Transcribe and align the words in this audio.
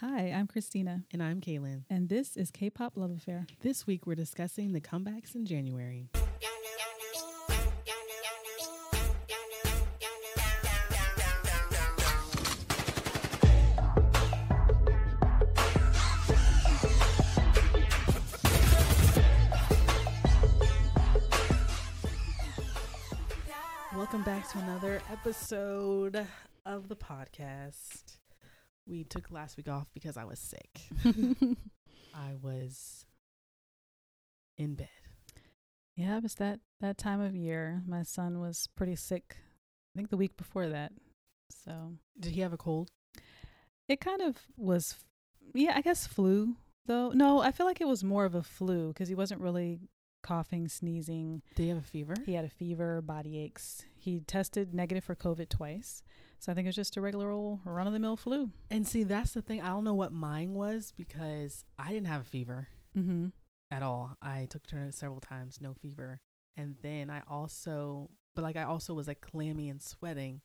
Hi, 0.00 0.30
I'm 0.30 0.46
Christina, 0.46 1.02
And 1.12 1.20
I'm 1.22 1.40
Kaylin. 1.40 1.82
and 1.90 2.08
this 2.08 2.36
is 2.36 2.50
K-pop 2.52 2.96
Love 2.96 3.10
Affair. 3.10 3.46
This 3.60 3.86
week 3.86 4.06
we're 4.06 4.14
discussing 4.14 4.72
the 4.72 4.80
comebacks 4.80 5.34
in 5.34 5.44
January. 5.44 6.08
Welcome 23.96 24.22
back 24.22 24.48
to 24.52 24.58
another 24.58 25.00
episode 25.10 26.26
of 26.64 26.88
the 26.88 26.96
podcast. 26.96 28.17
We 28.88 29.04
took 29.04 29.30
last 29.30 29.56
week 29.56 29.68
off 29.68 29.88
because 29.92 30.16
I 30.16 30.24
was 30.24 30.38
sick. 30.38 30.80
I 32.14 32.34
was 32.42 33.04
in 34.56 34.74
bed. 34.74 34.88
yeah, 35.94 36.16
it 36.16 36.22
was 36.22 36.34
that 36.36 36.60
that 36.80 36.96
time 36.98 37.20
of 37.20 37.36
year. 37.36 37.82
My 37.86 38.02
son 38.02 38.40
was 38.40 38.68
pretty 38.76 38.96
sick. 38.96 39.36
I 39.94 39.98
think 39.98 40.10
the 40.10 40.16
week 40.16 40.36
before 40.36 40.68
that. 40.68 40.92
So 41.64 41.92
Did 42.18 42.32
he 42.32 42.40
have 42.40 42.52
a 42.52 42.56
cold? 42.58 42.90
it 43.88 44.00
kind 44.00 44.20
of 44.20 44.36
was, 44.56 44.96
yeah, 45.54 45.72
I 45.74 45.80
guess 45.80 46.06
flu 46.06 46.56
though. 46.86 47.10
No, 47.10 47.40
I 47.40 47.52
feel 47.52 47.66
like 47.66 47.80
it 47.80 47.86
was 47.88 48.04
more 48.04 48.24
of 48.24 48.34
a 48.34 48.42
flu 48.42 48.88
because 48.88 49.08
he 49.08 49.14
wasn't 49.14 49.40
really 49.40 49.80
coughing, 50.22 50.68
sneezing. 50.68 51.42
Did 51.54 51.62
he 51.62 51.68
have 51.70 51.78
a 51.78 51.82
fever? 51.82 52.14
He 52.26 52.34
had 52.34 52.44
a 52.44 52.50
fever, 52.50 53.00
body 53.00 53.38
aches. 53.38 53.84
He 53.96 54.20
tested 54.20 54.74
negative 54.74 55.04
for 55.04 55.14
COVID 55.14 55.48
twice. 55.48 56.02
So 56.40 56.52
I 56.52 56.54
think 56.54 56.66
it 56.66 56.68
was 56.68 56.76
just 56.76 56.96
a 56.96 57.00
regular 57.00 57.30
old 57.30 57.60
run 57.64 57.86
of 57.86 57.92
the 57.92 57.98
mill 57.98 58.16
flu. 58.16 58.50
And 58.70 58.86
see, 58.86 59.02
that's 59.02 59.32
the 59.32 59.42
thing. 59.42 59.60
I 59.60 59.68
don't 59.68 59.84
know 59.84 59.94
what 59.94 60.12
mine 60.12 60.54
was 60.54 60.92
because 60.96 61.64
I 61.78 61.88
didn't 61.92 62.06
have 62.08 62.22
a 62.22 62.24
fever 62.24 62.68
Mm-hmm. 62.96 63.26
at 63.70 63.82
all. 63.82 64.16
I 64.22 64.46
took 64.50 64.66
turns 64.66 64.96
several 64.96 65.20
times, 65.20 65.60
no 65.60 65.74
fever. 65.74 66.20
And 66.56 66.76
then 66.82 67.10
I 67.10 67.22
also, 67.28 68.10
but 68.34 68.42
like 68.42 68.56
I 68.56 68.62
also 68.64 68.94
was 68.94 69.06
like 69.08 69.20
clammy 69.20 69.68
and 69.68 69.80
sweating. 69.82 70.40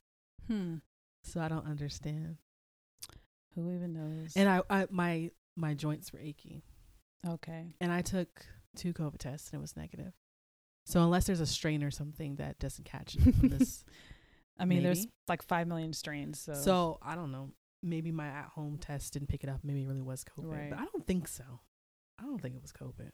Hmm. 0.47 0.75
So 1.23 1.39
I 1.41 1.47
don't 1.47 1.65
understand. 1.67 2.37
Who 3.55 3.71
even 3.71 3.93
knows? 3.93 4.33
And 4.35 4.49
I, 4.49 4.61
I 4.69 4.87
my 4.89 5.31
my 5.55 5.73
joints 5.75 6.11
were 6.11 6.19
achy. 6.19 6.63
okay. 7.27 7.75
And 7.79 7.91
I 7.91 8.01
took 8.01 8.45
two 8.75 8.93
COVID 8.93 9.19
tests 9.19 9.49
and 9.51 9.59
it 9.59 9.61
was 9.61 9.77
negative. 9.77 10.13
So 10.85 11.01
unless 11.03 11.25
there's 11.27 11.39
a 11.39 11.45
strain 11.45 11.83
or 11.83 11.91
something 11.91 12.35
that 12.37 12.59
doesn't 12.59 12.83
catch 12.85 13.15
it 13.15 13.21
from 13.35 13.49
this 13.49 13.85
I 14.59 14.65
mean, 14.65 14.83
there's 14.83 15.07
like 15.27 15.41
five 15.41 15.67
million 15.67 15.93
strains. 15.93 16.39
So, 16.39 16.53
So 16.53 16.99
I 17.01 17.15
don't 17.15 17.31
know. 17.31 17.51
Maybe 17.81 18.11
my 18.11 18.27
at 18.27 18.45
home 18.55 18.77
test 18.77 19.13
didn't 19.13 19.27
pick 19.27 19.43
it 19.43 19.49
up. 19.49 19.59
Maybe 19.63 19.83
it 19.83 19.87
really 19.87 20.01
was 20.01 20.23
COVID. 20.23 20.51
Right. 20.51 20.69
But 20.69 20.79
I 20.79 20.85
don't 20.85 21.05
think 21.05 21.27
so. 21.27 21.43
I 22.19 22.23
don't 22.23 22.41
think 22.41 22.55
it 22.55 22.61
was 22.61 22.71
COVID. 22.71 23.09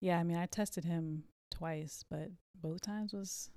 yeah, 0.00 0.18
I 0.18 0.22
mean, 0.22 0.36
I 0.36 0.46
tested 0.46 0.84
him 0.84 1.24
twice, 1.50 2.04
but 2.08 2.28
both 2.60 2.82
times 2.82 3.12
was 3.12 3.50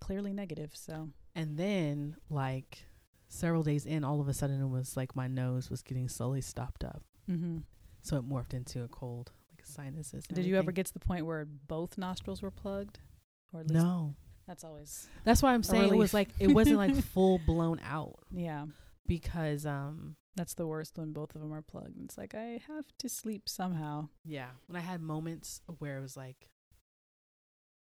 clearly 0.00 0.32
negative. 0.32 0.70
So, 0.74 1.08
And 1.34 1.56
then 1.56 2.16
like 2.30 2.84
several 3.28 3.62
days 3.62 3.86
in, 3.86 4.04
all 4.04 4.20
of 4.20 4.28
a 4.28 4.34
sudden 4.34 4.60
it 4.60 4.68
was 4.68 4.96
like 4.96 5.16
my 5.16 5.26
nose 5.26 5.70
was 5.70 5.82
getting 5.82 6.08
slowly 6.08 6.40
stopped 6.40 6.84
up. 6.84 7.02
mm-hmm. 7.28 7.58
So 8.02 8.16
it 8.16 8.28
morphed 8.28 8.54
into 8.54 8.82
a 8.84 8.88
cold, 8.88 9.32
like 9.50 9.62
a 9.62 9.70
sinuses. 9.70 10.24
did 10.32 10.44
you 10.44 10.56
ever 10.56 10.70
get 10.72 10.86
to 10.86 10.92
the 10.92 11.00
point 11.00 11.26
where 11.26 11.44
both 11.44 11.98
nostrils 11.98 12.40
were 12.40 12.50
plugged? 12.52 13.00
Or 13.52 13.60
at 13.60 13.68
least 13.68 13.82
No. 13.82 14.14
That's 14.48 14.64
always 14.64 15.06
That's 15.24 15.42
why 15.42 15.52
I'm 15.54 15.62
saying 15.62 15.92
it 15.92 15.96
was 15.96 16.12
like 16.12 16.30
it 16.40 16.48
wasn't 16.48 16.78
like 16.78 16.96
full 17.14 17.38
blown 17.46 17.78
out 17.84 18.18
yeah. 18.32 18.64
because 19.06 19.64
um 19.66 20.16
That's 20.36 20.54
the 20.54 20.66
worst 20.66 20.98
when 20.98 21.12
both 21.12 21.34
of 21.36 21.40
them 21.40 21.52
are 21.52 21.62
plugged. 21.62 22.02
It's 22.02 22.18
like 22.18 22.34
I 22.34 22.60
have 22.66 22.86
to 22.98 23.08
sleep 23.08 23.48
somehow. 23.48 24.08
yeah, 24.24 24.48
when 24.66 24.76
I 24.76 24.80
had 24.84 25.00
moments 25.00 25.60
where 25.78 25.98
it 25.98 26.02
was 26.02 26.16
like 26.16 26.50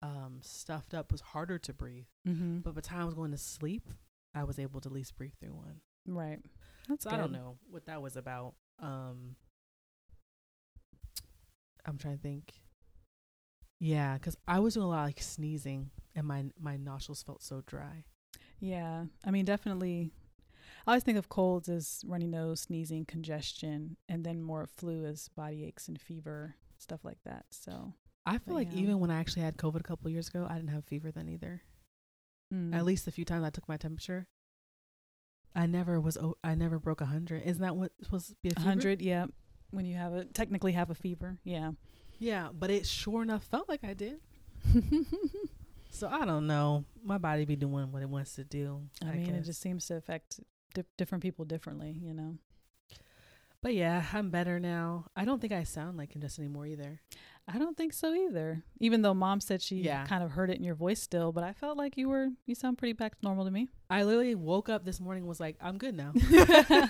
um 0.03 0.41
stuffed 0.43 0.93
up 0.93 1.11
was 1.13 1.21
harder 1.23 1.59
to 1.61 1.73
breathe. 1.73 2.07
Mm-hmm. 2.29 2.59
But 2.59 2.75
by 2.75 2.81
the 2.81 2.87
time 2.87 3.01
I 3.01 3.05
was 3.07 3.15
going 3.15 3.31
to 3.31 3.39
sleep, 3.39 3.89
I 4.35 4.45
was 4.45 4.59
able 4.59 4.81
to 4.83 4.89
at 4.89 4.93
least 4.93 5.17
breathe 5.17 5.33
through 5.41 5.55
one. 5.55 5.81
Right. 6.07 6.41
That's 6.89 7.05
So 7.05 7.11
I 7.11 7.17
don't 7.17 7.33
good. 7.33 7.39
know 7.39 7.57
what 7.71 7.87
that 7.87 8.03
was 8.03 8.17
about. 8.17 8.55
Um, 8.81 9.37
I'm 11.87 11.99
trying 11.99 12.17
to 12.17 12.23
think. 12.23 12.53
Yeah, 13.79 14.15
because 14.15 14.37
I 14.49 14.59
was 14.61 14.75
doing 14.75 14.87
a 14.87 14.89
lot 14.89 15.01
of, 15.01 15.07
like 15.07 15.21
sneezing, 15.21 15.91
and 16.15 16.27
my 16.27 16.45
my 16.59 16.77
nostrils 16.77 17.23
felt 17.23 17.43
so 17.43 17.63
dry. 17.67 18.05
Yeah. 18.61 19.05
I 19.25 19.31
mean, 19.31 19.45
definitely. 19.45 20.11
I 20.87 20.93
always 20.93 21.03
think 21.03 21.19
of 21.19 21.29
colds 21.29 21.69
as 21.69 22.03
runny 22.07 22.27
nose, 22.27 22.61
sneezing, 22.61 23.05
congestion, 23.05 23.97
and 24.09 24.25
then 24.25 24.41
more 24.41 24.67
flu 24.67 25.05
as 25.05 25.29
body 25.29 25.65
aches 25.65 25.89
and 25.89 26.01
fever, 26.01 26.55
stuff 26.79 27.05
like 27.05 27.19
that. 27.25 27.47
So, 27.51 27.93
I 28.25 28.39
feel 28.39 28.55
like 28.55 28.69
yeah. 28.73 28.81
even 28.81 29.01
when 29.01 29.11
I 29.11 29.19
actually 29.19 29.43
had 29.43 29.57
COVID 29.57 29.81
a 29.81 29.83
couple 29.83 30.11
years 30.11 30.29
ago, 30.29 30.47
I 30.49 30.55
didn't 30.55 30.71
have 30.71 30.85
fever 30.85 31.11
then 31.11 31.29
either. 31.29 31.63
mm. 32.55 32.75
At 32.75 32.85
least 32.85 33.07
a 33.09 33.11
few 33.11 33.25
times 33.25 33.45
I 33.45 33.51
took 33.51 33.69
my 33.69 33.77
temperature. 33.77 34.27
I 35.55 35.67
never 35.67 36.01
was. 36.01 36.17
o- 36.17 36.37
I 36.45 36.55
never 36.55 36.79
broke 36.79 37.01
a 37.01 37.07
hundred. 37.07 37.43
Isn't 37.45 37.63
that 37.63 37.77
what 37.77 37.93
supposed 38.03 38.29
to 38.29 38.37
be 38.43 38.51
a 38.51 38.55
100, 38.55 39.03
yeah. 39.03 39.27
When 39.71 39.87
you 39.87 39.97
have 39.97 40.13
a 40.13 40.25
technically 40.25 40.73
have 40.73 40.91
a 40.91 40.95
fever, 40.95 41.39
yeah. 41.45 41.73
Yeah, 42.19 42.49
but 42.53 42.71
it 42.71 42.87
sure 42.87 43.23
enough 43.23 43.45
felt 43.45 43.69
like 43.69 43.85
I 43.85 43.95
did. 43.95 44.21
So 45.91 46.09
I 46.13 46.27
don't 46.27 46.47
know. 46.47 46.85
My 47.03 47.17
body 47.17 47.47
be 47.47 47.57
doing 47.57 47.91
what 47.91 48.03
it 48.03 48.09
wants 48.11 48.35
to 48.35 48.45
do. 48.45 48.83
I 49.03 49.13
mean, 49.13 49.35
it 49.35 49.45
just 49.45 49.63
seems 49.63 49.87
to 49.87 49.97
affect 49.97 50.41
di- 50.75 50.83
different 50.99 51.23
people 51.23 51.47
differently, 51.47 51.97
you 52.03 52.13
know. 52.13 52.37
But 53.63 53.75
yeah, 53.75 54.05
I'm 54.13 54.29
better 54.29 54.61
now. 54.61 55.07
I 55.17 55.25
don't 55.25 55.41
think 55.41 55.55
I 55.55 55.63
sound 55.65 55.97
like 55.97 56.11
congested 56.11 56.45
anymore 56.45 56.67
either. 56.67 57.01
I 57.49 57.59
don't 57.59 57.79
think 57.79 57.95
so 57.95 58.13
either. 58.13 58.63
Even 58.79 59.01
though 59.01 59.15
mom 59.15 59.41
said 59.41 59.63
she 59.63 59.77
Yeah. 59.77 60.05
kind 60.05 60.23
of 60.23 60.33
heard 60.33 60.51
it 60.51 60.59
in 60.59 60.65
your 60.65 60.75
voice 60.75 61.01
still, 61.01 61.33
but 61.33 61.43
I 61.45 61.55
felt 61.55 61.79
like 61.79 61.97
you 61.97 62.11
were 62.11 62.29
you 62.45 62.55
sound 62.55 62.77
pretty 62.77 62.93
back 62.93 63.13
to 63.19 63.25
normal 63.25 63.47
to 63.47 63.51
me. 63.51 63.69
I 63.89 64.03
literally 64.03 64.35
woke 64.35 64.69
up 64.69 64.85
this 64.85 65.01
morning 65.01 65.23
and 65.23 65.29
was 65.29 65.41
like, 65.41 65.57
I'm 65.63 65.79
good 65.79 65.95
now. 65.97 66.13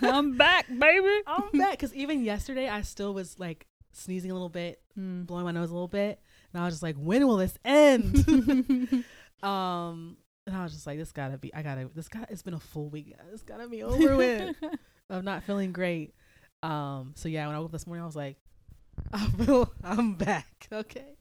I'm 0.02 0.36
back, 0.36 0.66
baby. 0.66 1.20
I'm 1.28 1.50
back. 1.56 1.72
Because 1.72 1.94
even 1.94 2.24
yesterday, 2.24 2.68
I 2.68 2.82
still 2.82 3.14
was 3.14 3.38
like 3.38 3.68
sneezing 3.96 4.30
a 4.30 4.34
little 4.34 4.48
bit, 4.48 4.80
Mm. 4.98 5.26
blowing 5.26 5.44
my 5.44 5.50
nose 5.52 5.70
a 5.70 5.72
little 5.74 5.88
bit. 5.88 6.20
And 6.52 6.62
I 6.62 6.64
was 6.66 6.74
just 6.74 6.82
like, 6.82 6.96
when 6.96 7.26
will 7.26 7.36
this 7.36 7.56
end? 7.64 8.14
um, 9.42 10.16
and 10.46 10.56
I 10.56 10.62
was 10.62 10.72
just 10.72 10.86
like, 10.86 10.98
this 10.98 11.12
gotta 11.12 11.36
be, 11.38 11.52
I 11.54 11.62
gotta, 11.62 11.88
this 11.94 12.08
got, 12.08 12.30
it's 12.30 12.42
been 12.42 12.54
a 12.54 12.60
full 12.60 12.88
week. 12.88 13.14
It's 13.32 13.42
gotta 13.42 13.68
be 13.68 13.82
over 13.82 14.16
with. 14.16 14.56
I'm 15.10 15.24
not 15.24 15.42
feeling 15.44 15.72
great. 15.72 16.14
Um, 16.62 17.12
so 17.16 17.28
yeah, 17.28 17.46
when 17.46 17.54
I 17.54 17.58
woke 17.58 17.66
up 17.66 17.72
this 17.72 17.86
morning, 17.86 18.02
I 18.02 18.06
was 18.06 18.16
like, 18.16 18.36
I 19.12 19.26
feel, 19.28 19.70
I'm 19.84 20.14
back. 20.14 20.68
Okay. 20.72 21.14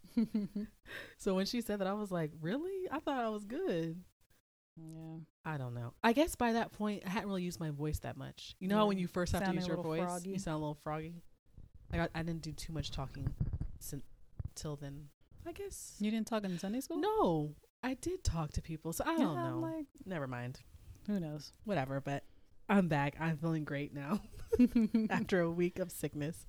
So 1.18 1.36
when 1.36 1.46
she 1.46 1.60
said 1.62 1.80
that, 1.80 1.88
I 1.88 1.94
was 1.94 2.12
like, 2.12 2.32
really? 2.42 2.88
I 2.92 3.00
thought 3.00 3.20
I 3.20 3.30
was 3.30 3.44
good. 3.46 4.02
yeah. 4.78 5.18
I 5.44 5.58
don't 5.58 5.74
know. 5.74 5.94
I 6.04 6.14
guess 6.14 6.36
by 6.36 6.54
that 6.54 6.72
point, 6.72 7.04
I 7.06 7.10
hadn't 7.10 7.28
really 7.28 7.44
used 7.44 7.60
my 7.60 7.70
voice 7.72 8.00
that 8.00 8.16
much. 8.18 8.56
You 8.60 8.68
know 8.70 8.76
how 8.78 8.84
Yeah. 8.84 8.88
when 8.88 8.98
you 8.98 9.08
first 9.08 9.34
have 9.34 9.44
to 9.44 9.54
use 9.54 9.68
your 9.68 9.82
voice, 9.84 10.02
froggy. 10.04 10.30
you 10.32 10.40
sound 10.40 10.56
a 10.56 10.60
little 10.60 10.78
froggy. 10.84 11.16
I 12.02 12.10
I 12.16 12.24
didn't 12.24 12.42
do 12.42 12.52
too 12.52 12.74
much 12.74 12.92
talking 12.92 13.34
since 13.80 14.04
till 14.56 14.76
then. 14.76 15.10
I 15.48 15.52
guess 15.52 15.96
You 16.00 16.10
didn't 16.12 16.28
talk 16.28 16.44
in 16.44 16.58
Sunday 16.58 16.82
school? 16.82 16.98
no, 16.98 17.54
I 17.84 17.94
did 17.96 18.24
talk 18.24 18.52
to 18.54 18.62
people, 18.62 18.94
so 18.94 19.04
I 19.06 19.12
Yeah, 19.14 19.18
don't 19.20 19.36
know. 19.36 19.60
Like, 19.60 19.86
Never 20.06 20.28
mind. 20.28 20.60
who 21.08 21.20
knows? 21.20 21.54
Whatever. 21.66 22.02
But 22.02 22.24
I'm 22.68 22.88
back. 22.88 23.16
I'm 23.20 23.38
feeling 23.38 23.64
great 23.64 23.94
now 23.94 24.22
after 25.12 25.42
a 25.42 25.52
week 25.52 25.78
of 25.80 25.92
sickness. 25.92 26.46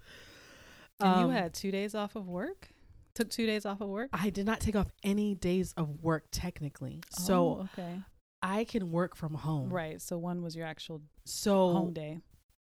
and 1.00 1.08
Um, 1.10 1.20
you 1.20 1.28
had 1.28 1.52
two 1.52 1.70
days 1.70 1.94
off 1.94 2.16
of 2.16 2.26
work? 2.26 2.68
Took 3.14 3.28
two 3.30 3.44
days 3.46 3.66
off 3.66 3.80
of 3.82 3.88
work? 3.88 4.08
I 4.12 4.30
did 4.30 4.46
not 4.46 4.60
take 4.60 4.76
off 4.76 4.90
any 5.02 5.34
days 5.34 5.74
of 5.76 6.02
work 6.02 6.24
technically, 6.30 7.02
so 7.10 7.34
Oh, 7.34 7.68
okay. 7.78 8.00
I 8.42 8.64
can 8.64 8.90
work 8.90 9.14
from 9.16 9.34
home. 9.34 9.68
Right. 9.70 10.00
So 10.00 10.16
one 10.18 10.42
was 10.42 10.54
your 10.56 10.66
actual 10.66 11.02
So 11.26 11.72
home 11.72 11.92
day. 11.92 12.20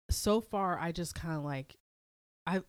so 0.09 0.41
far 0.41 0.78
I 0.80 0.91
just 0.91 1.13
kind 1.16 1.38
of 1.38 1.44
like 1.44 1.75
I 2.47 2.62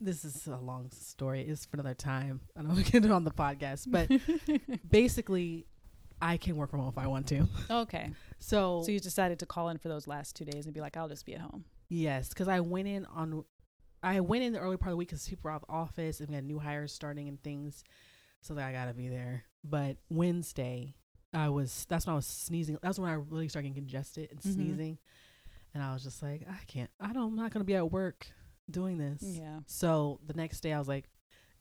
this 0.00 0.24
is 0.24 0.46
a 0.48 0.56
long 0.56 0.90
story. 0.90 1.42
It's 1.42 1.64
for 1.64 1.76
another 1.76 1.94
time. 1.94 2.40
I 2.56 2.60
don't 2.60 2.68
know 2.68 2.72
if 2.78 2.84
we 2.84 2.90
can 2.90 3.04
it 3.04 3.10
on 3.10 3.24
the 3.24 3.30
podcast, 3.30 3.86
but 3.88 4.08
basically 4.90 5.66
I 6.20 6.36
can 6.36 6.56
work 6.56 6.70
from 6.70 6.80
home 6.80 6.88
if 6.88 6.98
I 6.98 7.06
want 7.06 7.26
to. 7.28 7.46
okay. 7.70 8.10
So, 8.38 8.82
So 8.84 8.90
you 8.92 8.98
decided 9.00 9.38
to 9.40 9.46
call 9.46 9.68
in 9.68 9.78
for 9.78 9.88
those 9.88 10.06
last 10.06 10.34
two 10.36 10.44
days 10.44 10.66
and 10.66 10.74
be 10.74 10.80
like, 10.80 10.96
I'll 10.96 11.08
just 11.08 11.24
be 11.26 11.34
at 11.34 11.40
home. 11.40 11.64
yes, 11.88 12.28
because 12.30 12.48
I 12.48 12.60
went 12.60 12.88
in 12.88 13.06
on 13.06 13.44
I 14.04 14.18
went 14.18 14.42
in 14.42 14.52
the 14.52 14.58
early 14.58 14.76
part 14.76 14.88
of 14.88 14.92
the 14.94 14.96
week 14.96 15.08
because 15.10 15.28
people 15.28 15.42
were 15.44 15.52
out 15.52 15.62
of 15.62 15.68
the 15.68 15.72
office 15.74 16.18
and 16.18 16.28
we 16.28 16.34
had 16.34 16.44
new 16.44 16.58
hires 16.58 16.92
starting 16.92 17.28
and 17.28 17.40
things. 17.42 17.84
So 18.40 18.54
that 18.54 18.66
I 18.66 18.72
gotta 18.72 18.92
be 18.94 19.06
there. 19.08 19.44
But 19.62 19.98
Wednesday, 20.10 20.96
I 21.32 21.48
was 21.50 21.86
that's 21.88 22.06
when 22.06 22.14
I 22.14 22.16
was 22.16 22.26
sneezing. 22.26 22.76
That's 22.82 22.98
when 22.98 23.08
I 23.08 23.14
really 23.14 23.46
started 23.48 23.68
getting 23.68 23.80
congested 23.84 24.30
and 24.32 24.40
Mhm. 24.40 24.52
sneezing. 24.54 24.98
And 25.74 25.82
I 25.82 25.92
was 25.94 26.02
just 26.02 26.20
like, 26.22 26.42
I 26.50 26.58
can't. 26.66 26.90
I 27.00 27.12
don't. 27.12 27.28
I'm 27.30 27.36
not 27.36 27.52
gonna 27.52 27.64
be 27.64 27.76
at 27.76 27.92
work 27.92 28.26
doing 28.70 28.98
this. 28.98 29.22
Yeah. 29.22 29.60
So 29.66 30.20
the 30.26 30.34
next 30.34 30.60
day, 30.60 30.72
I 30.72 30.78
was 30.78 30.88
like, 30.88 31.04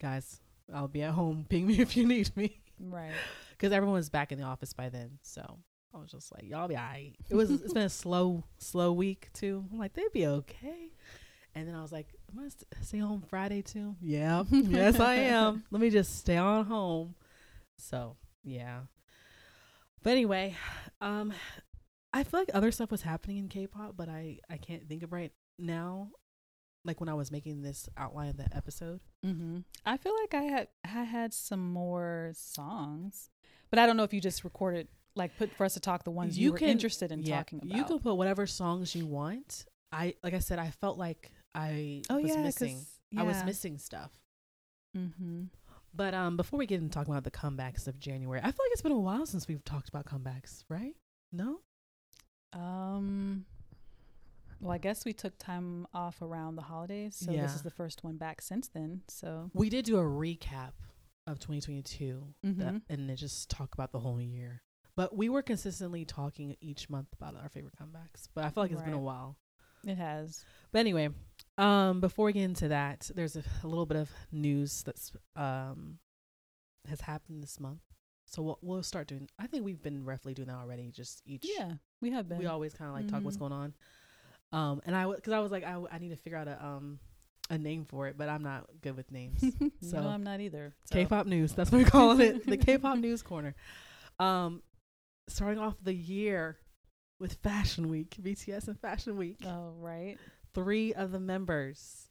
guys, 0.02 0.40
I'll 0.74 0.88
be 0.88 1.02
at 1.04 1.14
home. 1.14 1.46
Ping 1.50 1.68
me 1.68 1.80
if 1.80 1.96
you 1.98 2.08
need 2.08 2.36
me, 2.36 2.62
Right. 2.80 3.12
because 3.52 3.72
everyone 3.72 3.96
was 3.96 4.10
back 4.10 4.32
in 4.32 4.40
the 4.40 4.46
office 4.46 4.74
by 4.74 4.90
then. 4.90 5.20
So 5.22 5.60
I 5.94 5.98
was 5.98 6.12
just 6.12 6.32
like, 6.34 6.44
y'all 6.50 6.68
be 6.68 6.76
alright. 6.78 7.16
It 7.30 7.36
was 7.36 7.52
it's 7.52 7.74
been 7.74 7.84
a 7.84 7.90
slow, 8.04 8.44
slow 8.58 8.94
week 8.94 9.30
too. 9.34 9.66
I'm 9.72 9.78
like, 9.80 9.94
they'd 9.94 10.12
be 10.14 10.28
okay. 10.28 10.92
And 11.54 11.68
then 11.68 11.76
I 11.76 11.82
was 11.82 11.92
like, 11.92 12.08
am 12.32 12.40
I 12.40 12.48
st- 12.48 12.66
stay 12.82 13.00
home 13.00 13.22
Friday 13.30 13.62
too? 13.62 13.96
Yeah, 14.02 14.44
yes 14.50 15.00
I 15.02 15.16
am. 15.16 15.66
Let 15.70 15.82
me 15.82 15.90
just 15.90 16.18
stay 16.20 16.38
on 16.38 16.66
home. 16.66 17.16
So 17.78 18.16
yeah. 18.44 18.82
But 20.02 20.12
anyway, 20.12 20.56
um, 21.02 21.34
I 22.14 22.24
feel 22.24 22.40
like 22.40 22.50
other 22.54 22.72
stuff 22.72 22.90
was 22.90 23.02
happening 23.02 23.38
in 23.38 23.50
K-pop, 23.50 23.96
but 23.98 24.08
I 24.10 24.40
I 24.50 24.58
can't 24.58 24.88
think 24.88 25.04
of 25.04 25.12
right 25.12 25.32
now. 25.60 26.12
Like 26.84 27.00
when 27.00 27.10
I 27.10 27.14
was 27.14 27.32
making 27.32 27.62
this 27.62 27.88
outline 27.96 28.30
of 28.30 28.38
the 28.38 28.48
episode. 28.56 29.02
Mm-hmm. 29.26 29.60
I 29.86 29.98
feel 29.98 30.14
like 30.22 30.34
I 30.34 30.42
had 30.44 30.68
I 30.84 31.04
had 31.04 31.34
some 31.34 31.72
more 31.72 32.32
songs, 32.36 33.30
but 33.70 33.78
I 33.80 33.86
don't 33.86 33.98
know 33.98 34.04
if 34.04 34.14
you 34.14 34.22
just 34.22 34.44
recorded 34.44 34.88
like 35.16 35.38
put 35.38 35.52
for 35.54 35.66
us 35.66 35.74
to 35.76 35.80
talk 35.80 36.04
the 36.06 36.12
ones 36.12 36.38
you, 36.38 36.46
You 36.46 36.52
were 36.54 36.58
can- 36.58 36.70
interested 36.70 37.12
in 37.12 37.22
yeah, 37.24 37.38
talking 37.38 37.60
about. 37.64 37.78
You 37.78 37.84
can 37.84 38.00
put 38.00 38.16
whatever 38.16 38.48
songs 38.48 38.96
you 38.96 39.06
want. 39.06 39.66
I 39.92 40.16
like 40.24 40.34
I 40.34 40.40
said, 40.40 40.58
I 40.58 40.72
felt 40.72 40.98
like 40.98 41.32
I 41.54 42.02
oh 42.10 42.20
was 42.20 42.30
yeah, 42.32 42.42
missing. 42.42 42.76
'cause- 42.76 42.98
I 43.18 43.24
was 43.24 43.44
missing 43.44 43.78
stuff. 43.78 44.12
Mm-hmm. 44.98 45.44
But 45.94 46.14
um, 46.14 46.38
before 46.38 46.58
we 46.58 46.66
get 46.66 46.80
into 46.80 46.94
talking 46.94 47.14
about 47.14 47.26
the 47.26 47.32
comebacks 47.32 47.86
of 47.88 48.00
January, 48.00 48.40
I 48.40 48.46
feel 48.46 48.64
like 48.66 48.72
it's 48.72 48.82
been 48.82 48.94
a 48.94 48.98
while 49.00 49.26
since 49.26 49.48
we've 49.50 49.64
talked 49.66 49.90
about 49.90 50.06
comebacks, 50.06 50.64
right? 50.70 50.96
No, 51.34 51.60
Um. 52.54 53.46
Well, 54.62 54.72
I 54.72 54.78
guess 54.78 55.06
we 55.06 55.14
took 55.14 55.38
time 55.38 55.88
off 55.94 56.22
around 56.22 56.56
the 56.56 56.62
holidays, 56.62 57.16
so 57.16 57.32
Yeah. 57.32 57.42
this 57.44 57.56
is 57.56 57.64
the 57.64 57.72
first 57.72 58.04
one 58.04 58.18
back 58.18 58.42
since 58.42 58.68
then. 58.68 59.02
So 59.08 59.50
we 59.54 59.70
did 59.70 59.86
do 59.86 59.98
a 59.98 60.04
recap 60.04 60.74
of 61.28 61.40
2022, 61.40 62.34
that- 62.44 62.74
Mhm. 62.76 62.82
and 62.90 63.10
then 63.10 63.16
just 63.18 63.50
talk 63.50 63.74
about 63.74 63.92
the 63.92 64.00
whole 64.00 64.22
year. 64.22 64.62
But 64.96 65.16
we 65.16 65.30
were 65.30 65.42
consistently 65.42 66.06
talking 66.06 66.58
each 66.62 66.90
month 66.90 67.12
about 67.14 67.36
our 67.36 67.50
favorite 67.50 67.76
comebacks. 67.76 68.28
But 68.34 68.44
I 68.46 68.50
feel 68.50 68.64
like 68.64 68.72
it's 68.72 68.82
been 68.84 68.94
a 68.94 69.00
while. 69.00 69.38
it 69.84 69.98
has. 69.98 70.46
But 70.72 70.78
anyway, 70.80 71.10
um, 71.58 72.02
before 72.02 72.26
we 72.28 72.34
get 72.34 72.44
into 72.44 72.68
that, 72.68 73.10
there's 73.16 73.36
a, 73.36 73.44
a 73.64 73.68
little 73.68 73.88
bit 73.88 73.98
of 73.98 74.12
news 74.32 74.84
that's 74.84 75.12
um 75.36 75.98
has 76.86 77.02
happened 77.02 77.42
this 77.42 77.60
month. 77.60 77.82
So 78.28 78.44
we'll 78.44 78.60
we'll 78.62 78.84
start 78.84 79.08
doing. 79.08 79.28
I 79.40 79.48
think 79.48 79.66
we've 79.66 79.82
been 79.82 80.06
roughly 80.06 80.36
doing 80.36 80.50
that 80.50 80.58
already. 80.58 80.92
Just 80.92 81.24
each. 81.26 81.46
Yeah, 81.58 81.78
we 82.00 82.12
have 82.12 82.30
been. 82.30 82.38
We 82.38 82.46
always 82.46 82.76
kind 82.76 82.90
of 82.90 82.96
like 82.96 83.08
talk 83.08 83.24
what's 83.24 83.38
Mhm. 83.38 83.40
going 83.40 83.54
on. 83.54 83.74
Um, 84.54 84.82
and 84.86 84.96
I 84.96 85.06
was 85.06 85.18
because 85.18 85.34
I 85.34 85.40
was 85.40 85.52
like 85.52 85.64
I, 85.64 85.82
I 85.92 85.98
need 86.00 86.10
to 86.10 86.16
figure 86.16 86.38
out 86.38 86.48
a 86.48 86.64
um 86.64 87.00
a 87.50 87.58
name 87.58 87.86
for 87.86 88.08
it, 88.08 88.18
but 88.18 88.30
I'm 88.30 88.44
not 88.44 88.66
good 88.82 88.96
with 88.96 89.12
names. 89.12 89.42
so- 89.82 90.02
know, 90.02 90.08
I'm 90.08 90.24
not 90.24 90.40
either. 90.40 90.74
So. 90.86 90.96
K-pop 90.96 91.28
news. 91.28 91.54
That's 91.54 91.72
what 91.72 91.80
we're 91.84 91.90
calling 91.90 92.22
it. 92.22 92.46
The 92.46 92.58
K-pop 92.66 92.98
news 92.98 93.22
corner. 93.22 93.56
Um, 94.20 94.62
starting 95.28 95.60
off 95.60 95.76
the 95.84 95.94
year 95.94 96.58
with 97.20 97.34
Fashion 97.36 97.90
Week, 97.90 98.16
BTS 98.22 98.68
and 98.68 98.80
Fashion 98.80 99.18
Week. 99.18 99.40
Oh 99.46 99.74
right. 99.78 100.18
Three 100.54 100.94
of 100.94 101.12
the 101.12 101.20
members 101.20 102.10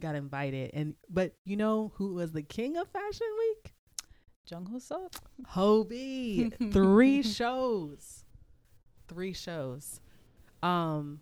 got 0.00 0.14
invited, 0.14 0.70
and 0.74 0.94
but 1.08 1.34
you 1.44 1.56
know 1.56 1.92
who 1.96 2.14
was 2.14 2.32
the 2.32 2.42
king 2.42 2.76
of 2.76 2.88
Fashion 2.88 3.26
Week? 3.38 3.74
Jung 4.50 4.66
Hoseok. 4.66 5.14
Hobi. 5.54 6.72
Three 6.72 7.22
shows. 7.22 8.24
Three 9.08 9.32
shows. 9.32 10.00
Um, 10.62 11.20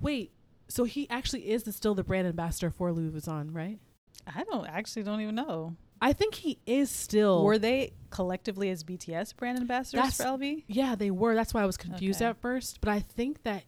wait. 0.00 0.32
So 0.68 0.84
he 0.84 1.08
actually 1.10 1.50
is 1.50 1.62
the, 1.62 1.72
still 1.72 1.94
the 1.94 2.02
brand 2.04 2.26
ambassador 2.26 2.70
for 2.70 2.92
Louis 2.92 3.10
Vuitton, 3.10 3.54
right? 3.54 3.78
I 4.26 4.42
don't 4.44 4.66
actually 4.66 5.04
don't 5.04 5.20
even 5.20 5.34
know. 5.36 5.76
I 6.00 6.12
think 6.12 6.34
he 6.34 6.58
is 6.66 6.90
still. 6.90 7.44
Were 7.44 7.58
they 7.58 7.92
collectively 8.10 8.70
as 8.70 8.82
BTS 8.84 9.36
brand 9.36 9.58
ambassadors 9.58 9.98
That's- 10.02 10.16
for 10.16 10.24
LV? 10.24 10.64
Yeah, 10.66 10.94
they 10.94 11.10
were. 11.10 11.34
That's 11.34 11.54
why 11.54 11.62
I 11.62 11.66
was 11.66 11.76
confused 11.76 12.20
Okay. 12.20 12.28
at 12.30 12.40
first. 12.40 12.80
But 12.80 12.90
I 12.90 13.00
think 13.00 13.42
that 13.44 13.64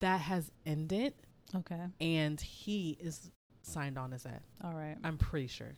that 0.00 0.22
has 0.22 0.50
ended, 0.64 1.14
Okay. 1.54 1.86
and 2.00 2.40
he 2.40 2.96
is 3.00 3.30
signed 3.62 3.98
on 3.98 4.12
as 4.14 4.22
that. 4.24 4.42
All 4.64 4.72
right. 4.72 4.96
I'm 5.04 5.18
pretty 5.18 5.46
sure. 5.46 5.76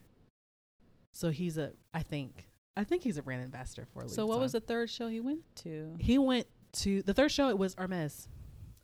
So 1.12 1.30
he's 1.30 1.58
a. 1.58 1.72
I 1.92 2.02
think. 2.02 2.48
I 2.76 2.84
think 2.84 3.02
he's 3.02 3.18
a 3.18 3.22
brand 3.22 3.42
ambassador 3.42 3.86
for. 3.92 4.00
Louis 4.04 4.14
So 4.14 4.24
what 4.26 4.38
was 4.40 4.52
the 4.52 4.60
third 4.60 4.88
show 4.88 5.08
he 5.08 5.20
went 5.20 5.40
to? 5.56 5.94
He 5.98 6.16
went 6.16 6.46
to 6.74 7.02
the 7.02 7.12
third 7.12 7.30
show. 7.32 7.48
It 7.50 7.58
was 7.58 7.74
Hermes. 7.76 8.28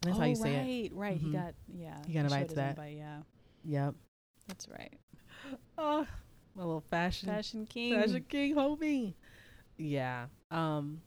That's 0.03 0.17
oh, 0.17 0.21
how 0.21 0.27
you 0.27 0.37
say 0.37 0.57
right, 0.57 0.93
it. 0.93 0.95
right. 0.95 1.19
Mhm. 1.19 1.23
He 1.27 1.33
got 1.33 1.55
yeah. 1.69 1.97
He 2.07 2.13
got 2.15 2.21
invited 2.25 2.49
to 2.51 2.55
that. 2.57 2.71
invite, 2.71 2.97
yeah, 2.97 3.19
Yep. 3.65 3.95
that's 4.47 4.69
right. 4.69 4.99
Oh, 5.79 6.07
my 6.57 6.63
little 6.65 6.81
fashion 6.81 7.29
Fashion 7.29 7.65
King. 7.67 7.95
fashion 8.01 8.25
king 8.29 8.55
homie. 8.57 9.15
Yeah. 9.77 10.27
Um, 10.51 11.01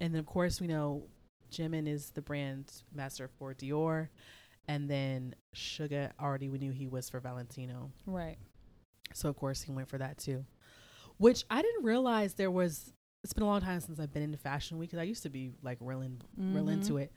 and 0.00 0.14
then 0.14 0.18
of 0.20 0.26
course 0.26 0.60
we 0.60 0.66
know 0.66 1.04
Jimin 1.52 1.86
is 1.86 2.10
the 2.10 2.22
brand 2.22 2.72
master 2.94 3.28
for 3.38 3.54
Dior, 3.54 4.08
and 4.66 4.88
then 4.88 5.34
Suga 5.54 6.10
already 6.20 6.48
we 6.48 6.58
knew 6.58 6.72
he 6.72 6.86
was 6.86 7.08
for 7.10 7.20
Valentino, 7.20 7.90
Right. 8.06 8.38
so 9.12 9.28
of 9.28 9.36
course 9.36 9.62
he 9.62 9.72
went 9.72 9.88
for 9.88 9.98
that 9.98 10.18
too. 10.18 10.44
Which 11.18 11.44
I 11.50 11.60
didn't 11.62 11.84
realize 11.84 12.34
there 12.34 12.50
was. 12.50 12.92
It's 13.24 13.32
been 13.32 13.42
a 13.42 13.46
long 13.46 13.60
time 13.60 13.80
since 13.80 13.98
I've 13.98 14.12
been 14.12 14.22
into 14.22 14.38
Fashion 14.38 14.78
Week 14.78 14.90
because 14.90 15.00
I 15.00 15.04
used 15.04 15.24
to 15.24 15.28
be 15.30 15.50
like 15.62 15.76
real, 15.80 16.00
in, 16.02 16.20
real 16.36 16.66
Mhm. 16.66 16.72
into 16.74 16.98
it. 16.98 17.12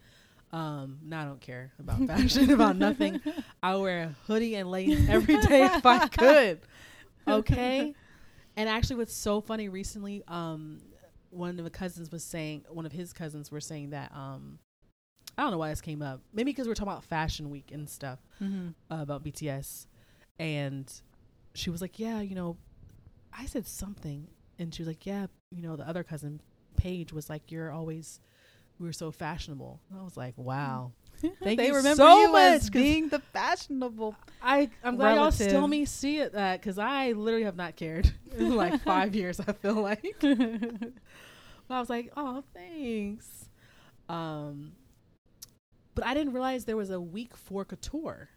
Um, 0.53 0.99
now 1.03 1.21
I 1.21 1.25
don't 1.25 1.41
care 1.41 1.71
about 1.79 2.01
fashion, 2.07 2.49
about 2.51 2.77
nothing. 2.77 3.21
I 3.63 3.75
wear 3.77 4.03
a 4.03 4.15
hoodie 4.27 4.55
and 4.55 4.69
leggings 4.69 5.09
every 5.09 5.37
day 5.37 5.65
if 5.65 5.85
I 5.85 5.99
could. 6.07 6.59
Okay. 7.27 7.95
And 8.57 8.67
actually, 8.69 8.97
what's 8.97 9.13
so 9.13 9.41
funny 9.41 9.69
recently, 9.69 10.23
um, 10.27 10.81
one 11.29 11.57
of 11.57 11.63
the 11.63 11.69
cousins 11.69 12.11
was 12.11 12.23
saying, 12.23 12.65
one 12.69 12.85
of 12.85 12.91
his 12.91 13.13
cousins 13.13 13.51
were 13.51 13.61
saying 13.61 13.91
that, 13.91 14.11
um, 14.13 14.59
I 15.37 15.43
don't 15.43 15.51
know 15.51 15.57
why 15.57 15.69
this 15.69 15.81
came 15.81 16.01
up. 16.01 16.21
Maybe 16.33 16.51
because 16.51 16.67
we're 16.67 16.73
talking 16.73 16.91
about 16.91 17.03
Fashion 17.05 17.49
Week 17.49 17.71
and 17.71 17.89
stuff 17.89 18.19
hmm 18.39 18.69
uh, 18.91 18.97
about 19.01 19.23
BTS, 19.23 19.87
and 20.39 20.91
she 21.53 21.69
was 21.69 21.81
like, 21.81 21.97
"Yeah, 21.99 22.19
you 22.21 22.35
know," 22.35 22.57
I 23.33 23.45
said 23.45 23.65
something, 23.65 24.27
and 24.59 24.73
she 24.75 24.81
was 24.81 24.87
like, 24.87 25.05
"Yeah, 25.05 25.27
you 25.51 25.61
know," 25.61 25.75
the 25.77 25.87
other 25.87 26.03
cousin, 26.03 26.41
Paige, 26.75 27.13
was 27.13 27.29
like, 27.29 27.51
"You're 27.51 27.71
always." 27.71 28.19
We 28.81 28.87
were 28.87 28.93
so 28.93 29.11
fashionable. 29.11 29.79
And 29.91 29.99
I 29.99 30.03
was 30.03 30.17
like, 30.17 30.33
"Wow, 30.37 30.93
Thank 31.21 31.39
they 31.59 31.67
you 31.67 31.75
remember 31.75 31.97
so 31.97 32.19
you 32.21 32.35
as 32.35 32.69
being 32.69 33.09
the 33.09 33.19
fashionable. 33.19 34.15
I 34.41 34.71
I'm 34.83 34.95
glad 34.95 35.15
y'all 35.15 35.31
still 35.31 35.67
me 35.67 35.85
see 35.85 36.17
it 36.17 36.33
that 36.33 36.59
because 36.59 36.79
I 36.79 37.11
literally 37.11 37.45
have 37.45 37.55
not 37.55 37.75
cared 37.75 38.11
in 38.35 38.55
like 38.55 38.81
five 38.83 39.13
years. 39.13 39.39
I 39.39 39.51
feel 39.53 39.75
like, 39.75 40.15
but 40.19 40.91
I 41.69 41.79
was 41.79 41.89
like, 41.91 42.11
oh, 42.17 42.43
thanks. 42.55 43.45
Um, 44.09 44.71
but 45.93 46.05
I 46.05 46.15
didn't 46.15 46.33
realize 46.33 46.65
there 46.65 46.75
was 46.75 46.89
a 46.89 46.99
week 46.99 47.37
for 47.37 47.63
couture. 47.63 48.29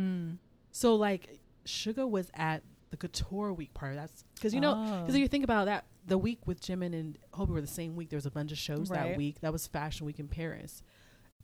mm. 0.00 0.38
So 0.70 0.94
like, 0.94 1.38
Suga 1.66 2.08
was 2.08 2.30
at 2.34 2.62
the 2.90 2.96
couture 2.96 3.52
week 3.52 3.74
part. 3.74 3.96
That's 3.96 4.24
because 4.34 4.54
you 4.54 4.60
know 4.60 4.74
because 5.02 5.14
Oh. 5.14 5.16
if 5.16 5.20
you 5.20 5.28
think 5.28 5.44
about 5.44 5.66
that, 5.66 5.84
the 6.08 6.18
week 6.18 6.46
with 6.46 6.60
Jimin 6.60 6.98
and 6.98 7.18
Hobi 7.34 7.48
were 7.48 7.60
the 7.60 7.66
same 7.66 7.96
week. 7.96 8.10
There 8.10 8.16
was 8.16 8.26
a 8.26 8.30
bunch 8.30 8.52
of 8.52 8.58
shows 8.58 8.88
that 8.88 9.16
week. 9.16 9.40
That 9.40 9.52
was 9.52 9.66
Fashion 9.66 10.06
Week 10.06 10.18
in 10.18 10.28
Paris, 10.28 10.82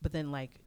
but 0.02 0.12
then 0.12 0.30
like, 0.32 0.60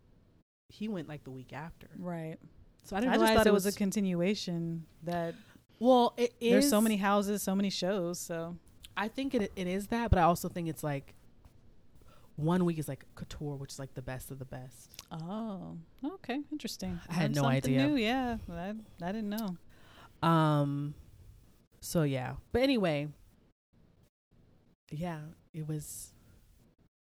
he 0.69 0.87
went 0.87 1.07
like 1.07 1.23
the 1.23 1.31
week 1.31 1.53
after. 1.53 1.87
right. 1.97 2.37
So 2.83 2.95
I 2.95 2.99
I, 2.99 3.01
didn't 3.01 3.13
just 3.13 3.21
realize 3.21 3.37
thought 3.37 3.47
it 3.47 3.53
was, 3.53 3.65
a 3.65 3.71
continuation. 3.73 4.85
That 5.03 5.35
well, 5.79 6.13
it 6.15 6.33
is. 6.39 6.51
there's 6.51 6.69
so 6.69 6.79
many 6.79 6.95
houses, 6.95 7.43
so 7.43 7.53
many 7.53 7.69
shows. 7.69 8.17
So 8.17 8.55
I 8.95 9.09
think 9.09 9.35
it 9.35 9.51
it 9.57 9.67
is 9.67 9.87
that, 9.87 10.09
but 10.09 10.17
I 10.17 10.23
also 10.23 10.47
think 10.47 10.69
it's 10.69 10.83
like 10.83 11.13
one 12.37 12.63
week 12.63 12.79
is 12.79 12.87
like 12.87 13.05
couture, 13.15 13.55
which 13.55 13.73
is 13.73 13.79
like 13.79 13.93
the 13.93 14.01
best 14.01 14.31
of 14.31 14.39
the 14.39 14.45
best. 14.45 14.93
oh, 15.11 15.75
okay, 16.03 16.39
interesting. 16.51 16.99
I 17.09 17.13
had 17.13 17.35
no 17.35 17.43
idea. 17.43 17.87
New. 17.87 17.97
Yeah, 17.97 18.37
I, 18.49 18.73
I 19.01 19.11
didn't 19.11 19.29
know. 19.29 19.57
Um, 20.27 20.93
so 21.81 22.03
yeah, 22.03 22.33
but 22.53 22.61
anyway, 22.61 23.09
yeah, 24.91 25.19
it 25.53 25.67
was 25.67 26.13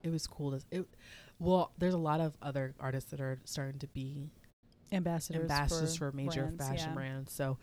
it 0.03 0.11
was 0.11 0.27
cool. 0.27 0.53
To, 0.53 0.61
it 0.71 0.87
well, 1.39 1.73
there's 1.79 1.95
a 1.95 1.99
lot 1.99 2.21
of 2.21 2.35
other 2.43 2.75
artists 2.79 3.11
that 3.11 3.21
are 3.21 3.41
starting 3.45 3.79
to 3.81 3.89
be 3.89 4.31
Ambassadors, 4.93 5.43
ambassadors 5.43 5.97
for, 5.97 6.13
major 6.13 6.43
brands, 6.43 6.67
fashion 6.69 6.89
yeah. 6.91 6.95
brands. 6.95 7.33
So 7.33 7.59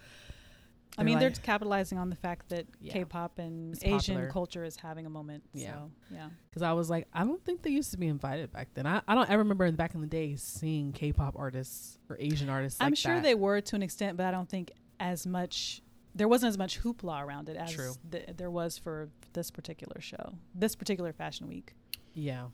I 0.97 1.03
mean, 1.03 1.19
they're 1.19 1.29
they're 1.29 1.41
capitalizing 1.41 1.97
on 1.97 2.09
the 2.09 2.15
fact 2.15 2.49
that 2.49 2.65
Yeah. 2.81 2.93
K-pop 2.93 3.39
and 3.39 3.73
It's 3.73 3.83
Asian 3.83 4.15
popular. 4.15 4.29
culture 4.29 4.63
is 4.63 4.75
having 4.75 5.05
a 5.05 5.09
moment. 5.09 5.43
Yeah. 5.53 5.73
So, 5.73 5.91
yeah. 6.11 6.29
because 6.49 6.63
I 6.63 6.73
was 6.73 6.89
like, 6.89 7.07
I 7.13 7.23
don't 7.23 7.43
think 7.45 7.61
they 7.61 7.69
used 7.69 7.91
to 7.91 7.97
be 7.97 8.07
invited 8.07 8.51
back 8.51 8.69
then. 8.73 8.85
I, 8.85 9.01
I 9.07 9.15
don't 9.15 9.29
ever 9.29 9.39
remember 9.39 9.71
back 9.71 9.93
in 9.93 10.01
the 10.01 10.07
day 10.07 10.35
seeing 10.35 10.91
K-pop 10.91 11.35
artists 11.37 11.97
or 12.09 12.17
Asian 12.19 12.49
artists. 12.49 12.81
I'm 12.81 12.91
like 12.91 12.97
sure 12.97 13.15
that. 13.15 13.23
they 13.23 13.35
were 13.35 13.61
to 13.61 13.75
an 13.75 13.83
extent, 13.83 14.17
but 14.17 14.25
I 14.25 14.31
don't 14.31 14.49
think 14.49 14.71
as 14.99 15.25
much. 15.25 15.81
There 16.13 16.27
wasn't 16.27 16.49
as 16.49 16.57
much 16.57 16.81
hoopla 16.81 17.23
around 17.23 17.47
it 17.49 17.55
as 17.57 17.97
th- 18.11 18.29
there 18.37 18.51
was 18.51 18.77
for 18.77 19.09
this 19.33 19.49
particular 19.51 20.01
show, 20.01 20.33
this 20.53 20.75
particular 20.75 21.13
fashion 21.13 21.47
week. 21.47 21.73
yeah 22.13 22.47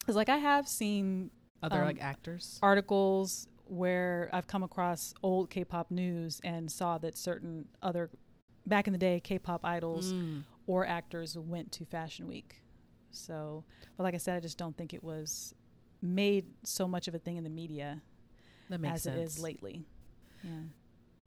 Because, 0.00 0.16
like, 0.16 0.28
I 0.28 0.38
have 0.38 0.66
seen 0.68 1.30
other 1.62 1.80
Um, 1.80 1.86
like 1.86 2.00
actors. 2.02 2.58
articles 2.62 3.48
where 3.68 4.28
I've 4.32 4.46
come 4.46 4.62
across 4.62 5.14
old 5.22 5.50
K-pop 5.50 5.90
news 5.90 6.40
and 6.44 6.70
saw 6.70 6.98
that 6.98 7.16
certain 7.16 7.68
other, 7.82 8.10
back 8.66 8.86
in 8.86 8.92
the 8.92 8.98
day, 8.98 9.20
K-pop 9.20 9.64
idols 9.64 10.12
Mm. 10.12 10.44
or 10.66 10.86
actors 10.86 11.36
went 11.38 11.72
to 11.72 11.84
Fashion 11.84 12.26
Week. 12.28 12.62
So, 13.10 13.64
but 13.96 14.02
like 14.04 14.14
I 14.14 14.18
said, 14.18 14.36
I 14.36 14.40
just 14.40 14.58
don't 14.58 14.76
think 14.76 14.92
it 14.94 15.02
was 15.02 15.54
made 16.02 16.46
so 16.64 16.86
much 16.86 17.08
of 17.08 17.14
a 17.14 17.18
thing 17.18 17.36
in 17.36 17.44
the 17.44 17.50
media 17.50 18.02
That 18.68 18.80
makes 18.80 18.94
as 18.96 19.02
sense. 19.04 19.16
it 19.16 19.22
is 19.22 19.38
lately. 19.40 19.84
Yeah. 20.44 20.50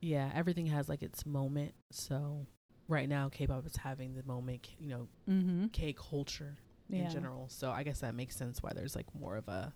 Yeah, 0.01 0.31
everything 0.33 0.67
has 0.67 0.87
like 0.89 1.01
its 1.01 1.25
moment. 1.25 1.73
So 1.91 2.45
right 2.87 3.07
now, 3.09 3.29
K-pop 3.29 3.65
is 3.65 3.75
having 3.75 4.15
the 4.15 4.23
moment, 4.23 4.67
you 4.79 4.87
know, 4.89 5.07
Mm-hmm. 5.29 5.67
K 5.67 5.93
culture 5.93 6.57
Yeah. 6.89 7.05
in 7.05 7.09
general. 7.11 7.47
So 7.49 7.69
I 7.71 7.83
guess 7.83 7.99
that 7.99 8.15
makes 8.15 8.35
sense 8.35 8.63
why 8.63 8.71
there's 8.73 8.95
like 8.95 9.07
more 9.13 9.35
of 9.37 9.47
a 9.47 9.73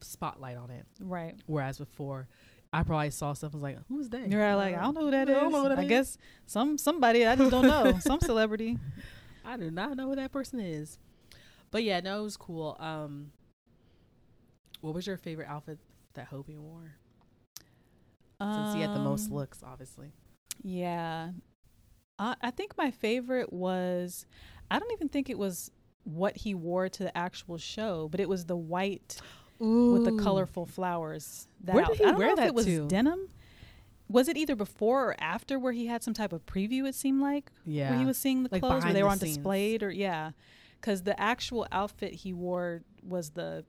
spotlight 0.00 0.56
on 0.56 0.70
it. 0.70 0.86
Right. 1.00 1.34
Whereas 1.46 1.78
before, 1.78 2.28
I 2.72 2.82
probably 2.82 3.10
saw 3.10 3.32
stuff 3.32 3.54
and 3.54 3.62
was 3.62 3.74
like, 3.74 3.78
"Who's 3.88 4.10
that?" 4.10 4.30
You're 4.30 4.54
like, 4.54 4.76
I 4.76 4.82
don't 4.82 4.94
know 4.94 5.06
who 5.06 5.10
that 5.12 5.28
is. 5.28 5.36
I 5.36 5.40
don't 5.40 5.52
know 5.52 5.62
who 5.62 5.68
that 5.70 5.78
I 5.78 5.82
is. 5.84 5.88
guess 5.88 6.18
some 6.46 6.76
somebody 6.78 7.26
I 7.26 7.34
just 7.34 7.50
don't 7.50 7.66
know. 7.66 7.98
some 8.00 8.20
celebrity. 8.20 8.78
I 9.44 9.56
do 9.56 9.70
not 9.70 9.96
know 9.96 10.08
who 10.08 10.16
that 10.16 10.30
person 10.32 10.60
is. 10.60 10.98
But 11.70 11.82
yeah, 11.82 12.00
no, 12.00 12.20
it 12.20 12.22
was 12.24 12.36
cool. 12.36 12.76
Um, 12.78 13.32
what 14.82 14.94
was 14.94 15.06
your 15.06 15.16
favorite 15.16 15.48
outfit 15.48 15.78
that 16.14 16.30
Hobi 16.30 16.56
wore? 16.58 16.92
Since 18.40 18.74
he 18.74 18.80
had 18.80 18.94
the 18.94 19.00
most 19.00 19.28
Um, 19.30 19.34
looks, 19.36 19.62
obviously. 19.64 20.12
Yeah. 20.62 21.30
I 22.18 22.36
I 22.40 22.50
think 22.50 22.76
my 22.78 22.90
favorite 22.90 23.52
was 23.52 24.26
I 24.70 24.78
don't 24.78 24.92
even 24.92 25.08
think 25.08 25.28
it 25.30 25.38
was 25.38 25.70
what 26.04 26.36
he 26.38 26.54
wore 26.54 26.88
to 26.88 27.02
the 27.02 27.16
actual 27.16 27.58
show, 27.58 28.08
but 28.08 28.20
it 28.20 28.28
was 28.28 28.46
the 28.46 28.56
white 28.56 29.20
with 29.58 30.04
the 30.04 30.12
colorful 30.12 30.66
flowers. 30.66 31.48
That 31.64 31.74
Where 31.74 31.84
did 31.84 31.98
he 31.98 32.04
I 32.04 32.10
don't 32.10 32.18
wear 32.18 32.28
know 32.28 32.36
that 32.36 32.42
if 32.44 32.48
it 32.48 32.54
was 32.54 32.66
to? 32.66 32.86
denim. 32.88 33.28
Was 34.08 34.28
it 34.28 34.36
either 34.38 34.54
before 34.56 35.10
or 35.10 35.16
after 35.20 35.58
where 35.58 35.72
he 35.72 35.86
had 35.86 36.02
some 36.02 36.14
type 36.14 36.32
of 36.32 36.46
preview? 36.46 36.86
It 36.88 36.94
seemed 36.94 37.20
like 37.20 37.50
Yeah, 37.66 37.90
where 37.90 37.98
he 37.98 38.06
was 38.06 38.16
seeing 38.16 38.44
the 38.44 38.48
Like 38.52 38.62
clothes 38.62 38.84
where 38.84 38.92
they 38.92 39.00
the 39.00 39.04
were 39.04 39.10
on 39.10 39.18
scenes. 39.18 39.36
displayed 39.36 39.82
or 39.82 39.90
yeah, 39.90 40.30
because 40.80 41.02
the 41.02 41.18
actual 41.20 41.66
outfit 41.72 42.14
he 42.14 42.32
wore 42.32 42.82
was 43.02 43.30
the 43.30 43.64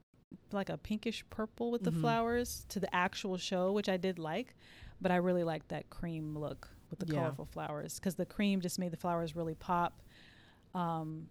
like 0.52 0.68
a 0.68 0.78
pinkish 0.78 1.24
purple 1.30 1.70
with 1.70 1.82
the 1.82 1.90
Mhm. 1.92 2.00
flowers 2.00 2.64
to 2.68 2.80
the 2.80 2.92
actual 2.94 3.36
show, 3.36 3.72
which 3.72 3.88
I 3.88 3.96
did 3.96 4.18
like, 4.18 4.54
but 5.00 5.10
I 5.12 5.16
really 5.16 5.44
liked 5.44 5.68
that 5.68 5.90
cream 5.90 6.36
look 6.36 6.68
with 6.90 6.98
the 6.98 7.06
Yeah. 7.06 7.20
colorful 7.20 7.44
flowers 7.46 7.96
because 7.98 8.16
the 8.16 8.26
cream 8.26 8.60
just 8.60 8.78
made 8.78 8.90
the 8.92 8.96
flowers 8.96 9.36
really 9.36 9.54
pop. 9.54 10.02
Um, 10.74 11.30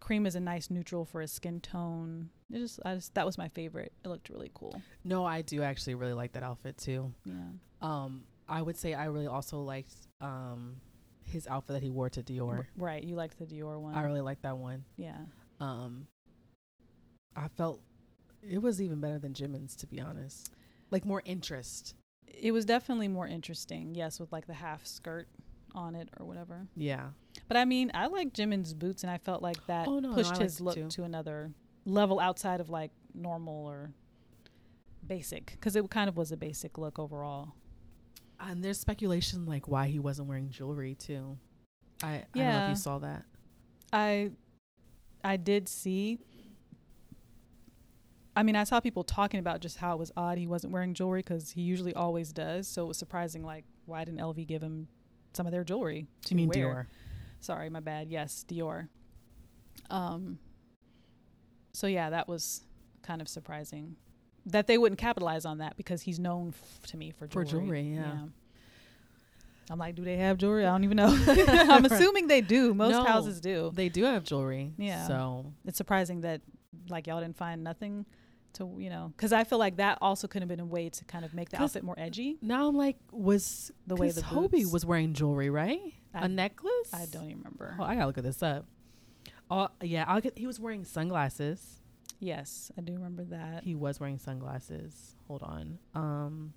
cream 0.00 0.26
is 0.26 0.34
a 0.34 0.40
nice 0.40 0.70
neutral 0.70 1.04
for 1.04 1.20
a 1.20 1.28
skin 1.28 1.60
tone. 1.60 2.30
It 2.50 2.58
just, 2.58 2.80
I 2.84 2.94
just 2.94 3.14
that 3.14 3.26
was 3.26 3.36
my 3.36 3.48
favorite. 3.48 3.92
It 4.04 4.08
looked 4.08 4.28
really 4.28 4.50
cool. 4.54 4.80
no, 5.04 5.24
I 5.24 5.42
do 5.42 5.62
actually 5.62 5.94
really 5.94 6.12
like 6.14 6.32
that 6.32 6.42
outfit 6.42 6.76
too. 6.78 7.12
Yeah. 7.24 7.50
Um, 7.80 8.24
I 8.48 8.62
would 8.62 8.76
say 8.76 8.94
I 8.94 9.06
really 9.06 9.26
also 9.26 9.60
liked 9.62 9.94
um 10.20 10.80
his 11.24 11.46
outfit 11.46 11.74
that 11.74 11.82
he 11.82 11.90
wore 11.90 12.08
to 12.08 12.22
Dior. 12.22 12.66
Right. 12.76 13.04
You 13.04 13.14
liked 13.14 13.38
the 13.38 13.44
Dior 13.46 13.78
one. 13.78 13.94
I 13.94 14.02
really 14.04 14.22
like 14.22 14.40
that 14.42 14.56
one. 14.56 14.84
yeah. 14.96 15.26
Um, 15.60 16.06
I 17.36 17.48
felt 17.48 17.82
it 18.42 18.58
was 18.62 18.80
even 18.80 19.00
better 19.00 19.18
than 19.18 19.32
Jimin's, 19.34 19.74
to 19.76 19.86
be 19.86 20.00
honest. 20.00 20.50
Like 20.90 21.04
more 21.04 21.22
interest. 21.24 21.94
It 22.26 22.52
was 22.52 22.64
definitely 22.64 23.08
more 23.08 23.26
interesting. 23.26 23.94
Yes, 23.94 24.20
with 24.20 24.32
like 24.32 24.46
the 24.46 24.54
half 24.54 24.86
skirt 24.86 25.28
on 25.74 25.94
it 25.94 26.08
or 26.18 26.26
whatever. 26.26 26.66
Yeah. 26.76 27.08
But 27.48 27.56
I 27.56 27.64
mean, 27.64 27.90
I 27.94 28.06
like 28.06 28.32
Jimin's 28.32 28.74
boots, 28.74 29.02
and 29.02 29.10
I 29.10 29.18
felt 29.18 29.42
like 29.42 29.66
that 29.66 29.86
Oh, 29.88 29.98
no, 29.98 30.10
no, 30.10 30.14
pushed 30.14 30.34
I 30.36 30.44
his 30.44 30.60
look 30.60 30.74
too. 30.74 30.88
to 30.88 31.04
another 31.04 31.52
level 31.84 32.20
outside 32.20 32.60
of 32.60 32.68
like 32.70 32.90
normal 33.14 33.66
or 33.66 33.90
basic, 35.06 35.52
because 35.52 35.76
it 35.76 35.88
kind 35.90 36.08
of 36.08 36.16
was 36.16 36.32
a 36.32 36.36
basic 36.36 36.78
look 36.78 36.98
overall. 36.98 37.54
And 38.40 38.62
there's 38.62 38.78
speculation 38.78 39.46
like 39.46 39.66
why 39.68 39.88
he 39.88 39.98
wasn't 39.98 40.28
wearing 40.28 40.50
jewelry 40.50 40.94
too. 40.94 41.38
I, 42.02 42.06
I 42.06 42.10
don't 42.12 42.22
know 42.22 42.22
if 42.22 42.54
Yeah. 42.54 42.68
you 42.70 42.76
saw 42.76 42.98
that. 42.98 43.24
I, 43.92 44.30
I 45.24 45.36
did 45.36 45.68
see. 45.68 46.18
I 48.38 48.44
mean, 48.44 48.54
I 48.54 48.62
saw 48.62 48.78
people 48.78 49.02
talking 49.02 49.40
about 49.40 49.58
just 49.60 49.78
how 49.78 49.94
it 49.94 49.98
was 49.98 50.12
odd 50.16 50.38
he 50.38 50.46
wasn't 50.46 50.72
wearing 50.72 50.94
jewelry 50.94 51.20
because 51.22 51.50
he 51.50 51.62
usually 51.62 51.92
always 51.92 52.32
does. 52.32 52.68
So 52.68 52.84
it 52.84 52.86
was 52.86 52.96
surprising. 52.96 53.42
Like, 53.42 53.64
why 53.84 54.04
didn't 54.04 54.20
LV 54.20 54.46
give 54.46 54.62
him 54.62 54.86
some 55.32 55.44
of 55.44 55.50
their 55.50 55.64
jewelry 55.64 56.06
to 56.26 56.34
You 56.34 56.36
mean 56.36 56.48
wear? 56.48 56.56
Dior? 56.56 56.86
Sorry, 57.40 57.68
my 57.68 57.80
bad. 57.80 58.08
Yes, 58.08 58.44
Dior. 58.48 58.88
Um. 59.90 60.38
So 61.72 61.88
yeah, 61.88 62.10
that 62.10 62.28
was 62.28 62.62
kind 63.02 63.20
of 63.20 63.26
surprising 63.28 63.96
that 64.46 64.68
they 64.68 64.78
wouldn't 64.78 65.00
capitalize 65.00 65.44
on 65.44 65.58
that 65.58 65.76
because 65.76 66.02
he's 66.02 66.20
known 66.20 66.54
f- 66.56 66.80
to 66.90 66.96
me 66.96 67.10
for 67.10 67.26
jewelry. 67.26 67.44
For 67.46 67.50
jewelry. 67.50 67.66
jewelry, 67.66 67.94
yeah. 67.96 68.20
I'm 69.70 69.78
like, 69.78 69.96
do 69.96 70.04
they 70.04 70.16
have 70.16 70.38
jewelry? 70.38 70.64
I 70.64 70.70
don't 70.70 70.84
even 70.84 70.96
know. 70.96 71.08
I'm 71.48 71.84
assuming 71.84 72.28
they 72.28 72.40
do. 72.40 72.72
Most 72.72 72.92
No. 72.92 73.04
houses 73.04 73.40
do. 73.40 73.72
They 73.74 73.88
do 73.88 74.04
have 74.04 74.22
jewelry. 74.22 74.72
Yeah. 74.78 75.06
So 75.08 75.52
It's 75.66 75.76
surprising 75.76 76.20
that 76.22 76.40
like 76.88 77.06
y'all 77.08 77.20
didn't 77.20 77.36
find 77.36 77.64
nothing 77.64 78.06
to 78.54 78.74
you 78.78 78.88
know 78.90 79.12
because 79.16 79.32
I 79.32 79.44
feel 79.44 79.58
like 79.58 79.76
that 79.76 79.98
also 80.00 80.26
could 80.28 80.42
have 80.42 80.48
been 80.48 80.60
a 80.60 80.64
way 80.66 80.88
to 80.90 81.04
kind 81.04 81.24
of 81.24 81.34
make 81.34 81.50
the 81.50 81.60
outfit 81.62 81.82
more 81.84 81.94
edgy. 81.98 82.38
now 82.42 82.68
I'm 82.68 82.76
like, 82.76 82.96
was 83.12 83.70
The 83.86 83.94
way 83.96 84.10
the 84.10 84.22
Hobi 84.22 84.70
was 84.70 84.84
wearing 84.86 85.12
jewelry, 85.12 85.50
right? 85.50 85.80
I- 86.14 86.24
A 86.24 86.28
necklace? 86.28 86.92
I 86.92 87.06
don't 87.10 87.24
even 87.24 87.38
remember. 87.38 87.76
Oh, 87.78 87.84
I 87.84 87.94
gotta 87.94 88.06
look 88.06 88.18
at 88.18 88.24
this 88.24 88.42
up. 88.42 88.66
Oh 89.50 89.68
yeah, 89.82 90.04
I'll 90.08 90.20
get. 90.20 90.36
He 90.38 90.46
was 90.46 90.58
wearing 90.60 90.84
sunglasses. 90.84 91.80
Yes, 92.20 92.70
I 92.76 92.80
do 92.80 92.94
remember 92.94 93.24
that. 93.24 93.62
He 93.64 93.74
was 93.74 94.00
wearing 94.00 94.18
sunglasses. 94.18 95.14
Hold 95.28 95.42
on. 95.42 95.78
Um. 95.94 96.52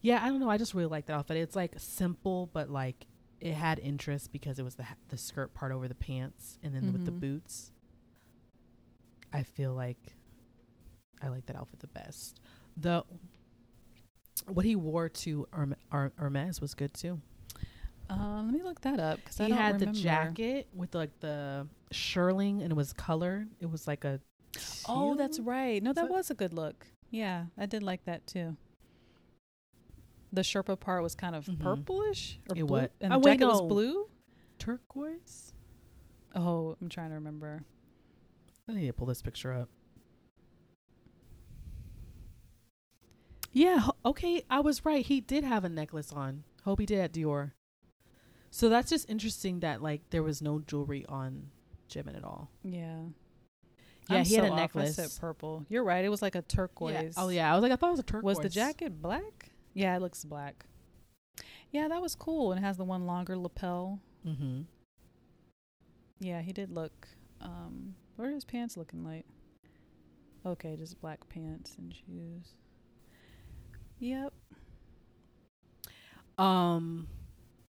Yeah, 0.00 0.20
I 0.22 0.28
don't 0.28 0.38
know. 0.38 0.48
I 0.48 0.58
just 0.58 0.74
really 0.74 0.86
like 0.88 1.06
that 1.06 1.14
outfit. 1.14 1.36
It's 1.38 1.56
like 1.56 1.74
simple, 1.78 2.48
but 2.52 2.70
like 2.70 3.06
it 3.40 3.54
had 3.54 3.78
interest 3.80 4.30
because 4.32 4.58
it 4.58 4.62
was 4.64 4.76
the 4.76 4.84
ha- 4.84 4.94
the 5.08 5.16
skirt 5.18 5.54
part 5.54 5.72
over 5.72 5.88
the 5.88 5.94
pants, 5.94 6.58
and 6.62 6.74
then 6.74 6.92
with 6.92 7.04
the 7.04 7.10
Mhm. 7.10 7.20
boots. 7.20 7.72
I 9.32 9.42
feel 9.42 9.74
like 9.74 10.14
I 11.22 11.28
like 11.28 11.46
that 11.46 11.56
outfit 11.56 11.80
the 11.80 11.86
best. 11.88 12.40
The 12.76 13.04
what 14.46 14.64
he 14.64 14.76
wore 14.76 15.08
to 15.08 15.46
Herm- 15.52 15.74
Her- 15.90 16.12
Hermes 16.16 16.60
was 16.60 16.74
good 16.74 16.94
too. 16.94 17.20
Um, 18.08 18.46
let 18.46 18.54
me 18.54 18.62
look 18.62 18.80
that 18.82 18.98
up 19.00 19.16
because 19.16 19.36
he 19.36 19.48
don't 19.48 19.56
had 19.58 19.74
remember. 19.80 19.92
the 19.92 20.00
jacket 20.02 20.68
with 20.72 20.94
like 20.94 21.18
the 21.20 21.66
shearling 21.92 22.62
and 22.62 22.70
it 22.70 22.74
was 22.76 22.92
colored. 22.92 23.48
It 23.60 23.70
was 23.70 23.86
like 23.86 24.04
a 24.04 24.20
Oh, 24.88 25.14
that's 25.14 25.38
right. 25.38 25.82
No, 25.82 25.92
that 25.92 26.06
So- 26.06 26.12
was 26.12 26.30
a 26.30 26.34
good 26.34 26.52
look. 26.54 26.86
Yeah, 27.10 27.46
I 27.58 27.66
did 27.66 27.82
like 27.82 28.04
that 28.04 28.26
too. 28.26 28.56
The 30.32 30.40
Sherpa 30.42 30.78
part 30.78 31.02
was 31.02 31.14
kind 31.14 31.34
of 31.34 31.46
Mhm. 31.46 31.58
purplish 31.60 32.38
or 32.50 32.56
It 32.56 32.66
blue, 32.66 32.82
wa- 32.82 32.88
and 33.00 33.12
Oh, 33.12 33.20
the 33.20 33.26
wait, 33.26 33.38
jacket 33.40 33.46
was 33.46 33.62
blue. 33.62 34.08
turquoise. 34.58 35.52
Oh, 36.34 36.76
I'm 36.80 36.88
trying 36.88 37.08
to 37.10 37.14
remember. 37.16 37.64
I 38.68 38.72
need 38.72 38.86
to 38.86 38.92
pull 38.92 39.06
this 39.06 39.22
picture 39.22 39.52
up. 39.52 39.68
Yeah, 43.58 43.88
okay, 44.04 44.44
I 44.48 44.60
was 44.60 44.84
right. 44.84 45.04
He 45.04 45.20
did 45.20 45.42
have 45.42 45.64
a 45.64 45.68
necklace 45.68 46.12
on. 46.12 46.44
Hope 46.62 46.78
he 46.78 46.86
did 46.86 47.00
at 47.00 47.12
Dior. 47.12 47.50
So 48.52 48.68
that's 48.68 48.88
just 48.88 49.10
interesting 49.10 49.60
that 49.60 49.82
like 49.82 50.02
there 50.10 50.22
was 50.22 50.40
no 50.40 50.60
jewelry 50.60 51.04
on 51.08 51.50
Jimin 51.90 52.16
at 52.16 52.22
all. 52.22 52.52
Yeah. 52.62 53.00
Yeah, 54.08 54.18
I'm 54.18 54.24
he 54.24 54.36
had 54.36 54.44
a 54.44 54.54
necklace. 54.54 54.96
I 54.96 55.02
said 55.02 55.20
purple. 55.20 55.66
You're 55.68 55.82
right. 55.82 56.04
It 56.04 56.08
was 56.08 56.22
like 56.22 56.36
a 56.36 56.42
turquoise. 56.42 56.92
Yeah. 56.92 57.10
Oh 57.16 57.30
yeah, 57.30 57.50
I 57.50 57.54
was 57.56 57.62
like 57.62 57.72
I 57.72 57.76
thought 57.76 57.88
it 57.88 57.90
was 57.90 58.00
a 58.00 58.04
turquoise. 58.04 58.36
Was 58.36 58.38
the 58.38 58.48
jacket 58.48 59.02
black? 59.02 59.50
Yeah, 59.74 59.96
it 59.96 60.02
looks 60.02 60.24
black. 60.24 60.64
Yeah, 61.72 61.88
that 61.88 62.00
was 62.00 62.14
cool. 62.14 62.52
And 62.52 62.62
it 62.62 62.64
has 62.64 62.76
the 62.76 62.84
one 62.84 63.06
longer 63.06 63.36
lapel. 63.36 64.00
Mm-hmm. 64.24 64.60
Yeah, 66.20 66.42
he 66.42 66.52
did 66.52 66.70
look. 66.70 67.08
Um, 67.40 67.96
what 68.14 68.28
are 68.28 68.32
his 68.32 68.44
pants 68.44 68.76
looking 68.76 69.04
like? 69.04 69.26
Okay, 70.46 70.76
just 70.76 71.00
black 71.00 71.28
pants 71.28 71.74
and 71.76 71.92
shoes. 71.92 72.54
Yep. 74.00 74.32
Um, 76.36 77.08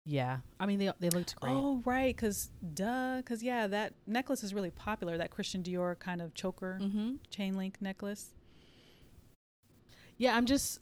yeah. 0.06 0.38
I 0.60 0.66
mean 0.66 0.80
they 0.80 0.92
they 1.00 1.10
looked 1.10 1.36
great. 1.40 1.52
Oh, 1.54 1.82
right. 1.86 2.16
Cause 2.16 2.50
duh. 2.74 3.22
Cause 3.24 3.42
yeah, 3.44 3.68
that 3.68 3.94
necklace 4.08 4.44
is 4.44 4.54
really 4.54 4.72
popular. 4.72 5.18
That 5.18 5.32
Christian 5.32 5.64
Dior 5.64 5.98
kind 5.98 6.22
of 6.22 6.34
choker 6.34 6.80
Mm-hmm. 6.82 7.16
chain 7.30 7.58
link 7.58 7.78
necklace. 7.82 8.30
Yeah, 10.18 10.36
I'm 10.36 10.46
just 10.46 10.80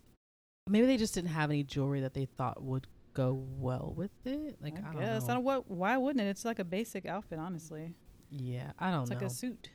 maybe 0.68 0.88
they 0.88 0.98
just 0.98 1.13
didn't 1.13 1.30
have 1.30 1.50
any 1.50 1.63
jewelry 1.63 2.01
that 2.01 2.13
they 2.13 2.25
thought 2.25 2.62
would 2.63 2.88
go 3.13 3.42
well 3.58 3.94
with 3.96 4.12
it. 4.25 4.58
Like 4.62 4.75
I, 4.75 4.80
I, 4.80 4.82
don't 4.94 5.01
guess. 5.01 5.24
know. 5.24 5.30
I 5.30 5.34
don't 5.36 5.44
what. 5.44 5.70
Why 5.72 5.98
wouldn't 5.98 6.25
it? 6.25 6.30
It's 6.30 6.44
like 6.46 6.60
a 6.60 6.63
basic 6.66 7.06
outfit, 7.06 7.39
honestly. 7.39 7.94
yeah, 8.32 8.72
I 8.80 8.92
don't 8.92 9.01
It's 9.04 9.12
know. 9.12 9.16
like 9.16 9.25
a 9.25 9.30
suit. 9.30 9.70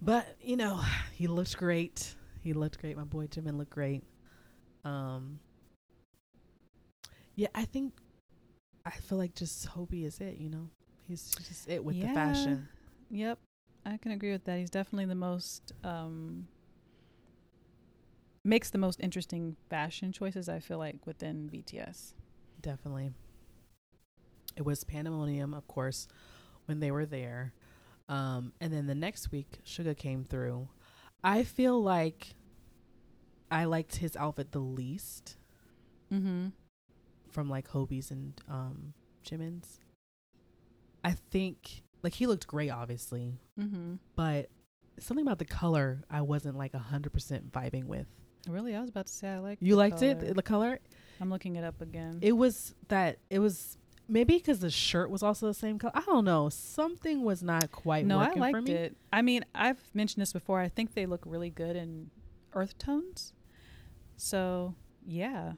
but 0.00 0.36
you 0.40 0.56
know, 0.56 0.80
he 1.14 1.26
looked 1.26 1.56
great. 1.56 2.14
He 2.42 2.52
looked 2.52 2.80
great. 2.80 2.96
My 2.96 3.04
boy 3.04 3.26
Jimin 3.26 3.56
looked 3.58 3.70
great. 3.72 4.02
Um. 4.84 5.40
Yeah, 7.36 7.48
I 7.54 7.64
think 7.64 7.94
I 8.84 8.90
feel 8.90 9.18
like 9.18 9.34
just 9.34 9.68
Hobi 9.68 10.04
is 10.04 10.20
it. 10.20 10.38
You 10.38 10.50
know, 10.50 10.68
he's 11.08 11.30
just 11.30 11.68
it 11.68 11.84
with 11.84 12.00
the 12.00 12.08
fashion. 12.08 12.68
Yep, 13.10 13.38
I 13.86 13.96
can 13.96 14.12
agree 14.12 14.32
with 14.32 14.44
that. 14.44 14.58
He's 14.58 14.70
definitely 14.70 15.06
the 15.06 15.14
most 15.14 15.72
um 15.84 16.48
makes 18.44 18.70
the 18.70 18.78
most 18.78 19.00
interesting 19.00 19.56
fashion 19.68 20.12
choices. 20.12 20.48
I 20.48 20.60
feel 20.60 20.78
like 20.78 21.06
within 21.06 21.48
BTS. 21.52 22.14
Definitely. 22.60 23.12
It 24.56 24.64
was 24.64 24.84
pandemonium, 24.84 25.54
of 25.54 25.66
course, 25.68 26.08
when 26.66 26.80
they 26.80 26.90
were 26.90 27.06
there. 27.06 27.52
Um, 28.08 28.52
and 28.60 28.72
then 28.72 28.86
the 28.86 28.94
next 28.94 29.30
week, 29.30 29.60
Suga 29.64 29.96
came 29.96 30.24
through. 30.24 30.68
I 31.22 31.44
feel 31.44 31.80
like 31.80 32.34
I 33.50 33.64
liked 33.64 33.96
his 33.96 34.16
outfit 34.16 34.52
the 34.52 34.58
least 34.60 35.36
Mm-hmm. 36.12 36.48
from 37.30 37.48
like 37.48 37.68
Hobi's 37.68 38.10
and 38.10 38.32
um, 38.48 38.94
Jimin's. 39.24 39.78
I 41.04 41.12
think 41.12 41.82
like 42.02 42.14
he 42.14 42.26
looked 42.26 42.46
great, 42.46 42.70
obviously, 42.70 43.38
Mm-hmm. 43.58 43.94
but 44.16 44.48
something 44.98 45.24
about 45.26 45.38
the 45.38 45.44
color 45.44 46.02
I 46.10 46.20
wasn't 46.22 46.56
like 46.58 46.74
hundred 46.74 47.12
percent 47.12 47.52
vibing 47.52 47.84
with. 47.84 48.06
Really, 48.48 48.74
I 48.74 48.80
was 48.80 48.90
about 48.90 49.06
to 49.06 49.12
say 49.12 49.28
I 49.28 49.38
like. 49.38 49.58
You 49.60 49.76
liked 49.76 50.02
it, 50.02 50.34
the 50.34 50.42
color? 50.42 50.78
I'm 51.20 51.30
looking 51.30 51.56
it 51.56 51.64
up 51.64 51.80
again. 51.80 52.18
It 52.22 52.32
was 52.32 52.74
that 52.88 53.18
it 53.28 53.38
was 53.38 53.76
maybe 54.08 54.38
because 54.38 54.60
the 54.60 54.70
shirt 54.70 55.10
was 55.10 55.22
also 55.22 55.46
the 55.46 55.54
same 55.54 55.78
color. 55.78 55.92
I 55.94 56.00
don't 56.06 56.24
know. 56.24 56.48
Something 56.48 57.22
was 57.22 57.42
not 57.42 57.70
quite 57.70 58.06
no, 58.06 58.18
I 58.18 58.32
liked 58.32 58.68
it. 58.68 58.96
I 59.12 59.22
mean, 59.22 59.44
I've 59.54 59.78
mentioned 59.94 60.22
this 60.22 60.32
before. 60.32 60.58
I 60.60 60.68
think 60.68 60.94
they 60.94 61.06
look 61.06 61.22
really 61.26 61.50
good 61.50 61.76
in 61.76 62.10
earth 62.54 62.78
tones. 62.78 63.32
So 64.22 64.74
yeah, 65.06 65.52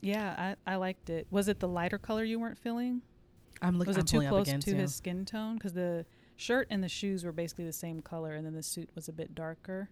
yeah, 0.00 0.54
I 0.66 0.72
I 0.74 0.76
liked 0.76 1.10
it. 1.10 1.26
Was 1.30 1.48
it 1.48 1.58
the 1.58 1.66
lighter 1.68 1.98
color 1.98 2.22
you 2.22 2.38
weren't 2.38 2.56
feeling? 2.58 3.02
I'm 3.60 3.78
looking. 3.78 3.88
Was 3.90 3.96
I'm 3.96 4.02
it 4.02 4.06
too 4.06 4.20
close 4.28 4.46
to 4.46 4.58
too. 4.60 4.74
his 4.76 4.94
skin 4.94 5.24
tone? 5.24 5.54
Because 5.54 5.72
the 5.72 6.06
shirt 6.36 6.68
and 6.70 6.84
the 6.84 6.88
shoes 6.88 7.24
were 7.24 7.32
basically 7.32 7.64
the 7.64 7.72
same 7.72 8.00
color, 8.00 8.34
and 8.34 8.46
then 8.46 8.54
the 8.54 8.62
suit 8.62 8.90
was 8.94 9.08
a 9.08 9.12
bit 9.12 9.34
darker. 9.34 9.90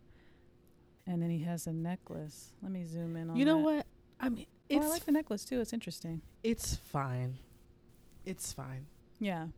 And 1.09 1.21
then 1.23 1.30
he 1.30 1.40
has 1.45 1.66
a 1.66 1.73
necklace. 1.73 2.52
Let 2.62 2.71
me 2.73 2.85
zoom 2.85 3.16
in 3.16 3.30
on. 3.30 3.37
You 3.37 3.45
know 3.45 3.59
that. 3.59 3.64
what? 3.64 3.87
I 4.21 4.28
mean, 4.28 4.47
Oh, 4.49 4.76
it's 4.76 4.87
I 4.87 4.88
like 4.88 5.04
the 5.04 5.12
necklace 5.12 5.45
too. 5.45 5.61
It's 5.61 5.73
interesting. 5.73 6.23
it's 6.45 6.76
fine. 6.76 7.38
It's 8.25 8.52
fine. 8.52 8.87
Yeah, 9.18 9.49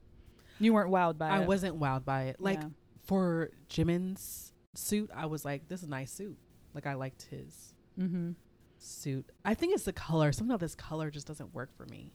you 0.58 0.72
weren't 0.72 0.90
wowed 0.90 1.18
by 1.18 1.28
I 1.28 1.38
it. 1.40 1.42
I 1.42 1.46
wasn't 1.46 1.78
wowed 1.78 2.04
by 2.06 2.24
it. 2.24 2.36
Like 2.40 2.60
Yeah. 2.62 2.68
for 3.04 3.50
Jimin's 3.70 4.52
suit, 4.78 5.10
I 5.14 5.26
was 5.26 5.44
like, 5.44 5.68
"This 5.68 5.80
is 5.82 5.86
a 5.86 5.90
nice 5.90 6.10
suit." 6.12 6.36
Like 6.74 6.86
I 6.86 6.94
liked 6.94 7.22
his 7.30 7.74
Mm-hmm. 7.98 8.30
suit. 8.78 9.28
I 9.44 9.54
think 9.54 9.74
it's 9.74 9.84
the 9.84 9.92
color. 9.92 10.30
Somehow 10.32 10.56
this 10.56 10.74
color 10.76 11.10
just 11.10 11.26
doesn't 11.26 11.52
work 11.54 11.76
for 11.76 11.84
me. 11.86 12.12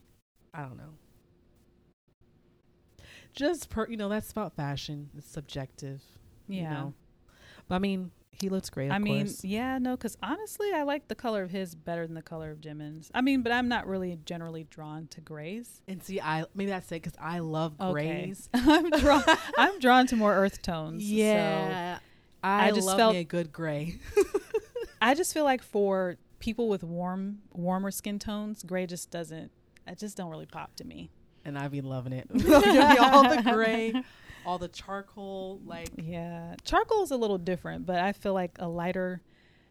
I 0.53 0.62
don't 0.62 0.77
know. 0.77 0.93
Just 3.34 3.70
per, 3.70 3.88
you 3.89 3.98
know, 3.98 4.10
that's 4.10 4.32
about 4.32 4.55
fashion. 4.55 5.10
It's 5.17 5.27
subjective. 5.27 6.01
Yeah. 6.48 6.62
You 6.62 6.70
know? 6.70 6.93
But 7.67 7.75
I 7.75 7.79
mean, 7.79 8.12
he 8.32 8.50
looks 8.50 8.70
great. 8.70 8.88
Of 8.88 8.93
I 8.93 9.00
mean, 9.00 9.25
course. 9.25 9.43
yeah, 9.43 9.77
no, 9.77 9.96
because 9.98 10.17
honestly, 10.22 10.72
I 10.74 10.84
like 10.84 11.08
the 11.08 11.15
color 11.15 11.43
of 11.43 11.50
his 11.51 11.75
better 11.75 12.05
than 12.05 12.15
the 12.15 12.22
color 12.22 12.51
of 12.51 12.62
Jimin's. 12.62 13.10
I 13.13 13.22
mean, 13.22 13.41
but 13.41 13.51
I'm 13.51 13.67
not 13.67 13.88
really 13.88 14.17
generally 14.25 14.65
drawn 14.70 15.08
to 15.08 15.22
grays. 15.22 15.82
and 15.88 16.01
see, 16.03 16.20
I 16.22 16.46
maybe 16.53 16.70
that's 16.72 16.88
it 16.91 17.01
because 17.01 17.13
I 17.20 17.39
love 17.39 17.74
Okay. 17.79 17.91
grays. 17.91 18.50
I'm 18.53 18.89
drawn. 18.89 19.24
I'm 19.58 19.79
drawn 19.79 20.08
to 20.08 20.15
more 20.15 20.34
earth 20.34 20.62
tones. 20.62 21.01
so 21.03 21.10
Yeah, 21.10 22.00
I, 22.43 22.67
I 22.67 22.71
just 22.71 22.88
love 22.88 22.97
felt- 22.97 23.13
me 23.13 23.19
a 23.19 23.23
good 23.23 23.51
gray. 23.53 24.00
I 25.01 25.15
just 25.15 25.33
feel 25.33 25.43
like 25.43 25.62
for 25.63 26.17
people 26.39 26.69
with 26.69 26.83
warm, 26.83 27.39
warmer 27.53 27.91
skin 27.91 28.19
tones, 28.19 28.63
gray 28.63 28.85
just 28.85 29.09
doesn't. 29.12 29.51
It 29.88 29.97
just 30.00 30.15
don't 30.17 30.29
really 30.29 30.45
pop 30.45 30.75
to 30.77 30.85
me. 30.85 31.09
and 31.45 31.57
I 31.57 31.67
be 31.67 31.81
loving 31.81 32.13
it. 32.13 32.27
All 33.00 33.23
the 33.35 33.41
gray, 33.43 33.93
all 34.45 34.57
the 34.57 34.67
charcoal, 34.69 35.59
like 35.65 35.89
Yeah, 35.97 36.55
charcoal 36.63 37.03
is 37.03 37.12
a 37.12 37.17
little 37.17 37.38
different, 37.38 37.85
but 37.85 37.97
I 38.00 38.12
feel 38.13 38.33
like 38.33 38.51
a 38.59 38.67
lighter 38.67 39.21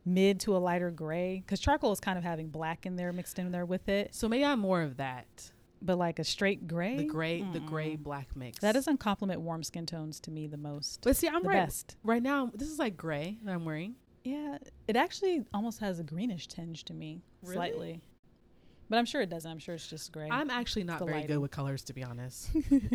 mid 0.04 0.40
to 0.40 0.56
a 0.56 0.58
lighter 0.58 0.90
gray 0.90 1.42
because 1.44 1.60
charcoal 1.60 1.92
is 1.92 2.00
kind 2.00 2.18
of 2.18 2.24
having 2.24 2.48
black 2.48 2.84
in 2.86 2.96
there 2.96 3.12
mixed 3.12 3.38
in 3.38 3.52
there 3.52 3.64
with 3.64 3.88
it. 3.88 4.14
so. 4.14 4.28
Maybe 4.28 4.44
I'm 4.44 4.58
more 4.60 4.82
of 4.82 4.96
that. 4.98 5.50
But 5.84 5.98
like 5.98 6.18
a 6.18 6.24
straight 6.24 6.68
gray, 6.68 6.96
The 6.98 7.04
gray, 7.04 7.42
the 7.42 7.58
mm. 7.60 7.66
gray 7.66 7.96
black 7.96 8.36
mix. 8.36 8.60
That 8.60 8.72
doesn't 8.72 8.98
complement 8.98 9.40
warm 9.40 9.62
skin 9.64 9.84
tones 9.86 10.20
to 10.20 10.30
me 10.30 10.46
the 10.46 10.56
most. 10.56 11.00
But 11.02 11.16
see, 11.16 11.28
I'm 11.28 11.42
the 11.42 11.48
right. 11.48 11.64
best. 11.66 11.96
Right 12.04 12.22
now, 12.22 12.50
this 12.54 12.68
is 12.68 12.78
like 12.78 12.96
gray 12.96 13.38
that 13.42 13.52
I'm 13.52 13.64
wearing. 13.64 13.96
Yeah, 14.24 14.58
it 14.86 14.94
actually 14.96 15.44
almost 15.52 15.80
has 15.80 15.98
a 15.98 16.04
greenish 16.04 16.46
tinge 16.46 16.84
to 16.84 16.94
me, 16.94 17.22
Really? 17.42 17.54
slightly. 17.56 18.00
But 18.88 18.98
I'm 18.98 19.04
sure 19.06 19.20
it 19.22 19.30
doesn't. 19.30 19.50
I'm 19.50 19.58
sure 19.58 19.74
it's 19.74 19.88
just 19.88 20.12
gray. 20.12 20.28
I'm 20.30 20.50
actually 20.50 20.84
not 20.84 20.98
the 20.98 21.06
very 21.06 21.18
lighting. 21.22 21.34
good 21.36 21.38
with 21.40 21.50
colors, 21.50 21.82
to 21.84 21.94
be 21.94 22.04
honest. 22.04 22.50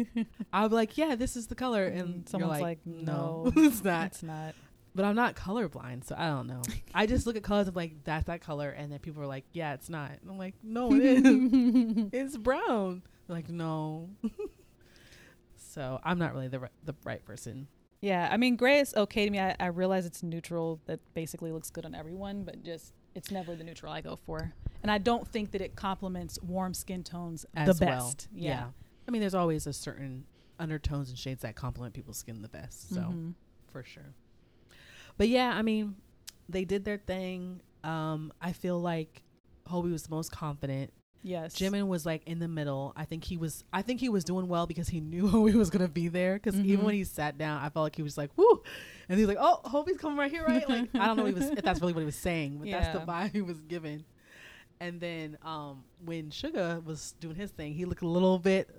I'll 0.53 0.69
be 0.69 0.75
like, 0.75 0.97
yeah, 0.97 1.15
this 1.15 1.35
is 1.35 1.47
the 1.47 1.55
color, 1.55 1.85
and 1.85 1.99
And 1.99 2.29
someone's 2.29 2.51
like, 2.61 2.61
like, 2.61 2.79
no, 2.85 3.51
"No, 3.53 3.53
it's 3.63 3.83
not. 3.83 4.05
it's 4.05 4.23
not. 4.23 4.53
But 4.97 5.05
I'm 5.05 5.15
not 5.15 5.35
colorblind, 5.35 6.05
so 6.05 6.15
I 6.17 6.25
don't 6.25 6.47
know. 6.47 6.63
I 6.91 7.05
just 7.05 7.27
look 7.27 7.35
at 7.35 7.43
colors 7.43 7.67
of 7.67 7.75
like 7.75 8.03
that's 8.03 8.25
that 8.25 8.41
color, 8.41 8.71
and 8.71 8.91
then 8.91 8.97
people 8.97 9.21
are 9.21 9.27
like, 9.27 9.45
yeah, 9.53 9.75
it's 9.75 9.89
not. 9.89 10.09
And 10.09 10.31
I'm 10.31 10.39
like, 10.39 10.55
no, 10.63 10.91
it 10.91 11.03
is. 11.03 11.21
it's 12.13 12.35
brown. 12.35 13.03
They're 13.27 13.35
like, 13.35 13.47
no. 13.47 14.09
so 15.55 15.99
I'm 16.03 16.17
not 16.17 16.33
really 16.33 16.47
the 16.47 16.67
the 16.83 16.95
right 17.03 17.23
person. 17.23 17.67
Yeah, 18.01 18.27
I 18.31 18.37
mean, 18.37 18.55
gray 18.55 18.79
is 18.79 18.95
okay 18.95 19.25
to 19.25 19.29
me. 19.31 19.39
I, 19.39 19.55
I 19.59 19.67
realize 19.67 20.07
it's 20.07 20.23
neutral. 20.23 20.79
That 20.87 20.99
basically 21.13 21.51
looks 21.51 21.69
good 21.69 21.85
on 21.85 21.93
everyone, 21.93 22.41
but 22.41 22.63
just 22.63 22.93
it's 23.13 23.29
never 23.29 23.55
the 23.55 23.63
neutral 23.63 23.91
I 23.91 24.01
go 24.01 24.15
for. 24.15 24.51
And 24.81 24.91
I 24.91 24.97
don't 24.97 25.27
think 25.27 25.51
that 25.51 25.61
it 25.61 25.75
complements 25.75 26.39
warm 26.41 26.73
skin 26.73 27.03
tones 27.03 27.45
As 27.55 27.77
the 27.77 27.85
well. 27.85 28.07
best. 28.07 28.29
Yeah. 28.33 28.69
I 29.07 29.11
mean, 29.11 29.21
there's 29.21 29.35
always 29.35 29.67
a 29.67 29.73
certain 29.73 30.25
undertones 30.59 31.09
and 31.09 31.19
shades 31.19 31.43
that 31.43 31.55
complement 31.55 31.93
people's 31.93 32.17
skin 32.17 32.41
the 32.41 32.47
best. 32.49 32.89
So. 32.89 33.01
Mhm. 33.01 33.35
for 33.71 33.83
sure. 33.83 34.15
But 35.17 35.29
yeah, 35.29 35.51
I 35.55 35.61
mean, 35.61 35.95
they 36.49 36.65
did 36.65 36.85
their 36.85 36.97
thing. 36.97 37.61
Um, 37.83 38.31
I 38.41 38.51
feel 38.53 38.79
like 38.79 39.23
Hobi 39.67 39.91
was 39.91 40.03
the 40.03 40.11
most 40.15 40.31
confident. 40.31 40.91
Yes. 41.23 41.55
Jimin 41.55 41.87
was 41.87 42.05
like 42.05 42.21
in 42.25 42.39
the 42.39 42.47
middle. 42.47 42.93
I 42.95 43.03
think 43.05 43.23
he 43.23 43.35
was. 43.37 43.63
I 43.73 43.81
think 43.81 43.99
he 43.99 44.07
was 44.07 44.23
doing 44.23 44.47
well 44.47 44.65
because 44.67 44.87
he 44.87 45.01
knew 45.01 45.23
Hobi 45.27 45.53
was 45.53 45.69
gonna 45.69 45.87
be 45.87 46.07
there. 46.07 46.35
Because 46.35 46.59
even 46.59 46.81
Mhm. 46.81 46.85
when 46.85 46.93
he 46.95 47.03
sat 47.03 47.37
down, 47.37 47.61
I 47.61 47.69
felt 47.69 47.83
like 47.83 47.95
he 47.95 48.03
was 48.03 48.17
like, 48.17 48.29
"Whoo," 48.37 48.61
and 49.09 49.17
he's 49.19 49.27
like, 49.27 49.37
"Oh, 49.39 49.59
Hobi's 49.65 49.97
coming 49.97 50.17
right 50.17 50.31
here, 50.31 50.45
right?" 50.45 50.67
Like 50.69 50.89
I 50.93 51.07
don't 51.07 51.17
know 51.17 51.25
if, 51.25 51.35
he 51.35 51.41
was, 51.41 51.49
if 51.51 51.63
that's 51.63 51.81
really 51.81 51.93
what 51.93 52.01
he 52.01 52.05
was 52.05 52.15
saying, 52.15 52.59
but 52.59 52.69
that's 52.69 52.97
the 52.97 53.03
vibe 53.05 53.31
he 53.33 53.41
was 53.41 53.59
giving. 53.61 54.05
And 54.79 55.01
then 55.01 55.37
um, 55.41 55.83
when 56.05 56.29
Suga 56.29 56.83
was 56.85 57.15
doing 57.19 57.35
his 57.35 57.49
thing, 57.51 57.73
he 57.73 57.85
looked 57.85 58.03
a 58.03 58.07
little 58.07 58.37
bit, 58.37 58.69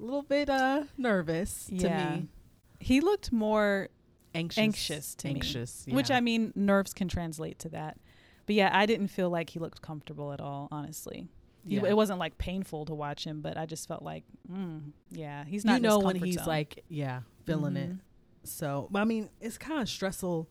a 0.00 0.02
little 0.02 0.22
bit 0.22 0.48
uh 0.48 0.84
nervous 0.96 1.68
Yeah. 1.70 1.88
to 2.14 2.16
me, 2.20 2.28
He 2.80 3.00
looked 3.00 3.30
more 3.32 3.90
anxious, 4.36 4.58
Anxious 4.58 5.14
to 5.16 5.28
me. 5.28 5.34
anxious, 5.34 5.86
Which. 5.88 6.10
I 6.10 6.20
mean, 6.20 6.52
nerves 6.54 6.92
can 6.94 7.08
translate 7.08 7.58
to 7.60 7.68
that. 7.70 7.98
But 8.46 8.54
yeah, 8.54 8.70
I 8.72 8.86
didn't 8.86 9.08
feel 9.08 9.28
like 9.30 9.50
he 9.50 9.58
looked 9.58 9.82
comfortable 9.82 10.32
at 10.32 10.40
all. 10.40 10.68
Honestly, 10.70 11.28
He- 11.66 11.76
it 11.76 11.96
wasn't 11.96 12.20
like 12.20 12.38
painful 12.38 12.84
to 12.86 12.94
watch 12.94 13.24
him, 13.24 13.40
but 13.40 13.56
I 13.56 13.66
just 13.66 13.88
felt 13.88 14.02
like, 14.02 14.22
mm, 14.50 14.92
yeah, 15.10 15.44
he's 15.44 15.64
you 15.64 15.68
not. 15.70 15.74
his 15.74 15.82
know 15.82 15.98
when 15.98 16.14
he's 16.16 16.36
zone. 16.36 16.46
like, 16.46 16.84
yeah, 16.88 17.22
feeling 17.44 17.76
it. 17.76 17.90
Mhm. 17.90 17.98
So, 18.44 18.88
I 18.94 19.04
mean, 19.04 19.28
it's 19.40 19.58
kind 19.58 19.82
of 19.82 19.88
stressful. 19.88 20.48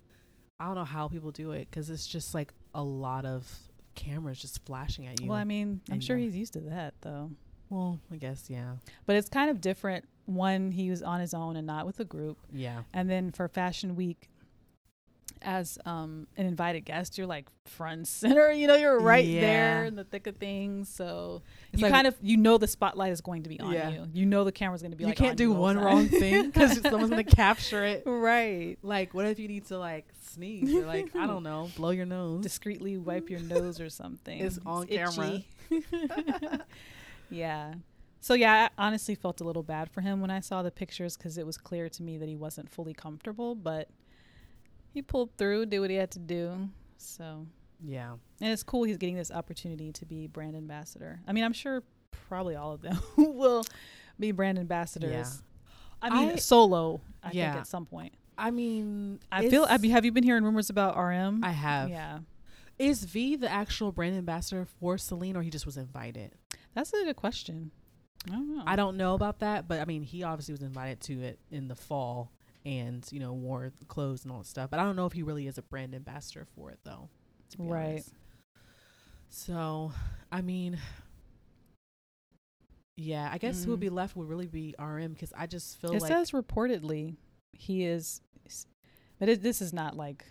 I 0.60 0.66
don't 0.66 0.76
know 0.76 0.84
how 0.84 1.08
people 1.08 1.32
do 1.32 1.52
it 1.52 1.70
because 1.70 1.90
it's 1.90 2.06
just 2.06 2.34
like 2.34 2.54
a 2.74 2.84
lot 2.84 3.26
of 3.26 3.50
cameras 3.96 4.40
just 4.42 4.66
flashing 4.66 5.08
at 5.08 5.22
you. 5.22 5.30
Well, 5.30 5.38
I 5.38 5.46
mean, 5.46 5.80
I'm 5.90 6.02
sure 6.02 6.18
he's 6.18 6.36
used 6.36 6.52
to 6.54 6.60
that 6.62 6.96
though. 7.02 7.32
well, 7.70 8.00
I 8.12 8.18
guess 8.18 8.50
yeah, 8.50 8.76
But 9.06 9.16
it's 9.16 9.30
kind 9.30 9.50
of 9.50 9.62
different. 9.62 10.04
One, 10.26 10.72
he 10.72 10.90
was 10.90 11.02
on 11.04 11.20
his 11.20 11.34
own 11.34 11.56
and 11.56 11.68
not 11.68 11.86
with 11.86 12.00
a 12.00 12.06
group, 12.06 12.38
yeah, 12.52 12.84
and 12.94 13.10
then 13.10 13.32
for 13.32 13.48
Fashion 13.48 13.96
Week. 13.96 14.30
As 15.42 15.78
um, 15.86 16.26
an 16.38 16.48
invited 16.48 16.86
guest, 16.86 17.20
you're 17.20 17.28
like 17.28 17.46
front 17.66 18.08
center. 18.22 18.52
You 18.52 18.66
know, 18.66 18.76
you're 18.76 19.00
right 19.00 19.24
Yeah. 19.26 19.42
there 19.42 19.86
in 19.86 19.96
the 19.96 20.04
thick 20.04 20.26
of 20.26 20.38
things. 20.38 20.90
So 20.90 21.44
It's 21.72 21.82
you 21.82 21.86
like- 21.88 21.94
kind 21.94 22.08
of 22.08 22.16
you 22.22 22.38
know 22.38 22.58
the 22.58 22.68
spotlight 22.68 23.12
is 23.12 23.22
going 23.22 23.44
to 23.44 23.50
be 23.50 23.60
on 23.60 23.72
Yeah. 23.74 23.90
you. 23.90 24.08
You 24.12 24.26
know 24.26 24.44
the 24.44 24.52
camera's 24.52 24.82
going 24.82 24.92
to 24.92 24.98
be. 24.98 25.04
Like, 25.04 25.20
You 25.20 25.24
like, 25.24 25.30
can't 25.30 25.38
do 25.38 25.44
you 25.44 25.52
one 25.52 25.78
wrong 25.78 26.08
thing 26.08 26.46
because 26.48 26.82
someone's 26.82 27.12
gonna 27.12 27.24
capture 27.44 27.84
it. 27.84 28.04
right. 28.08 28.78
Like, 28.82 29.14
what 29.14 29.26
if 29.28 29.38
you 29.38 29.48
need 29.48 29.66
to 29.66 29.78
like 29.78 30.08
sneeze 30.24 30.74
or 30.74 30.86
like 30.86 31.16
I 31.16 31.28
don't 31.28 31.44
know, 31.44 31.70
blow 31.76 31.92
your 31.92 32.06
nose? 32.08 32.42
Discreetly 32.42 32.98
wipe 32.98 33.30
your 33.30 33.42
nose 33.42 33.80
or 33.80 33.90
something. 33.90 34.40
It's 34.40 34.58
on 34.66 34.88
camera. 34.88 35.44
yeah. 37.30 37.74
So 38.26 38.34
yeah, 38.34 38.70
I 38.80 38.88
honestly 38.88 39.14
felt 39.14 39.40
a 39.40 39.44
little 39.44 39.62
bad 39.62 39.92
for 39.92 40.02
him 40.02 40.20
when 40.20 40.32
I 40.32 40.40
saw 40.40 40.64
the 40.64 40.72
pictures 40.72 41.16
because 41.16 41.38
it 41.38 41.46
was 41.46 41.60
clear 41.60 41.90
to 41.90 42.02
me 42.02 42.18
that 42.18 42.28
he 42.28 42.36
wasn't 42.36 42.72
fully 42.72 42.96
comfortable, 42.96 43.54
but 43.54 43.88
he 44.92 45.04
pulled 45.04 45.38
through, 45.38 45.68
did 45.68 45.78
what 45.78 45.92
he 45.92 45.96
had 45.98 46.10
to 46.10 46.18
do. 46.18 46.70
So 46.98 47.46
yeah, 47.84 48.14
and 48.42 48.52
it's 48.52 48.64
cool 48.64 48.84
he's 48.86 48.98
getting 48.98 49.16
this 49.16 49.30
opportunity 49.30 49.92
to 49.92 50.06
be 50.08 50.26
brand 50.26 50.56
ambassador. 50.56 51.20
I 51.28 51.34
mean, 51.34 51.44
I'm 51.44 51.54
sure 51.54 51.84
probably 52.28 52.56
all 52.56 52.72
of 52.72 52.82
them 52.82 52.98
will 53.16 53.64
be 54.20 54.32
brand 54.32 54.58
ambassadors. 54.58 55.12
Yeah. 55.12 55.28
I 56.02 56.10
mean, 56.10 56.30
I- 56.32 56.36
solo. 56.38 57.02
I 57.22 57.30
Yeah. 57.32 57.52
think 57.52 57.62
at 57.62 57.68
some 57.68 57.86
point. 57.86 58.16
I 58.40 58.50
mean, 58.50 59.20
I 59.32 59.48
feel. 59.50 59.68
Have 59.68 59.86
you, 59.86 59.92
have 59.92 60.04
you 60.04 60.12
been 60.12 60.24
hearing 60.24 60.44
rumors 60.44 60.72
about 60.72 60.98
RM? 60.98 61.44
I 61.44 61.52
have. 61.52 61.90
Yeah, 61.90 62.22
Is 62.80 63.04
V 63.04 63.36
the 63.36 63.52
actual 63.52 63.92
brand 63.92 64.16
ambassador 64.18 64.66
for 64.66 64.98
Celine, 64.98 65.38
or 65.38 65.44
he 65.44 65.52
just 65.52 65.68
was 65.68 65.78
invited? 65.78 66.32
that's 66.74 66.92
a 66.92 67.04
good 67.06 67.16
question. 67.18 67.70
I 68.28 68.32
don't 68.32 68.56
know. 68.56 68.64
I 68.66 68.76
don't 68.76 68.98
know 68.98 69.14
about 69.16 69.40
that, 69.40 69.68
but 69.68 69.80
I 69.80 69.86
mean, 69.86 70.04
he 70.04 70.24
obviously 70.24 70.54
was 70.54 70.62
invited 70.62 71.02
to 71.02 71.22
it 71.22 71.40
in 71.52 71.68
the 71.68 71.76
fall, 71.76 72.32
and 72.66 73.06
you 73.12 73.20
know, 73.20 73.34
wore 73.34 73.72
clothes 73.88 74.24
and 74.24 74.32
all 74.32 74.40
that 74.40 74.48
stuff. 74.48 74.70
But 74.70 74.80
I 74.80 74.84
don't 74.84 74.96
know 74.96 75.06
if 75.06 75.14
he 75.14 75.24
really 75.24 75.48
is 75.48 75.58
a 75.58 75.62
brand 75.62 75.94
ambassador 75.94 76.46
for 76.56 76.72
it, 76.72 76.80
though. 76.84 77.10
Right. 77.58 77.92
honest. 77.92 78.14
So, 79.30 79.92
I 80.32 80.42
mean, 80.42 80.80
yeah, 82.98 83.30
I 83.32 83.38
guess 83.38 83.64
who 83.64 83.72
would 83.72 83.80
Mm. 83.80 83.82
be 83.82 83.90
left 83.90 84.16
would 84.16 84.30
really 84.30 84.48
be 84.48 84.74
RM 84.80 85.14
because 85.14 85.34
I 85.38 85.48
just 85.48 85.80
feel 85.80 85.94
It 85.94 86.02
like 86.02 86.08
says 86.12 86.32
reportedly 86.32 87.16
he 87.54 87.84
is, 87.84 88.22
but 89.20 89.30
it, 89.30 89.42
this 89.44 89.62
is 89.62 89.74
not 89.74 89.96
like 89.96 90.26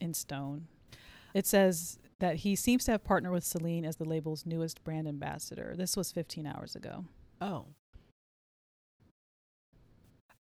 in 0.00 0.12
stone. 0.14 0.66
It 1.34 1.46
says 1.46 1.98
that 2.20 2.36
he 2.36 2.54
seems 2.54 2.84
to 2.84 2.92
have 2.92 3.04
partnered 3.04 3.32
with 3.32 3.44
Celine 3.44 3.84
as 3.86 3.96
the 3.96 4.04
label's 4.04 4.44
newest 4.44 4.84
brand 4.84 5.08
ambassador. 5.08 5.74
This 5.76 5.96
was 5.96 6.12
15 6.12 6.46
hours 6.46 6.76
ago. 6.76 7.06
Oh. 7.42 7.66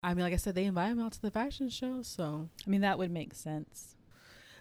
I 0.03 0.13
mean, 0.15 0.23
like 0.23 0.33
I 0.33 0.37
said, 0.37 0.55
they 0.55 0.65
invite 0.65 0.91
him 0.91 0.99
out 0.99 1.11
to 1.13 1.21
the 1.21 1.29
fashion 1.31 1.69
show, 1.69 2.01
so 2.01 2.49
I 2.65 2.69
mean, 2.69 2.81
that 2.81 2.97
would 2.97 3.11
make 3.11 3.33
sense. 3.35 3.95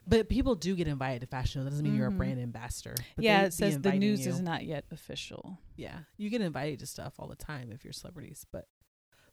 but 0.07 0.29
people 0.29 0.55
do 0.55 0.75
get 0.75 0.89
invited 0.89 1.21
to 1.21 1.27
fashion 1.27 1.61
shows. 1.61 1.65
That 1.65 1.71
doesn't 1.71 1.85
mean 1.85 1.95
you're 1.95 2.09
a 2.09 2.11
Mhm. 2.11 2.17
brand 2.17 2.41
ambassador. 2.41 2.95
But 3.17 3.25
yeah, 3.25 3.43
it 3.43 3.53
says 3.53 3.79
the 3.79 3.93
news 3.93 4.25
you. 4.27 4.33
is 4.33 4.41
not 4.41 4.65
yet 4.65 4.85
official. 4.91 5.59
Yeah, 5.77 6.01
you 6.17 6.31
get 6.31 6.41
invited 6.41 6.81
to 6.81 6.87
stuff 6.87 7.15
all 7.19 7.29
the 7.29 7.37
time 7.37 7.71
if 7.71 7.85
you're 7.85 7.93
celebrities, 7.93 8.45
but 8.51 8.67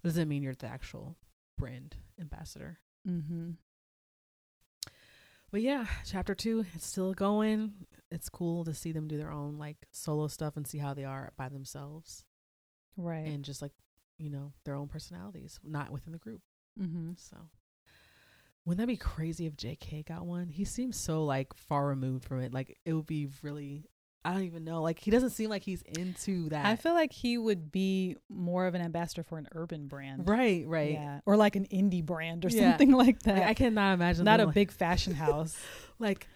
doesn't 0.04 0.28
mean 0.30 0.44
you're 0.44 0.54
the 0.54 0.68
actual 0.68 1.18
brand 1.58 1.96
ambassador. 2.20 2.80
Mm-hmm. 3.08 3.52
But 5.52 5.62
yeah, 5.62 5.88
chapter 6.06 6.36
two, 6.36 6.66
it's 6.76 6.86
still 6.86 7.14
going. 7.14 7.88
It's 8.12 8.30
cool 8.30 8.64
to 8.66 8.74
see 8.74 8.92
them 8.92 9.08
do 9.08 9.18
their 9.18 9.32
own 9.32 9.58
like 9.58 9.88
solo 9.92 10.28
stuff 10.28 10.56
and 10.58 10.68
see 10.68 10.78
how 10.78 10.94
they 10.94 11.06
are 11.06 11.34
by 11.38 11.50
themselves 11.50 12.26
Right. 12.98 13.28
and 13.28 13.46
just 13.46 13.62
like, 13.62 13.72
you 14.18 14.30
know, 14.30 14.52
their 14.66 14.76
own 14.76 14.88
personalities, 14.88 15.60
not 15.64 15.92
within 15.92 16.12
the 16.14 16.20
group. 16.20 16.42
mm-hmm. 16.82 17.12
So 17.16 17.38
wouldn't 18.66 18.80
that 18.80 18.88
be 18.92 18.98
crazy 18.98 19.46
if 19.46 19.56
JK 19.56 20.06
got 20.08 20.26
one? 20.26 20.50
He 20.50 20.66
seems 20.66 20.98
so 20.98 21.24
like 21.24 21.54
far 21.56 21.88
removed 21.88 22.26
from 22.26 22.42
it. 22.42 22.54
Like 22.54 22.78
it 22.86 22.94
would 22.94 23.06
be 23.08 23.28
really 23.42 23.86
I 24.26 24.34
don't 24.34 24.44
even 24.44 24.66
know. 24.66 24.82
Like 24.82 25.00
he 25.00 25.10
doesn't 25.10 25.30
seem 25.30 25.50
like 25.50 25.64
he's 25.64 25.84
into 25.84 26.50
that. 26.50 26.66
I 26.66 26.76
feel 26.76 26.94
like 26.94 27.14
he 27.14 27.38
would 27.38 27.72
be 27.72 28.18
more 28.30 28.68
of 28.68 28.76
an 28.76 28.82
ambassador 28.82 29.24
for 29.24 29.38
an 29.38 29.48
urban 29.54 29.88
brand. 29.88 30.28
right, 30.28 30.66
right. 30.68 30.92
Yeah. 30.94 31.22
Or 31.26 31.38
like 31.38 31.56
an 31.56 31.66
indie 31.72 32.04
brand 32.06 32.44
or 32.44 32.50
Yeah. 32.50 32.72
something 32.72 32.92
like 33.04 33.20
that. 33.24 33.36
Like, 33.38 33.44
I 33.48 33.54
cannot 33.54 33.94
imagine 33.94 34.26
not 34.26 34.42
a 34.42 34.46
like- 34.48 34.54
big 34.56 34.72
fashion 34.72 35.14
house. 35.26 35.56
like 35.98 36.28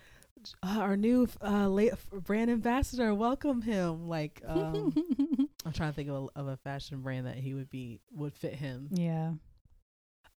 uh, 0.63 0.77
our 0.79 0.95
new 0.95 1.27
uh, 1.43 1.67
late 1.67 1.91
brand 2.13 2.49
ambassador. 2.49 3.13
Welcome 3.13 3.61
him. 3.61 4.07
Like 4.07 4.41
um, 4.47 4.95
I'm 5.65 5.73
trying 5.73 5.89
to 5.91 5.95
think 5.95 6.09
of 6.09 6.29
a, 6.35 6.39
of 6.39 6.47
a 6.47 6.57
fashion 6.57 7.01
brand 7.01 7.27
that 7.27 7.35
he 7.37 7.53
would 7.53 7.69
be 7.69 8.01
would 8.11 8.33
fit 8.33 8.55
him. 8.55 8.89
yeah. 8.91 9.33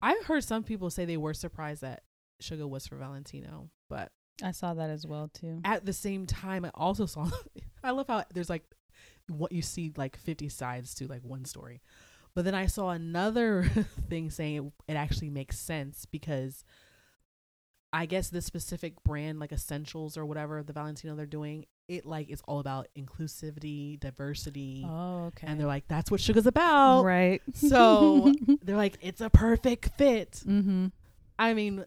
I've 0.01 0.25
heard 0.25 0.43
some 0.43 0.63
people 0.63 0.89
say 0.89 1.05
they 1.05 1.15
were 1.15 1.33
surprised 1.33 1.81
that 1.81 2.03
Suga 2.41 2.67
was 2.67 2.86
for 2.86 2.97
Valentino, 2.97 3.69
but 3.89 4.12
I 4.43 4.51
saw 4.51 4.73
that 4.73 4.89
as 4.89 5.07
well 5.07 5.29
too. 5.33 5.62
at 5.63 5.86
the 5.86 5.93
same 5.93 6.25
time, 6.25 6.65
I 6.65 6.71
also 6.73 7.05
saw. 7.05 7.29
I 7.83 7.91
love 7.91 8.07
how 8.07 8.25
there's 8.33 8.49
like 8.49 8.65
what 9.29 9.53
you 9.53 9.62
see 9.62 9.93
like 9.95 10.17
50 10.17 10.49
sides 10.49 10.93
to 10.95 11.07
like 11.07 11.21
one 11.23 11.45
story, 11.45 11.81
but 12.36 12.43
then 12.43 12.53
I 12.53 12.65
saw 12.65 12.89
another 12.89 13.63
thing 14.09 14.29
saying 14.29 14.55
it, 14.88 14.91
it 14.91 14.95
actually 14.95 15.29
makes 15.29 15.57
sense 15.57 16.05
because 16.05 16.65
I 17.93 18.05
guess 18.05 18.29
this 18.29 18.45
specific 18.45 19.01
brand, 19.03 19.39
like 19.39 19.53
Essentials 19.53 20.17
or 20.17 20.25
whatever 20.25 20.63
the 20.63 20.73
Valentino 20.73 21.15
they're 21.15 21.25
doing, 21.25 21.65
it 21.88 22.06
like 22.06 22.30
is 22.30 22.41
all 22.48 22.60
about 22.60 22.88
inclusivity, 22.98 24.00
diversity, 24.00 24.86
Oh, 24.88 25.26
okay. 25.26 25.48
and 25.48 25.60
they're 25.60 25.67
like, 25.67 25.88
that's 25.88 26.10
what 26.10 26.19
Suga's 26.22 26.46
about. 26.48 27.04
right. 27.04 27.41
So 27.54 28.34
they're 28.63 28.78
like, 28.78 28.98
it's 29.02 29.22
a 29.22 29.30
perfect 29.30 29.89
fit. 29.98 30.32
mm-hmm. 30.48 30.88
I 31.38 31.54
mean, 31.54 31.86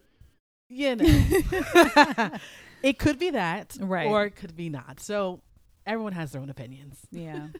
you 0.69 0.95
know, 0.97 1.05
it 2.83 2.99
could 2.99 3.17
be 3.17 3.31
that, 3.31 3.75
Right. 3.79 4.07
or 4.07 4.25
it 4.25 4.35
could 4.35 4.55
be 4.55 4.69
not. 4.69 4.99
So 4.99 5.41
everyone 5.85 6.13
has 6.13 6.31
their 6.31 6.41
own 6.41 6.49
opinions. 6.49 6.97
Yeah. 7.11 7.47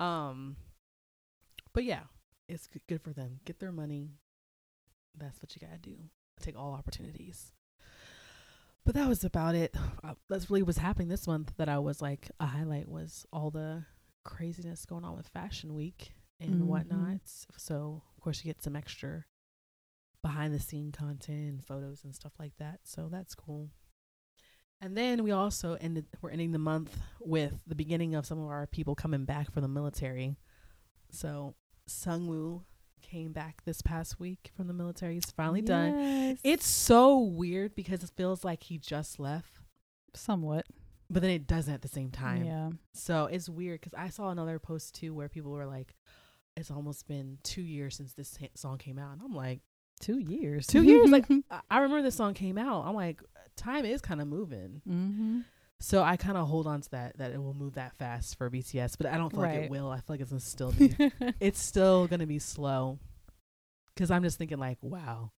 Um, 0.00 0.56
but 1.72 1.84
yeah, 1.84 2.00
it's 2.48 2.68
good 2.88 3.00
for 3.02 3.10
them. 3.12 3.38
Get 3.44 3.60
their 3.60 3.70
money. 3.70 4.10
That's 5.16 5.40
what 5.40 5.54
you 5.54 5.64
gotta 5.64 5.78
do. 5.78 5.94
Take 6.40 6.58
all 6.58 6.72
opportunities. 6.72 7.52
But 8.84 8.94
that 8.94 9.08
was 9.08 9.24
about 9.24 9.54
it. 9.54 9.74
Uh, 10.04 10.14
That's 10.28 10.50
really 10.50 10.64
what's 10.64 10.78
happening 10.78 11.06
this 11.08 11.28
month. 11.28 11.52
That 11.58 11.68
I 11.68 11.78
was 11.78 12.02
like 12.02 12.28
a 12.40 12.46
highlight 12.46 12.88
was 12.88 13.24
all 13.32 13.52
the 13.52 13.84
craziness 14.24 14.84
going 14.84 15.04
on 15.04 15.16
with 15.16 15.28
Fashion 15.28 15.74
Week 15.74 16.12
and 16.40 16.62
Mhm. 16.62 16.66
whatnot. 16.66 17.20
So 17.56 18.02
of 18.16 18.20
course 18.20 18.44
you 18.44 18.48
get 18.52 18.62
some 18.62 18.74
extra 18.74 19.24
behind 20.22 20.52
the 20.52 20.58
scene 20.60 20.90
content 20.90 21.50
and 21.52 21.64
photos 21.64 22.02
and 22.02 22.12
stuff 22.14 22.32
like 22.40 22.56
that. 22.58 22.80
So 22.84 23.08
that's 23.08 23.34
cool. 23.36 23.70
And 24.80 24.96
then 24.96 25.22
we 25.22 25.30
also 25.30 25.74
ended 25.74 26.06
we're 26.20 26.30
ending 26.30 26.50
the 26.50 26.58
month 26.58 26.98
with 27.20 27.60
the 27.64 27.76
beginning 27.76 28.16
of 28.16 28.26
some 28.26 28.40
of 28.40 28.48
our 28.48 28.66
people 28.66 28.96
coming 28.96 29.24
back 29.24 29.52
from 29.52 29.62
the 29.62 29.68
military. 29.68 30.36
So 31.10 31.54
Sungwoo 31.88 32.64
came 33.02 33.32
back 33.32 33.62
this 33.64 33.82
past 33.82 34.18
week 34.20 34.50
from 34.56 34.66
the 34.68 34.72
military. 34.72 35.14
He's 35.14 35.30
finally 35.30 35.60
done. 35.62 36.38
It's 36.42 36.66
so 36.66 37.18
weird 37.18 37.74
because 37.74 38.02
it 38.02 38.10
feels 38.16 38.44
like 38.44 38.62
he 38.64 38.78
just 38.78 39.18
left, 39.20 39.58
somewhat. 40.14 40.66
but 41.10 41.20
then 41.22 41.30
it 41.30 41.46
doesn't 41.46 41.72
at 41.74 41.82
the 41.82 41.88
same 41.88 42.10
time. 42.10 42.44
Yeah. 42.44 42.70
So 42.94 43.26
it's 43.26 43.48
weird 43.48 43.80
because 43.80 43.94
I 43.98 44.08
saw 44.08 44.30
another 44.30 44.58
post 44.58 44.94
too 44.94 45.12
where 45.14 45.28
people 45.28 45.52
were 45.52 45.66
like, 45.66 45.94
"It's 46.56 46.70
almost 46.70 47.06
been 47.06 47.38
two 47.42 47.62
years 47.62 47.96
since 47.96 48.14
this 48.14 48.38
song 48.54 48.78
came 48.78 48.98
out," 48.98 49.12
and 49.12 49.22
I'm 49.22 49.34
like, 49.34 49.60
Two 50.00 50.18
years. 50.18 50.66
two 50.66 50.82
years? 50.82 51.10
Like 51.10 51.26
I, 51.50 51.60
I 51.70 51.78
remember 51.78 52.02
this 52.02 52.16
song 52.16 52.34
came 52.34 52.58
out. 52.58 52.84
I'm 52.86 52.94
like, 52.94 53.20
time 53.56 53.84
is 53.84 54.00
kind 54.00 54.20
of 54.20 54.26
moving. 54.26 54.82
mm-hmm. 54.88 55.40
So 55.82 56.00
I 56.00 56.16
kind 56.16 56.38
of 56.38 56.46
hold 56.46 56.68
on 56.68 56.80
to 56.80 56.90
that 56.92 57.18
that 57.18 57.32
it 57.32 57.42
will 57.42 57.54
move 57.54 57.74
that 57.74 57.96
fast 57.96 58.38
for 58.38 58.48
BTS, 58.48 58.94
but 58.96 59.08
I 59.08 59.16
don't 59.16 59.30
feel 59.30 59.40
like 59.40 59.62
it 59.62 59.70
will. 59.70 59.90
I 59.90 59.96
feel 59.96 60.04
like 60.10 60.20
it's 60.20 60.30
gonna 60.30 60.38
still 60.40 60.70
be 60.70 60.94
it's 61.40 61.60
still 61.60 62.06
gonna 62.06 62.26
be 62.26 62.38
slow. 62.38 63.00
Cause 63.96 64.10
I'm 64.10 64.22
just 64.22 64.38
thinking 64.38 64.58
like, 64.58 64.78
wow, 64.80 65.32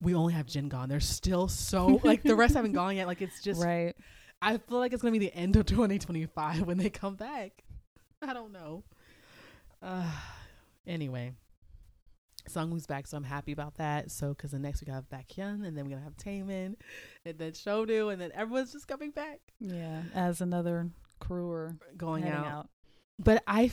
we 0.00 0.14
only 0.14 0.32
have 0.32 0.46
Jin 0.46 0.70
gone. 0.70 0.88
They're 0.88 0.98
still 0.98 1.46
so 1.46 2.00
like 2.04 2.22
the 2.22 2.34
rest 2.34 2.54
haven't 2.54 2.72
gone 2.72 2.96
yet. 2.96 3.06
Like 3.06 3.20
it's 3.20 3.42
just 3.42 3.62
right. 3.62 3.94
I 4.40 4.56
feel 4.56 4.78
like 4.78 4.94
it's 4.94 5.02
gonna 5.02 5.12
be 5.12 5.18
the 5.18 5.34
end 5.34 5.56
of 5.56 5.66
2025 5.66 6.62
when 6.62 6.78
they 6.78 6.88
come 6.88 7.16
back. 7.16 7.62
I 8.22 8.32
don't 8.32 8.52
know. 8.52 8.82
Uh, 9.82 10.10
anyway, 10.86 11.34
Sungwoo's 12.48 12.86
back, 12.86 13.06
so 13.06 13.16
I'm 13.16 13.24
happy 13.24 13.52
about 13.52 13.74
that. 13.76 14.10
So, 14.10 14.28
because 14.30 14.50
the 14.52 14.58
next 14.58 14.80
week 14.80 14.90
I 14.90 14.94
have 14.94 15.08
Baekhyun, 15.08 15.66
and 15.66 15.76
then 15.76 15.84
we're 15.84 15.90
gonna 15.90 16.02
have 16.04 16.16
Taemin, 16.16 16.76
and 17.24 17.38
then 17.38 17.52
Shownu, 17.52 18.12
and 18.12 18.20
then 18.20 18.30
everyone's 18.34 18.72
just 18.72 18.88
coming 18.88 19.10
back, 19.10 19.40
Yeah. 19.60 20.02
As 20.14 20.40
another 20.40 20.90
crewer 21.20 21.76
going 21.96 22.28
out. 22.28 22.46
out. 22.46 22.68
But 23.18 23.42
I, 23.46 23.70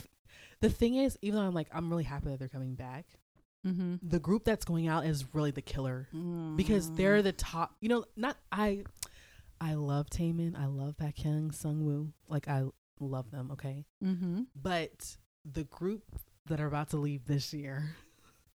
the 0.62 0.69
thing 0.69 0.95
is, 0.95 1.17
even 1.21 1.39
though 1.39 1.45
I'm 1.45 1.53
like, 1.53 1.67
I'm 1.73 1.89
really 1.89 2.03
happy 2.05 2.29
that 2.29 2.39
they're 2.39 2.47
coming 2.47 2.75
back. 2.75 3.05
Mm-hmm. 3.65 3.95
The 4.01 4.19
group 4.19 4.43
that's 4.43 4.65
going 4.65 4.88
out 4.88 5.05
is 5.05 5.23
really 5.33 5.51
the 5.51 5.62
killer 5.62 6.07
because 6.57 6.91
they're 6.91 7.21
the 7.21 7.31
top. 7.31 7.75
You 7.79 7.89
know, 7.89 8.05
not 8.17 8.38
I. 8.51 8.83
I 9.62 9.75
love 9.75 10.09
Taemin. 10.09 10.59
I 10.59 10.65
love 10.65 10.97
Baekhyun, 10.97 11.53
Sungwoo. 11.55 12.12
Like 12.27 12.49
I 12.49 12.63
love 12.99 13.31
them. 13.31 13.51
Okay, 13.53 13.86
Mm-hmm. 14.03 14.41
but 14.62 15.15
the 15.49 15.63
group 15.65 16.03
that 16.47 16.59
are 16.59 16.67
about 16.67 16.89
to 16.89 16.97
leave 16.97 17.23
this 17.25 17.53
year, 17.53 17.86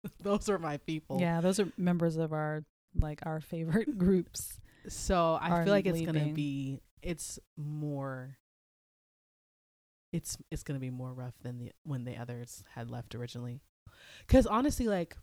those 0.22 0.48
are 0.48 0.58
my 0.58 0.76
people. 0.78 1.20
Yeah, 1.20 1.40
those 1.40 1.58
are 1.61 1.70
members 1.76 2.16
of 2.16 2.32
our 2.32 2.64
like 2.98 3.20
our 3.24 3.40
favorite 3.40 3.98
groups. 4.04 4.61
So 4.88 5.38
I 5.40 5.64
feel 5.64 5.72
like 5.72 5.87
it's 5.87 6.00
gonna 6.02 6.32
be. 6.32 6.80
It's 7.02 7.38
more. 7.56 8.37
It's 10.12 10.38
it's 10.50 10.62
gonna 10.62 10.78
be 10.80 10.90
more 10.90 11.12
rough 11.12 11.34
than 11.42 11.58
the 11.58 11.72
when 11.84 12.04
the 12.04 12.16
others 12.16 12.64
had 12.74 12.90
left 12.90 13.14
originally, 13.14 13.61
because 14.26 14.46
honestly, 14.46 14.87
like 14.88 15.16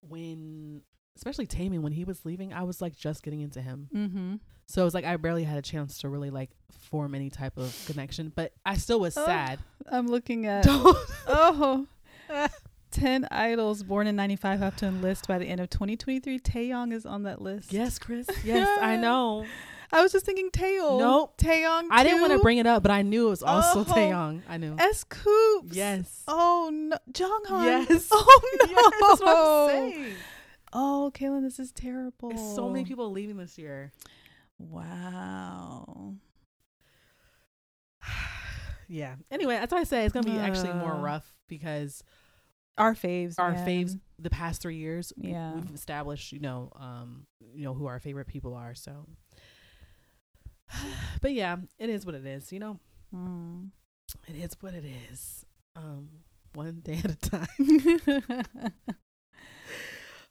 when 0.00 0.82
especially 1.16 1.46
Taemin 1.46 1.80
when 1.80 1.92
he 1.92 2.04
was 2.04 2.24
leaving, 2.24 2.52
I 2.52 2.62
was 2.62 2.80
like 2.80 2.96
just 2.96 3.22
getting 3.22 3.40
into 3.40 3.60
him. 3.62 3.88
Mm-hmm. 3.94 4.34
So 4.66 4.82
it 4.82 4.84
was 4.84 4.94
like 4.94 5.04
I 5.04 5.16
barely 5.16 5.44
had 5.44 5.58
a 5.58 5.62
chance 5.62 5.98
to 5.98 6.08
really 6.08 6.30
like 6.30 6.50
form 6.90 7.14
any 7.14 7.30
type 7.30 7.56
of 7.56 7.76
connection, 7.86 8.32
but 8.34 8.52
I 8.64 8.76
still 8.76 9.00
was 9.00 9.16
Oh. 9.16 9.24
sad. 9.26 9.58
I'm 9.90 10.06
looking 10.06 10.46
at 10.46 10.64
Don't. 10.64 10.96
oh. 11.26 11.86
10 12.94 13.28
idols 13.30 13.82
born 13.82 14.06
in 14.06 14.16
95 14.16 14.58
have 14.60 14.76
to 14.76 14.86
enlist 14.86 15.26
by 15.28 15.38
the 15.38 15.46
end 15.46 15.60
of 15.60 15.68
2023. 15.70 16.38
Taeyong 16.38 16.92
is 16.92 17.04
on 17.04 17.24
that 17.24 17.42
list. 17.42 17.72
yes, 17.72 17.98
Chris. 17.98 18.26
Yes, 18.44 18.68
I 18.80 18.96
know. 19.06 19.44
I 19.92 20.02
was 20.02 20.10
just 20.12 20.24
thinking 20.26 20.50
Taeyong. 20.50 20.98
Nope. 20.98 21.36
Taeyong. 21.38 21.88
I 21.90 22.02
didn't 22.02 22.20
want 22.20 22.32
to 22.32 22.38
bring 22.40 22.58
it 22.58 22.66
up, 22.66 22.82
but 22.82 22.90
I 22.90 23.02
knew 23.02 23.26
it 23.26 23.30
was 23.30 23.42
also 23.42 23.80
Oh. 23.80 23.84
Taeyong. 23.84 24.42
I 24.48 24.56
knew. 24.56 24.74
S.Coups. 24.78 25.74
Yes. 25.76 26.22
Oh 26.26 26.70
no, 26.72 26.96
Jeonghan. 27.12 27.64
Yes. 27.88 28.08
Oh 28.12 28.56
no. 28.60 28.66
Yes, 28.70 28.90
that's 29.00 29.20
what 29.20 29.36
I'm 29.36 29.68
saying. 29.92 30.14
Oh, 30.72 31.12
Kaylin, 31.14 31.42
this 31.42 31.58
is 31.60 31.70
terrible. 31.70 32.30
It's 32.30 32.54
so 32.56 32.68
many 32.68 32.84
people 32.84 33.10
leaving 33.12 33.36
this 33.36 33.56
year. 33.58 33.92
Wow. 34.58 36.14
yeah. 38.88 39.14
Anyway, 39.30 39.54
that's 39.54 39.72
why 39.72 39.80
I 39.80 39.84
say 39.84 40.04
it's 40.04 40.12
gonna 40.12 40.26
be 40.30 40.38
actually 40.38 40.72
more 40.72 40.94
Uh. 40.94 41.00
rough 41.00 41.32
because 41.48 42.02
Our 42.78 42.94
faves. 42.94 43.34
our 43.38 43.52
man. 43.52 43.66
faves 43.66 43.98
the 44.18 44.30
past 44.30 44.62
three 44.62 44.76
years 44.76 45.12
Yeah. 45.16 45.54
we've 45.54 45.74
established 45.74 46.32
you 46.32 46.40
know 46.40 46.70
um 46.76 47.26
you 47.54 47.64
know 47.64 47.74
who 47.74 47.86
our 47.86 47.98
favorite 48.00 48.26
people 48.26 48.54
are 48.54 48.74
so 48.74 49.06
but 51.20 51.32
yeah 51.32 51.56
it 51.78 51.88
is 51.90 52.04
what 52.06 52.14
it 52.14 52.24
is 52.26 52.52
you 52.52 52.58
know 52.58 52.78
Mm. 53.14 53.70
it 54.26 54.34
is 54.34 54.56
what 54.60 54.74
it 54.74 54.84
is. 55.12 55.44
Um, 55.76 56.08
one 56.54 56.80
day 56.82 57.00
at 57.04 57.10
a 57.12 57.16
time. 57.16 58.72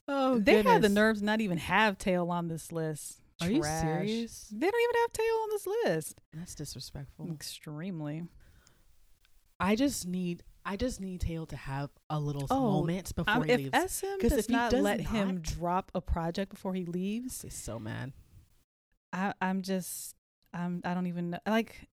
oh, 0.07 0.39
they 0.39 0.61
have 0.63 0.81
the 0.81 0.89
nerves 0.89 1.21
not 1.21 1.39
even 1.41 1.57
have 1.57 1.97
Taeil 1.97 2.29
on 2.29 2.47
this 2.49 2.71
list. 2.73 3.21
Are 3.41 3.49
you 3.49 3.63
serious? 3.63 4.47
They 4.51 4.69
don't 4.69 4.81
even 4.81 5.01
have 5.01 5.11
Taeil 5.13 5.43
on 5.43 5.49
this 5.51 5.67
list. 5.67 6.21
That's 6.33 6.55
disrespectful. 6.55 7.29
Extremely. 7.31 8.23
I 9.59 9.75
just 9.75 10.07
need 10.07 10.43
I 10.65 10.77
just 10.77 11.01
need 11.01 11.21
Taeil 11.21 11.47
to 11.49 11.55
have 11.55 11.89
a 12.09 12.19
little 12.19 12.47
Oh, 12.49 12.67
moment 12.71 13.13
before 13.15 13.33
Um, 13.33 13.43
he 13.43 13.51
if 13.51 13.57
leaves. 13.57 13.77
SM 13.77 14.19
'Cause 14.19 14.31
does 14.31 14.39
if 14.45 14.49
not 14.49 14.71
does 14.71 14.83
let 14.83 15.01
him 15.01 15.41
drop 15.41 15.91
a 15.93 16.01
project 16.01 16.49
before 16.51 16.73
he 16.73 16.85
leaves, 16.85 17.41
He's 17.41 17.53
so 17.53 17.79
mad. 17.79 18.13
I, 19.11 19.33
I'm 19.41 19.61
just, 19.61 20.15
I'm, 20.53 20.81
I 20.83 20.93
don't 20.93 21.07
even 21.07 21.31
know. 21.31 21.39
Like, 21.45 21.87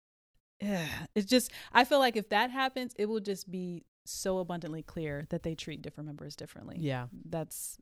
ugh, 0.62 0.88
it's 1.14 1.26
just, 1.26 1.50
I 1.72 1.85
feel 1.85 1.98
like 1.98 2.16
if 2.16 2.28
that 2.28 2.50
happens, 2.50 2.94
it 2.98 3.07
will 3.07 3.20
just 3.20 3.50
be 3.50 3.85
so 4.04 4.38
abundantly 4.38 4.83
clear 4.83 5.26
that 5.31 5.42
they 5.42 5.54
treat 5.54 5.83
different 5.83 6.07
members 6.07 6.37
differently. 6.37 6.76
Yeah. 6.78 7.07
That's, 7.24 7.78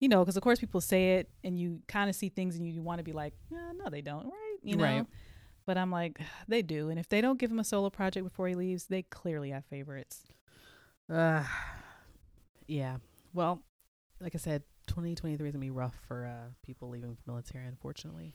you 0.00 0.08
know, 0.08 0.20
because 0.20 0.36
of 0.36 0.42
course 0.42 0.58
people 0.58 0.80
say 0.80 1.14
it 1.16 1.30
and 1.44 1.58
you 1.58 1.80
kind 1.88 2.10
of 2.10 2.16
see 2.16 2.28
things 2.28 2.56
and 2.56 2.66
you, 2.66 2.72
you 2.72 2.82
want 2.82 2.98
to 2.98 3.04
be 3.04 3.12
like, 3.12 3.34
"Yeah, 3.50 3.72
no, 3.76 3.88
they 3.88 4.02
don't, 4.02 4.26
right? 4.26 4.56
You 4.62 4.76
know? 4.76 4.82
Right. 4.84 5.06
But 5.66 5.76
I'm 5.76 5.90
like, 5.90 6.20
they 6.48 6.62
do. 6.62 6.88
And 6.90 6.98
if 6.98 7.08
they 7.08 7.20
don't 7.20 7.38
give 7.38 7.50
him 7.50 7.58
a 7.58 7.64
solo 7.64 7.90
project 7.90 8.24
before 8.24 8.48
he 8.48 8.54
leaves, 8.54 8.86
they 8.86 9.02
clearly 9.02 9.50
have 9.50 9.64
favorites. 9.66 10.22
Uh, 11.12 11.42
yeah. 12.66 12.96
Well, 13.34 13.62
like 14.20 14.34
I 14.34 14.38
said, 14.38 14.62
2023 14.86 15.48
is 15.48 15.52
gonna 15.52 15.60
be 15.60 15.70
rough 15.70 15.94
for 16.06 16.26
uh, 16.26 16.50
people 16.64 16.88
leaving 16.88 17.10
the 17.10 17.16
military, 17.30 17.66
unfortunately. 17.66 18.32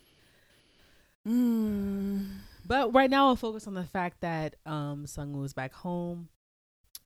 Mm. 1.28 2.26
But 2.66 2.94
right 2.94 3.10
now, 3.10 3.28
I'll 3.28 3.36
focus 3.36 3.68
on 3.68 3.74
the 3.74 3.84
fact 3.84 4.22
that 4.22 4.56
um, 4.66 5.06
Sungwoo 5.06 5.46
is 5.46 5.54
back 5.54 5.74
home, 5.74 6.30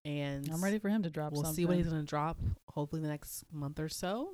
and 0.03 0.49
I'm 0.51 0.63
ready 0.63 0.79
for 0.79 0.89
him 0.89 1.03
to 1.03 1.09
drop 1.09 1.33
We'll 1.33 1.43
something. 1.43 1.55
see 1.55 1.65
what 1.65 1.77
he's 1.77 1.87
gonna 1.87 2.03
drop. 2.03 2.37
Hopefully, 2.69 3.01
the 3.01 3.07
next 3.07 3.43
month 3.51 3.79
or 3.79 3.89
so, 3.89 4.29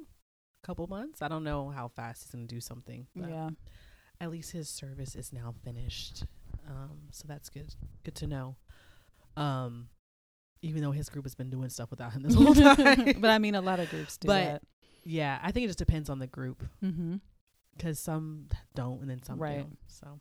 A 0.64 0.68
couple 0.68 0.88
months. 0.88 1.22
I 1.22 1.28
don't 1.28 1.44
know 1.44 1.70
how 1.70 1.88
fast 1.88 2.24
he's 2.24 2.32
gonna 2.32 2.46
do 2.46 2.62
something. 2.62 3.08
But 3.16 3.30
Yeah. 3.30 3.50
At 4.22 4.30
least 4.32 4.52
his 4.52 4.70
service 4.70 5.16
is 5.16 5.34
now 5.34 5.54
finished, 5.64 6.24
um, 6.70 7.00
so 7.12 7.26
that's 7.28 7.50
good. 7.50 7.74
Good 8.04 8.16
to 8.16 8.28
know. 8.28 8.56
Um, 9.36 9.90
even 10.62 10.82
though 10.84 10.92
his 10.92 11.10
group 11.10 11.26
has 11.26 11.34
been 11.36 11.50
doing 11.50 11.70
stuff 11.70 11.90
without 11.90 12.14
him 12.14 12.22
this 12.22 12.36
whole 12.36 12.54
time. 12.76 13.16
but 13.20 13.32
I 13.32 13.40
mean, 13.40 13.56
a 13.56 13.62
lot 13.62 13.80
of 13.80 13.90
groups 13.90 14.18
do 14.18 14.28
But 14.28 14.44
that. 14.46 14.62
yeah, 15.04 15.40
I 15.42 15.52
think 15.52 15.64
it 15.64 15.68
just 15.70 15.80
depends 15.80 16.08
on 16.10 16.20
the 16.20 16.28
group 16.28 16.64
Mm-hmm. 16.84 17.16
because 17.76 17.98
some 18.00 18.48
don't 18.76 19.02
and 19.02 19.10
then 19.10 19.24
some 19.24 19.40
Right. 19.40 19.68
do. 19.68 19.78
So, 19.88 20.20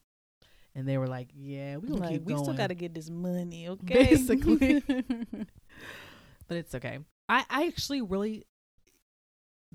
and 0.75 0.89
they 0.89 0.97
were 0.97 1.09
like, 1.09 1.29
"Yeah, 1.35 1.77
we 1.77 1.89
gonna 1.89 2.01
Like, 2.01 2.11
keep 2.13 2.23
we 2.25 2.33
going." 2.33 2.45
still 2.45 2.55
got 2.57 2.69
to 2.69 2.75
get 2.75 2.95
this 2.95 3.11
money, 3.11 3.69
okay? 3.75 3.95
Basically. 4.17 4.83
but 6.49 6.57
it's 6.57 6.75
okay. 6.75 7.01
I, 7.29 7.45
I 7.51 7.67
actually 7.67 8.01
really 8.03 8.45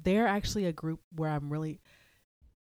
they're 0.01 0.27
actually 0.27 0.65
a 0.65 0.73
group 0.73 0.99
where 1.15 1.29
I'm 1.29 1.49
really 1.51 1.79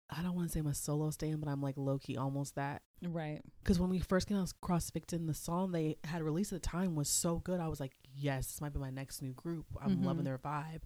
I 0.08 0.22
don't 0.22 0.34
want 0.36 0.48
to 0.48 0.52
say 0.52 0.60
I'm 0.60 0.66
a 0.68 0.74
solo 0.74 1.10
stand, 1.10 1.40
but 1.40 1.48
I'm 1.50 1.60
like 1.60 1.76
low 1.76 1.98
key 1.98 2.16
almost 2.16 2.54
that. 2.54 2.82
right. 3.02 3.40
Because 3.62 3.80
when 3.80 3.90
we 3.90 3.98
first 3.98 4.28
came 4.28 4.36
across 4.38 4.90
Victon, 4.90 5.26
the 5.26 5.34
song 5.34 5.72
they 5.72 5.96
had 6.04 6.22
released 6.22 6.52
at 6.52 6.62
the 6.62 6.68
time 6.68 6.94
was 6.94 7.08
so 7.08 7.36
good. 7.40 7.58
I 7.60 7.66
was 7.68 7.80
like, 7.80 7.92
yes, 8.14 8.46
this 8.46 8.60
might 8.60 8.72
be 8.72 8.78
my 8.78 8.90
next 8.90 9.20
new 9.20 9.32
group. 9.32 9.66
I'm 9.82 10.02
loving 10.02 10.22
Mhm. 10.22 10.26
their 10.26 10.38
vibe. 10.38 10.82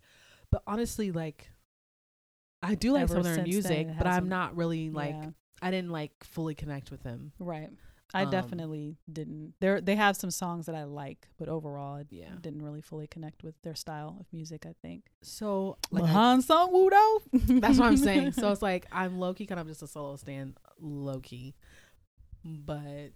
But 0.50 0.62
honestly, 0.66 1.12
like 1.12 1.50
I 2.62 2.74
do 2.74 2.92
like 2.92 3.02
Ever 3.02 3.08
some 3.08 3.18
of 3.18 3.24
their 3.24 3.42
music, 3.44 3.86
then, 3.88 3.96
but 3.98 4.06
I'm 4.06 4.30
hasn't- 4.30 4.56
really 4.56 4.90
like 4.90 5.14
Yeah. 5.14 5.30
I 5.62 5.70
didn't 5.70 5.90
like 5.90 6.24
fully 6.24 6.54
connect 6.54 6.90
with 6.90 7.02
them. 7.02 7.32
Right. 7.38 7.70
I 8.12 8.24
Um, 8.24 8.30
definitely 8.30 8.96
didn't. 9.10 9.54
There, 9.60 9.80
they 9.80 9.94
have 9.96 10.16
some 10.16 10.30
songs 10.30 10.66
that 10.66 10.74
I 10.74 10.84
like, 10.84 11.28
but 11.38 11.48
overall, 11.48 11.96
I 11.96 12.04
Yeah. 12.10 12.34
didn't 12.40 12.62
really 12.62 12.80
fully 12.80 13.06
connect 13.06 13.42
with 13.44 13.54
their 13.62 13.74
style 13.74 14.16
of 14.20 14.26
music. 14.32 14.66
I 14.66 14.74
think. 14.82 15.04
So 15.22 15.78
Like 15.90 16.04
Han 16.06 16.42
Woo 16.72 16.90
though. 16.90 17.22
That's 17.32 17.78
what 17.78 17.86
I'm 17.86 17.96
saying. 17.96 18.32
So 18.32 18.50
it's 18.52 18.62
like 18.62 18.86
I'm 18.92 19.18
low 19.18 19.32
key 19.34 19.46
kind 19.46 19.60
of 19.60 19.66
just 19.68 19.82
a 19.82 19.86
solo 19.86 20.16
stand, 20.16 20.56
low 20.80 21.20
key. 21.20 21.54
But 22.44 23.12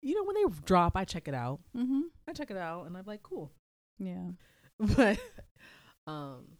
you 0.00 0.14
know, 0.14 0.24
when 0.24 0.34
they 0.36 0.44
drop, 0.64 0.96
I 0.96 1.04
check 1.04 1.28
it 1.28 1.34
out. 1.34 1.60
mm-hmm. 1.76 2.02
I 2.28 2.32
check 2.34 2.50
it 2.50 2.56
out, 2.56 2.86
and 2.86 2.96
I'm 2.96 3.04
like, 3.06 3.22
cool. 3.22 3.50
Yeah. 3.98 4.30
But 4.96 5.18
um, 6.06 6.58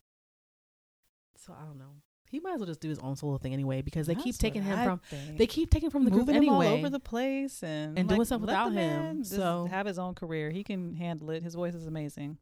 so 1.36 1.52
I 1.52 1.64
don't 1.64 1.78
know. 1.78 1.96
He 2.34 2.40
might 2.40 2.54
as 2.54 2.58
well 2.58 2.66
just 2.66 2.80
do 2.80 2.88
his 2.88 2.98
own 2.98 3.14
solo 3.14 3.38
thing 3.38 3.52
anyway 3.52 3.80
because 3.80 4.08
they 4.08 4.16
keep 4.16 4.36
taking 4.36 4.64
him 4.64 4.76
I 4.76 4.84
from 4.84 4.98
think. 5.08 5.38
they 5.38 5.46
keep 5.46 5.70
taking 5.70 5.88
from 5.88 6.04
the 6.04 6.10
group 6.10 6.26
moving 6.26 6.42
him 6.42 6.48
anyway. 6.48 6.66
all 6.66 6.74
over 6.78 6.90
the 6.90 6.98
place 6.98 7.62
and 7.62 7.96
And 7.96 8.08
doing 8.08 8.18
like, 8.18 8.26
stuff 8.26 8.40
let 8.40 8.46
without 8.48 8.72
him, 8.72 9.22
so- 9.22 9.66
have 9.70 9.86
his 9.86 10.00
own 10.00 10.14
career. 10.16 10.50
He 10.50 10.64
can 10.64 10.94
handle 10.94 11.30
it. 11.30 11.44
His 11.44 11.54
voice 11.54 11.74
is 11.76 11.86
amazing. 11.86 12.38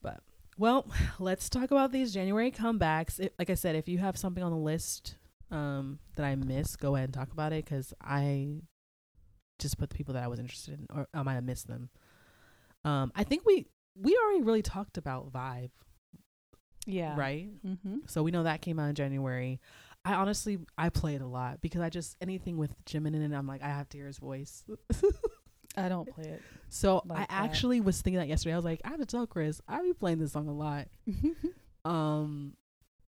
But 0.00 0.20
well, 0.56 0.86
let's 1.18 1.50
talk 1.50 1.70
about 1.72 1.92
these 1.92 2.14
January 2.14 2.50
comebacks. 2.50 3.20
It, 3.20 3.34
like 3.38 3.50
I 3.50 3.54
said, 3.54 3.76
if 3.76 3.86
you 3.86 3.98
have 3.98 4.16
something 4.16 4.42
on 4.42 4.50
the 4.50 4.56
list 4.56 5.16
um, 5.50 5.98
that 6.16 6.24
I 6.24 6.34
missed, 6.34 6.78
go 6.78 6.94
ahead 6.96 7.08
and 7.08 7.14
talk 7.14 7.32
about 7.32 7.52
it 7.52 7.66
because 7.66 7.92
I 8.00 8.62
just 9.58 9.76
put 9.78 9.90
the 9.90 9.94
people 9.94 10.14
that 10.14 10.22
I 10.24 10.28
was 10.28 10.38
interested 10.38 10.74
in, 10.78 10.86
or 10.94 11.06
I 11.12 11.22
might 11.22 11.34
have 11.34 11.44
missed 11.44 11.66
them. 11.68 11.90
Um, 12.84 13.12
I 13.14 13.24
think 13.24 13.44
we 13.44 13.66
we 13.94 14.16
already 14.16 14.42
really 14.42 14.62
talked 14.62 14.96
about 14.98 15.32
Vibe, 15.32 15.70
Yeah. 16.86 17.16
right? 17.18 17.48
Mm-hmm. 17.66 17.98
So 18.06 18.22
we 18.22 18.30
know 18.30 18.42
that 18.44 18.60
came 18.62 18.78
out 18.78 18.88
in 18.88 18.94
January. 18.94 19.60
I 20.04 20.14
honestly 20.14 20.58
I 20.76 20.90
play 20.90 21.14
it 21.14 21.22
a 21.22 21.26
lot 21.26 21.60
because 21.62 21.80
I 21.80 21.88
just 21.88 22.16
anything 22.20 22.56
with 22.58 22.74
Jimin 22.84 23.14
in 23.14 23.32
it, 23.32 23.36
I'm 23.36 23.46
like 23.46 23.62
I 23.62 23.68
have 23.68 23.88
to 23.90 23.96
hear 23.98 24.06
his 24.06 24.18
voice. 24.18 24.64
I 25.76 25.88
don't 25.88 26.08
play 26.14 26.24
it. 26.24 26.42
So 26.68 27.02
Like 27.06 27.18
I 27.18 27.20
that. 27.22 27.30
actually 27.32 27.80
was 27.80 28.00
thinking 28.02 28.18
that 28.20 28.28
yesterday. 28.28 28.52
I 28.52 28.56
was 28.56 28.64
like, 28.64 28.80
I 28.84 28.88
have 28.90 29.00
to 29.00 29.06
tell 29.06 29.26
Chris 29.26 29.60
I 29.66 29.80
be 29.82 29.92
playing 29.94 30.18
this 30.18 30.32
song 30.32 30.46
a 30.48 30.52
lot. 30.52 30.86
um 31.84 32.54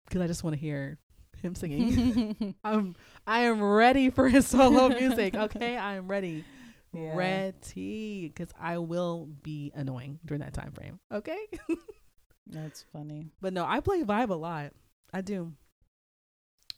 because 0.06 0.20
i 0.22 0.26
just 0.26 0.42
want 0.44 0.54
to 0.54 0.60
hear 0.60 0.98
him 1.42 1.54
singing 1.54 2.54
i'm 2.64 2.94
i 3.26 3.40
am 3.40 3.62
ready 3.62 4.10
for 4.10 4.28
his 4.28 4.46
solo 4.46 4.88
music 4.88 5.34
okay 5.36 5.76
i 5.76 5.94
am 5.94 6.08
ready 6.08 6.44
Yeah. 6.92 7.14
ready 7.16 8.28
because 8.28 8.48
i 8.58 8.78
will 8.78 9.28
be 9.42 9.70
annoying 9.74 10.18
during 10.24 10.40
that 10.40 10.54
time 10.54 10.72
frame 10.72 10.98
okay 11.12 11.38
That's 12.46 12.84
funny. 12.92 13.30
but 13.40 13.52
no 13.52 13.64
i 13.64 13.80
play 13.80 14.02
vibe 14.02 14.30
a 14.30 14.34
lot. 14.34 14.72
I 15.12 15.20
do. 15.20 15.52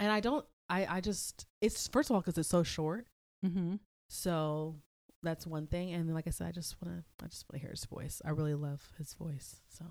And 0.00 0.11
i 0.12 0.20
don't 0.20 0.44
i 0.68 0.87
i 0.87 1.00
just 1.00 1.46
it's 1.61 1.88
first 1.88 2.11
of 2.11 2.14
all 2.14 2.20
because 2.20 2.38
it's 2.38 2.48
so 2.48 2.62
short. 2.62 3.07
Mm-hmm. 3.44 3.76
so 4.09 4.76
that's 5.22 5.46
one 5.46 5.66
thing. 5.66 5.92
And 5.92 6.09
then 6.09 6.14
like 6.14 6.26
i 6.26 6.31
said 6.31 6.46
i 6.48 6.52
just 6.52 6.76
want 6.81 6.96
to 6.96 7.24
i 7.24 7.28
just 7.28 7.44
want 7.46 7.61
to 7.61 7.66
hear 7.66 7.70
his 7.70 7.85
voice. 7.85 8.22
I 8.24 8.31
really 8.31 8.54
love 8.54 8.92
his 8.98 9.14
voice 9.14 9.57
so. 9.68 9.85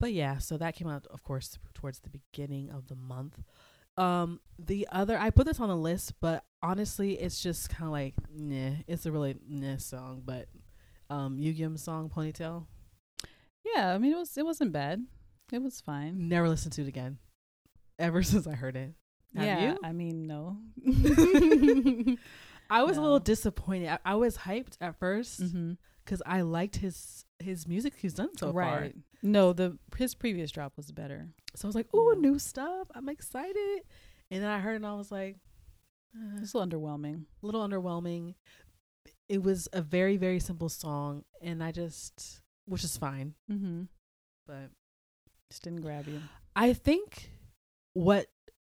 But 0.00 0.12
yeah 0.12 0.38
so 0.38 0.56
that 0.58 0.74
came 0.74 0.88
out 0.88 1.06
of 1.10 1.22
course 1.22 1.58
towards 1.74 2.00
the 2.00 2.10
beginning 2.10 2.70
of 2.70 2.88
the 2.88 2.96
month. 2.96 3.40
Um 3.96 4.40
the 4.58 4.86
other 4.92 5.18
i 5.18 5.30
put 5.30 5.46
this 5.46 5.58
on 5.60 5.68
the 5.68 5.76
list 5.76 6.14
but 6.20 6.44
honestly 6.62 7.14
it's 7.14 7.40
just 7.42 7.68
kind 7.70 7.86
of 7.86 7.92
like 7.92 8.14
nah 8.32 8.76
it's 8.86 9.06
a 9.06 9.12
really 9.12 9.36
nah 9.48 9.76
song 9.76 10.22
but 10.24 10.46
um 11.10 11.36
Yugyeom's 11.38 11.82
song 11.82 12.08
ponytail 12.14 12.66
Yeah, 13.64 13.94
I 13.94 13.98
mean 13.98 14.12
it 14.12 14.16
was 14.16 14.36
it 14.36 14.44
wasn't 14.44 14.72
bad. 14.72 15.04
It 15.52 15.62
was 15.62 15.80
fine. 15.80 16.28
never 16.28 16.48
listened 16.48 16.72
to 16.74 16.82
it 16.82 16.88
again 16.88 17.18
ever 17.98 18.22
since 18.32 18.46
i 18.46 18.52
heard 18.52 18.76
it 18.76 18.94
Have 19.34 19.44
yeah, 19.46 19.72
you? 19.72 19.78
I 19.82 19.92
mean 19.92 20.26
no. 20.26 20.58
i 22.70 22.82
was 22.82 22.96
a 22.96 23.00
little 23.00 23.18
disappointed 23.18 23.88
I, 23.88 23.98
I 24.04 24.14
was 24.14 24.36
hyped 24.36 24.76
at 24.80 24.98
first 24.98 25.42
mm-hmm. 25.42 25.72
because 26.04 26.22
i 26.26 26.42
liked 26.42 26.76
his 26.76 27.24
his 27.38 27.66
music 27.66 27.94
he's 27.96 28.14
done 28.14 28.36
so 28.36 28.52
far 28.52 28.80
right. 28.80 28.94
No, 29.22 29.52
the 29.52 29.76
his 29.96 30.14
previous 30.14 30.52
drop 30.52 30.74
was 30.76 30.92
better. 30.92 31.28
So 31.56 31.66
I 31.66 31.68
was 31.68 31.74
like, 31.74 31.92
"Ooh, 31.92 32.12
Yeah. 32.14 32.20
new 32.20 32.38
stuff! 32.38 32.86
I'm 32.94 33.08
excited." 33.08 33.80
And 34.30 34.42
then 34.44 34.48
I 34.48 34.60
heard, 34.60 34.74
it 34.74 34.76
and 34.76 34.86
I 34.86 34.94
was 34.94 35.10
like, 35.10 35.38
uh, 36.14 36.38
It's 36.40 36.54
a 36.54 36.58
little 36.58 36.80
underwhelming. 36.80 37.24
a 37.42 37.46
little 37.46 37.66
underwhelming. 37.66 38.34
It 39.28 39.42
was 39.42 39.68
a 39.72 39.82
very, 39.82 40.16
very 40.16 40.38
simple 40.38 40.68
song, 40.68 41.24
and 41.42 41.64
I 41.64 41.72
just, 41.72 42.40
which 42.68 42.84
is 42.84 42.96
fine, 42.96 43.34
Mm-hmm. 43.50 43.82
but 44.46 44.70
Just 45.50 45.62
didn't 45.62 45.80
grab 45.82 46.06
you. 46.06 46.20
I 46.54 46.72
think 46.72 47.30
what 47.94 48.26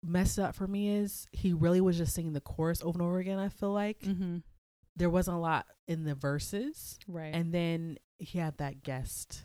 messed 0.04 0.38
up 0.40 0.56
for 0.56 0.68
me 0.68 0.90
is 0.90 1.28
he 1.32 1.54
really 1.54 1.82
was 1.82 1.98
just 1.98 2.14
singing 2.14 2.34
the 2.34 2.42
chorus 2.42 2.82
over 2.84 3.00
and 3.00 3.08
over 3.08 3.20
again. 3.20 3.40
I 3.40 3.50
feel 3.50 3.72
like 3.72 4.00
Mm-hmm. 4.02 4.38
there 4.96 5.10
wasn't 5.10 5.38
a 5.38 5.40
lot 5.40 5.66
in 5.88 6.04
the 6.04 6.16
verses, 6.16 7.00
Right. 7.08 7.34
and 7.34 7.54
then 7.54 7.98
he 8.20 8.40
had 8.40 8.58
that 8.60 8.82
guest 8.84 9.44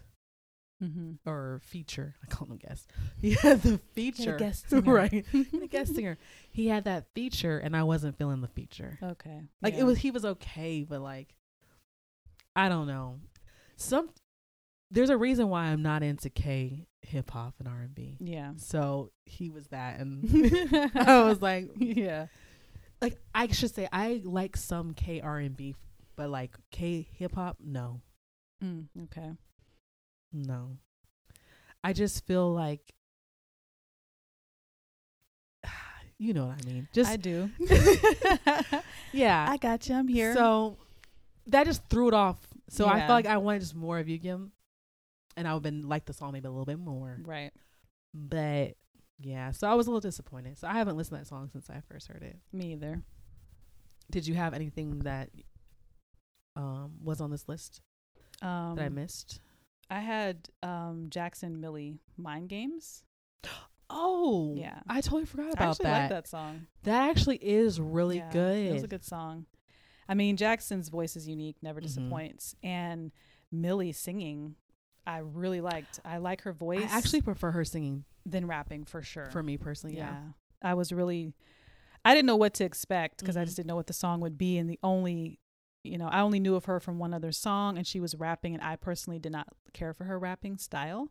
mm-hmm. 0.83 1.13
or 1.29 1.61
feature. 1.65 2.15
I 2.23 2.27
call 2.27 2.49
him 2.49 2.57
guest. 2.57 2.91
He 3.21 3.33
had 3.33 3.63
the 3.63 3.79
feature, 3.95 4.37
guest 4.37 4.67
singer. 4.71 4.93
right? 4.93 5.25
the 5.33 5.69
guest 5.71 5.95
singer. 5.97 6.19
He 6.51 6.69
had 6.69 6.85
that 6.85 7.07
feature, 7.15 7.59
and 7.59 7.77
I 7.77 7.83
wasn't 7.85 8.17
feeling 8.19 8.41
the 8.41 8.49
feature. 8.49 8.99
Okay. 9.03 9.41
Like 9.63 9.75
Yeah. 9.75 9.81
it 9.81 9.85
was, 9.85 9.99
he 9.99 10.11
was 10.11 10.25
okay, 10.25 10.85
but 10.89 11.01
like, 11.01 11.37
I 12.57 12.69
don't 12.69 12.87
know. 12.87 13.21
Some 13.77 14.11
there's 14.91 15.11
a 15.11 15.17
reason 15.17 15.49
why 15.49 15.67
I'm 15.67 15.83
not 15.83 16.03
into 16.03 16.31
K 16.31 16.87
hip 17.03 17.31
hop 17.31 17.55
and 17.59 17.69
R 17.69 17.81
and 17.81 17.95
B. 17.95 18.17
Yeah. 18.21 18.53
So 18.57 19.11
he 19.25 19.51
was 19.51 19.67
that, 19.69 19.99
and 20.01 20.25
I 20.95 21.23
was 21.25 21.41
like, 21.41 21.71
yeah. 21.77 22.27
like 23.01 23.17
I 23.35 23.47
should 23.49 23.75
say 23.75 23.89
I 23.93 24.21
like 24.25 24.57
some 24.57 24.93
K 24.95 25.21
R 25.21 25.39
and 25.39 25.57
B, 25.57 25.75
but 26.17 26.29
like 26.31 26.57
K 26.71 27.07
hip 27.13 27.35
hop, 27.35 27.57
no, 27.65 28.01
Mm, 28.65 28.87
okay. 29.05 29.31
no. 30.33 30.77
I 31.83 31.93
just 31.95 32.27
feel 32.27 32.53
like, 32.53 32.83
you 36.19 36.35
know 36.35 36.47
what 36.47 36.59
I 36.63 36.67
mean. 36.67 36.89
Just 36.93 37.11
I 37.11 37.17
do. 37.17 37.51
yeah. 39.13 39.47
I 39.49 39.57
got 39.57 39.89
you. 39.89 39.95
I'm 39.95 40.09
here. 40.09 40.35
So 40.35 40.77
that 41.47 41.65
just 41.67 41.83
threw 41.89 42.09
it 42.09 42.15
off. 42.15 42.37
So 42.69 42.87
I 42.87 42.99
Yeah. 42.99 43.07
felt 43.07 43.17
like 43.17 43.27
I 43.27 43.39
wanted 43.39 43.61
just 43.61 43.75
more 43.75 43.99
of 43.99 44.09
you, 44.09 44.19
Kim, 44.19 44.53
and 45.41 45.49
I 45.49 45.55
would 45.55 45.65
have 45.65 45.73
been 45.73 45.89
like 45.89 46.05
the 46.05 46.13
song 46.13 46.33
maybe 46.33 46.47
a 46.47 46.51
little 46.51 46.65
bit 46.67 46.79
more. 46.79 47.19
right. 47.25 47.51
But 48.15 48.77
yeah, 49.19 49.53
so 49.53 49.69
I 49.71 49.75
was 49.75 49.87
a 49.87 49.91
little 49.91 50.01
disappointed. 50.01 50.59
So 50.59 50.69
I 50.69 50.75
haven't 50.75 50.97
listened 50.97 51.17
to 51.19 51.23
that 51.23 51.29
song 51.29 51.49
since 51.51 51.69
I 51.71 51.81
first 51.91 52.09
heard 52.09 52.23
it. 52.23 52.39
Me 52.53 52.73
either. 52.73 53.03
Did 54.11 54.27
you 54.27 54.35
have 54.35 54.55
anything 54.55 55.01
that 55.01 55.31
um 56.57 56.93
was 57.03 57.21
on 57.21 57.31
this 57.31 57.49
list 57.49 57.81
Um, 58.43 58.77
that 58.77 58.85
I 58.85 58.89
missed? 58.89 59.41
I 59.91 60.01
had 60.01 60.49
um, 60.63 61.07
Jackson 61.11 61.61
Millie 61.61 61.99
Mind 62.17 62.49
Games. 62.49 63.03
Oh, 63.93 64.55
Yeah. 64.57 64.79
I 64.89 65.01
totally 65.01 65.25
forgot 65.25 65.47
I 65.47 65.51
about 65.51 65.71
actually 65.71 65.85
that. 65.87 66.01
like 66.03 66.09
that 66.11 66.29
song. 66.29 66.67
That 66.85 67.11
actually 67.11 67.39
is 67.39 67.81
really 67.81 68.19
Yeah, 68.19 68.31
good. 68.31 68.67
It 68.69 68.73
was 68.73 68.85
a 68.85 68.89
good 68.89 69.05
song. 69.05 69.47
I 70.09 70.15
mean, 70.15 70.37
Jackson's 70.37 70.89
voice 70.89 71.17
is 71.17 71.27
unique, 71.27 71.57
never 71.61 71.81
Mhm. 71.81 71.85
disappoints. 71.85 72.55
And 72.63 73.11
Millie 73.51 73.91
singing, 73.91 74.55
I 75.07 75.19
really 75.19 75.61
liked. 75.61 76.01
I 76.05 76.19
like 76.19 76.43
her 76.43 76.53
voice. 76.53 76.89
I 76.91 76.97
actually 76.97 77.23
prefer 77.23 77.51
her 77.53 77.65
singing 77.65 78.05
than 78.27 78.47
rapping 78.47 78.85
for 78.85 79.03
sure. 79.03 79.27
for 79.27 79.43
me 79.43 79.57
personally. 79.57 79.97
yeah. 79.97 80.11
Yeah. 80.13 80.21
I 80.63 80.75
was 80.75 80.93
really, 80.93 81.35
I 82.05 82.15
didn't 82.15 82.27
know 82.27 82.37
what 82.37 82.55
to 82.55 82.65
expect 82.65 83.19
because 83.21 83.37
I 83.37 83.43
Mhm. 83.43 83.47
just 83.47 83.57
didn't 83.57 83.69
know 83.69 83.77
what 83.77 83.87
the 83.87 83.93
song 83.95 84.21
would 84.21 84.37
be. 84.37 84.59
And 84.59 84.69
the 84.69 84.79
only, 84.83 85.39
you 85.85 85.97
know, 85.97 86.07
I 86.09 86.21
only 86.21 86.39
knew 86.39 86.55
of 86.55 86.67
her 86.67 86.79
from 86.81 86.99
one 86.99 87.15
other 87.15 87.33
song 87.33 87.79
and 87.79 87.87
she 87.87 87.99
was 87.99 88.15
rapping, 88.15 88.53
and 88.55 88.63
I 88.63 88.77
personally 88.77 89.19
did 89.19 89.33
not 89.33 89.49
care 89.73 89.95
for 89.95 90.05
her 90.05 90.19
rapping 90.19 90.59
style. 90.59 91.11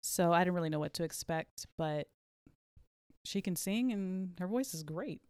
So 0.00 0.32
I 0.32 0.40
didn't 0.44 0.54
really 0.54 0.70
know 0.70 0.78
what 0.78 0.94
to 0.94 1.02
expect, 1.02 1.66
but 1.76 2.08
she 3.24 3.42
can 3.42 3.56
sing 3.56 3.90
and 3.92 4.38
her 4.38 4.46
voice 4.46 4.72
is 4.74 4.84
great. 4.84 5.20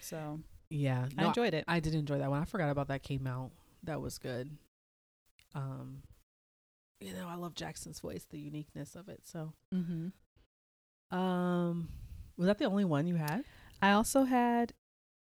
So 0.00 0.40
Yeah. 0.70 1.08
I 1.18 1.26
enjoyed 1.26 1.52
it. 1.54 1.64
I 1.68 1.78
did 1.80 1.94
enjoy 1.94 2.18
that 2.18 2.30
one. 2.30 2.40
I 2.40 2.46
forgot 2.46 2.70
about 2.70 2.88
that 2.88 3.02
came 3.02 3.26
out. 3.26 3.52
That 3.82 4.00
was 4.00 4.16
good. 4.18 4.56
Um, 5.54 6.02
I 7.34 7.36
love 7.36 7.54
Jackson's 7.54 7.98
voice, 7.98 8.24
the 8.30 8.38
uniqueness 8.38 8.94
of 8.94 9.08
it. 9.08 9.20
So, 9.24 9.52
mm-hmm. 9.74 11.16
um, 11.16 11.88
was 12.36 12.46
that 12.46 12.58
the 12.58 12.66
only 12.66 12.84
one 12.84 13.06
you 13.08 13.16
had? 13.16 13.42
I 13.82 13.90
also 13.92 14.22
had 14.24 14.72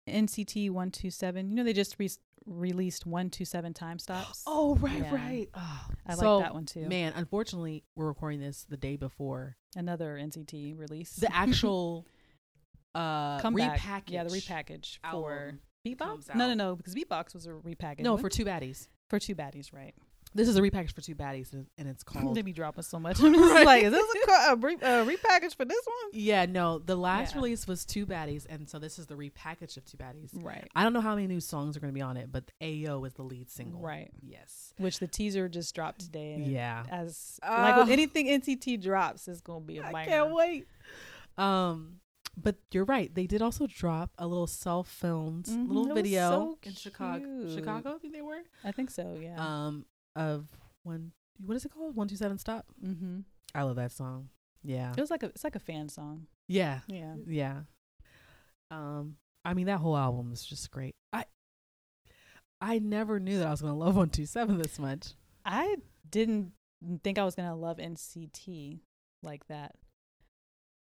NCT 0.08 0.69
127. 0.69 1.49
You 1.49 1.56
know, 1.56 1.63
they 1.63 1.73
just 1.73 1.95
re- 1.97 2.10
released 2.45 3.06
127 3.08 3.73
time 3.73 3.97
stops. 3.97 4.43
Oh, 4.47 4.76
right, 4.76 4.99
Yeah. 4.99 5.15
right. 5.15 5.49
Oh, 5.56 5.86
I 6.06 6.15
so, 6.15 6.38
like 6.38 6.45
that 6.45 6.54
one 6.54 6.65
too. 6.65 6.88
Man, 6.88 7.13
unfortunately, 7.15 7.84
we're 7.95 8.08
recording 8.08 8.39
this 8.39 8.65
the 8.69 8.78
day 8.78 8.95
before 8.95 9.58
Another 9.76 10.19
NCT 10.21 10.78
release. 10.78 11.15
the 11.15 11.34
actual 11.36 12.06
uh 12.95 13.39
comeback. 13.39 13.80
repackage. 13.80 14.12
Yeah, 14.12 14.23
the 14.23 14.30
repackage 14.30 14.99
for 15.10 15.56
Beatbox. 15.86 16.36
No, 16.36 16.47
no, 16.47 16.54
no, 16.54 16.76
because 16.76 16.93
Beatbox 16.93 17.34
was 17.34 17.47
a 17.47 17.52
repackage. 17.52 18.02
No, 18.02 18.13
What? 18.13 18.21
for 18.21 18.30
two 18.30 18.45
baddies. 18.45 18.88
for 19.10 19.17
two 19.19 19.34
baddies, 19.36 19.73
right? 19.73 19.95
This 20.36 20.48
is 20.48 20.56
a 20.56 20.62
repackage 20.62 20.93
for 20.93 21.02
two 21.02 21.15
baddies, 21.15 21.54
and, 21.54 21.67
it's 21.88 22.04
called. 22.04 22.36
they 22.36 22.41
be 22.41 22.54
dropping 22.54 22.84
so 22.84 23.00
much. 23.00 23.19
I'm 23.24 23.34
just 23.34 23.65
like, 23.65 23.84
is 23.84 23.91
this 23.91 24.06
a, 24.28 24.54
a, 24.54 24.56
re- 24.56 24.76
a 24.76 25.06
repackage 25.06 25.56
for 25.56 25.65
this 25.65 25.86
one? 25.86 26.12
yeah, 26.13 26.46
no, 26.46 26.80
the 26.80 26.96
last 26.96 27.32
Yeah. 27.34 27.38
release 27.41 27.67
was 27.67 27.86
two 27.86 28.06
baddies, 28.06 28.46
and 28.50 28.67
so 28.67 28.80
this 28.80 28.98
is 28.98 29.06
the 29.06 29.15
repackage 29.15 29.78
of 29.78 29.86
two 29.86 29.98
baddies. 29.98 30.30
Right. 30.34 30.67
I 30.76 30.84
don't 30.84 30.93
know 30.93 31.02
how 31.02 31.15
many 31.15 31.28
new 31.28 31.39
songs 31.39 31.78
are 31.78 31.80
going 31.80 31.91
to 31.93 31.96
be 31.96 32.02
on 32.02 32.17
it, 32.17 32.32
but 32.32 32.52
Ay-Yo 32.62 33.04
is 33.06 33.13
the 33.13 33.24
lead 33.24 33.50
single. 33.52 33.80
Right. 33.82 34.12
Yes. 34.22 34.74
Which 34.78 35.00
the 35.00 35.08
teaser 35.08 35.48
just 35.50 35.74
dropped 35.76 36.02
today. 36.02 36.41
Yeah. 36.46 36.84
As 36.89 37.39
Uh, 37.43 37.50
like 37.52 37.78
with 37.78 37.89
anything 37.89 38.28
NCT 38.28 38.82
drops, 38.82 39.28
it's 39.28 39.41
gonna 39.41 39.60
be 39.62 39.78
a 39.78 39.86
I 39.86 39.91
banger. 39.91 40.10
can't 40.10 40.34
wait. 40.34 40.67
Um, 41.38 42.00
but 42.36 42.56
you're 42.72 42.86
right. 42.86 43.13
They 43.13 43.28
did 43.28 43.41
also 43.41 43.67
drop 43.67 44.12
a 44.17 44.26
little 44.28 44.48
self-filmed 44.48 45.46
Mhm, 45.46 45.67
little 45.67 45.93
video 45.93 46.30
so 46.30 46.58
in 46.63 46.74
Chicago. 46.74 47.56
Chicago, 47.56 47.96
I 47.96 47.98
think 48.00 48.13
they 48.13 48.22
were. 48.22 48.41
I 48.63 48.72
think 48.72 48.89
so. 48.89 49.19
Yeah. 49.22 49.36
Um, 49.38 49.86
of 50.15 50.47
one. 50.84 51.12
What 51.43 51.56
is 51.56 51.65
it 51.65 51.71
called? 51.73 51.95
One 51.95 52.08
two 52.08 52.15
seven 52.15 52.38
stop. 52.38 52.65
mm-hmm. 52.84 53.19
I 53.56 53.63
love 53.63 53.76
that 53.78 53.91
song. 53.91 54.30
Yeah. 54.63 54.91
It 54.97 55.02
was 55.02 55.12
like 55.12 55.23
a 55.23 55.28
it's 55.28 55.43
like 55.43 55.56
a 55.56 55.60
fan 55.60 55.89
song. 55.89 56.28
Yeah. 56.47 56.80
Yeah. 56.88 57.15
Yeah. 57.28 57.60
Um, 58.71 59.17
I 59.45 59.54
mean 59.54 59.65
that 59.67 59.78
whole 59.80 59.97
album 59.97 60.32
is 60.32 60.43
just 60.45 60.71
great. 60.71 60.95
I 61.12 61.26
I 62.62 62.80
never 62.80 63.19
knew 63.19 63.39
that 63.39 63.47
I 63.47 63.52
was 63.52 63.62
gonna 63.62 63.78
love 63.78 63.95
one 63.95 64.10
two 64.10 64.26
seven 64.26 64.58
this 64.58 64.80
much. 64.80 65.13
I 65.45 65.76
didn't 66.10 66.54
think 67.04 67.17
I 67.17 67.23
was 67.26 67.36
gonna 67.36 67.56
love 67.56 67.78
NCT 67.78 68.80
like 69.21 69.45
that. 69.47 69.76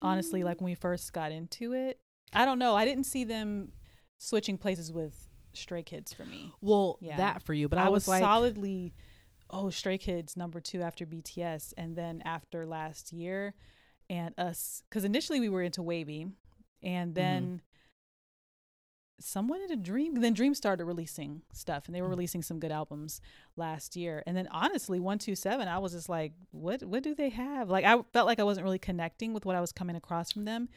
Honestly, 0.02 0.42
Mm. 0.42 0.44
like 0.44 0.61
when 0.61 0.70
we 0.70 0.74
first 0.74 1.12
got 1.12 1.33
into 1.33 1.72
it, 1.72 1.98
I 2.33 2.44
don't 2.44 2.59
know. 2.59 2.74
I 2.76 2.85
didn't 2.85 3.05
see 3.05 3.24
them 3.24 3.72
switching 4.18 4.59
places 4.59 4.92
with 4.92 5.25
Stray 5.57 5.83
Kids 5.83 6.12
for 6.12 6.25
me. 6.25 6.53
Well, 6.61 6.99
Yeah. 7.01 7.16
that 7.16 7.42
for 7.42 7.55
you, 7.55 7.69
but 7.69 7.79
I, 7.79 7.87
I, 7.87 7.88
was, 7.88 8.03
was 8.05 8.09
like, 8.09 8.23
solidly, 8.23 8.95
oh, 9.51 9.71
Stray 9.71 9.99
Kids 9.99 10.37
number 10.37 10.61
two 10.61 10.83
after 10.83 11.05
BTS, 11.07 11.73
and 11.77 11.97
then 11.97 12.23
after 12.25 12.66
last 12.66 13.12
year, 13.12 13.55
and 14.09 14.35
us, 14.38 14.83
because 14.88 15.05
initially 15.05 15.40
we 15.40 15.49
were 15.49 15.62
into 15.62 15.83
WayV, 15.83 16.33
and 16.83 17.09
Mm-hmm. 17.11 17.14
then 17.14 17.62
someone 19.19 19.61
a 19.71 19.77
Dream, 19.77 20.14
then 20.21 20.35
Dream 20.35 20.55
started 20.55 20.85
releasing 20.85 21.42
stuff, 21.53 21.87
and 21.87 21.95
they 21.95 22.03
were 22.03 22.09
Mhm. 22.09 22.11
releasing 22.11 22.42
some 22.42 22.61
good 22.61 22.71
albums 22.71 23.21
last 23.57 23.97
year, 23.97 24.23
and 24.27 24.37
then 24.37 24.47
honestly, 24.49 25.01
one 25.01 25.19
two 25.19 25.35
seven, 25.35 25.69
I 25.69 25.79
was 25.79 25.92
just 25.92 26.09
like, 26.09 26.35
what 26.51 26.83
what 26.85 27.03
do 27.03 27.14
they 27.14 27.31
have? 27.31 27.71
Like 27.71 27.85
I 27.85 28.03
felt 28.12 28.27
like 28.27 28.38
I 28.38 28.45
wasn't 28.45 28.64
really 28.64 28.79
connecting 28.79 29.33
with 29.33 29.47
what 29.47 29.57
I 29.57 29.61
was 29.61 29.73
coming 29.73 29.97
across 29.97 30.33
from 30.33 30.45
them. 30.45 30.69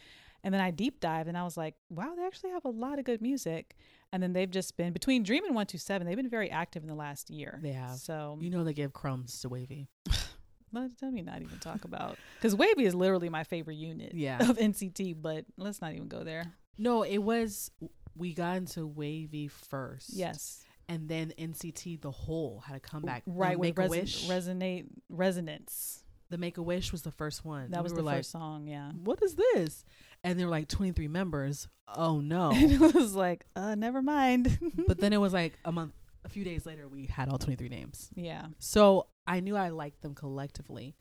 And 0.42 0.54
then 0.54 0.62
I 0.62 0.72
deep 0.72 1.02
dived 1.02 1.28
and 1.28 1.38
I 1.38 1.44
was 1.44 1.58
like, 1.58 1.76
wow, 1.90 2.16
they 2.16 2.26
actually 2.26 2.52
have 2.52 2.64
a 2.64 2.70
lot 2.70 2.98
of 2.98 3.04
good 3.04 3.22
music. 3.22 3.76
And 4.12 4.24
then 4.24 4.34
they've 4.34 4.50
just 4.50 4.76
been 4.76 4.92
between 4.92 5.24
Dream 5.24 5.44
and 5.44 5.54
127, 5.54 6.08
they've 6.08 6.16
been 6.18 6.30
very 6.30 6.50
active 6.50 6.82
in 6.84 6.90
the 6.90 6.96
last 6.96 7.30
year. 7.30 7.60
They 7.62 7.74
have. 7.74 7.98
So 7.98 8.38
you 8.42 8.50
know 8.50 8.64
they 8.64 8.74
give 8.74 8.92
crumbs 8.94 9.40
to 9.42 9.50
WayV. 9.50 9.88
let, 10.72 10.92
let 11.02 11.14
me 11.14 11.22
not 11.22 11.42
even 11.42 11.58
talk 11.60 11.84
about 11.86 12.18
because 12.38 12.56
WayV 12.56 12.80
is 12.80 12.96
literally 12.96 13.30
my 13.30 13.44
favorite 13.44 13.76
unit 13.76 14.14
Yeah. 14.14 14.38
of 14.50 14.58
NCT, 14.58 15.22
but 15.22 15.46
let's 15.58 15.82
not 15.82 15.94
even 15.94 16.08
go 16.08 16.24
there. 16.24 16.44
No, 16.78 17.04
it 17.04 17.20
was 17.20 17.72
we 18.16 18.34
got 18.34 18.58
into 18.58 18.88
WayV 18.90 19.52
first. 19.52 20.12
Yes. 20.14 20.64
And 20.88 21.08
then 21.08 21.32
NCT 21.38 22.02
the 22.02 22.10
whole 22.12 22.64
had 22.66 22.76
a 22.76 22.80
comeback. 22.80 23.22
Right. 23.28 23.60
With 23.60 23.78
Make 23.78 23.86
a 23.86 23.90
Wish. 23.90 24.28
resonate 24.28 24.86
resonance. 25.08 26.04
the 26.32 26.38
Make 26.38 26.58
a 26.58 26.64
Wish 26.64 26.92
was 26.92 27.04
the 27.04 27.12
first 27.12 27.46
one. 27.46 27.72
That 27.72 27.84
was 27.84 27.94
the 27.94 28.02
like, 28.02 28.18
first 28.18 28.32
song. 28.32 28.68
Yeah. 28.68 28.92
What 29.04 29.22
is 29.22 29.36
this? 29.36 29.84
And 30.24 30.38
there 30.40 30.48
were 30.48 30.52
like 30.52 30.68
23 30.68 31.08
members. 31.08 31.68
Oh 31.96 32.20
no. 32.20 32.52
And 32.54 32.72
it 32.72 32.94
was 32.94 33.16
like, 33.16 33.46
uh, 33.56 33.76
never 33.76 34.02
mind. 34.02 34.60
but 34.88 35.00
then 35.00 35.14
it 35.14 35.18
was 35.18 35.34
like 35.34 35.54
a 35.66 35.72
month, 35.72 35.94
a 36.26 36.30
few 36.30 36.44
days 36.44 36.66
later, 36.66 36.88
we 36.88 37.06
had 37.06 37.30
all 37.30 37.38
23 37.38 37.70
names. 37.70 38.10
yeah. 38.16 38.48
So 38.60 39.08
I 39.26 39.40
knew 39.40 39.56
I 39.56 39.70
liked 39.70 40.02
them 40.02 40.16
collectively, 40.16 40.96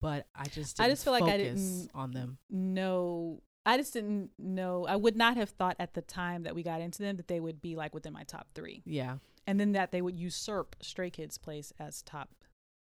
but 0.00 0.26
I 0.34 0.44
just 0.46 0.80
I 0.80 0.88
just 0.88 1.04
feel 1.04 1.12
like 1.12 1.22
I 1.22 1.36
didn't- 1.36 1.90
on 1.94 2.10
them. 2.12 2.38
No, 2.50 3.42
I 3.64 3.76
just 3.76 3.92
didn't 3.92 4.30
know. 4.38 4.86
I 4.86 4.96
would 4.96 5.16
not 5.16 5.36
have 5.36 5.50
thought 5.50 5.76
at 5.78 5.94
the 5.94 6.02
time 6.02 6.42
that 6.42 6.54
we 6.54 6.62
got 6.62 6.80
into 6.80 7.02
them 7.02 7.16
that 7.16 7.28
they 7.28 7.40
would 7.40 7.60
be 7.60 7.76
like 7.76 7.94
within 7.94 8.12
my 8.12 8.24
top 8.24 8.48
three. 8.54 8.82
Yeah, 8.84 9.16
and 9.46 9.58
then 9.60 9.72
that 9.72 9.92
they 9.92 10.02
would 10.02 10.16
usurp 10.16 10.76
Stray 10.80 11.10
Kids' 11.10 11.38
place 11.38 11.72
as 11.78 12.02
top 12.02 12.30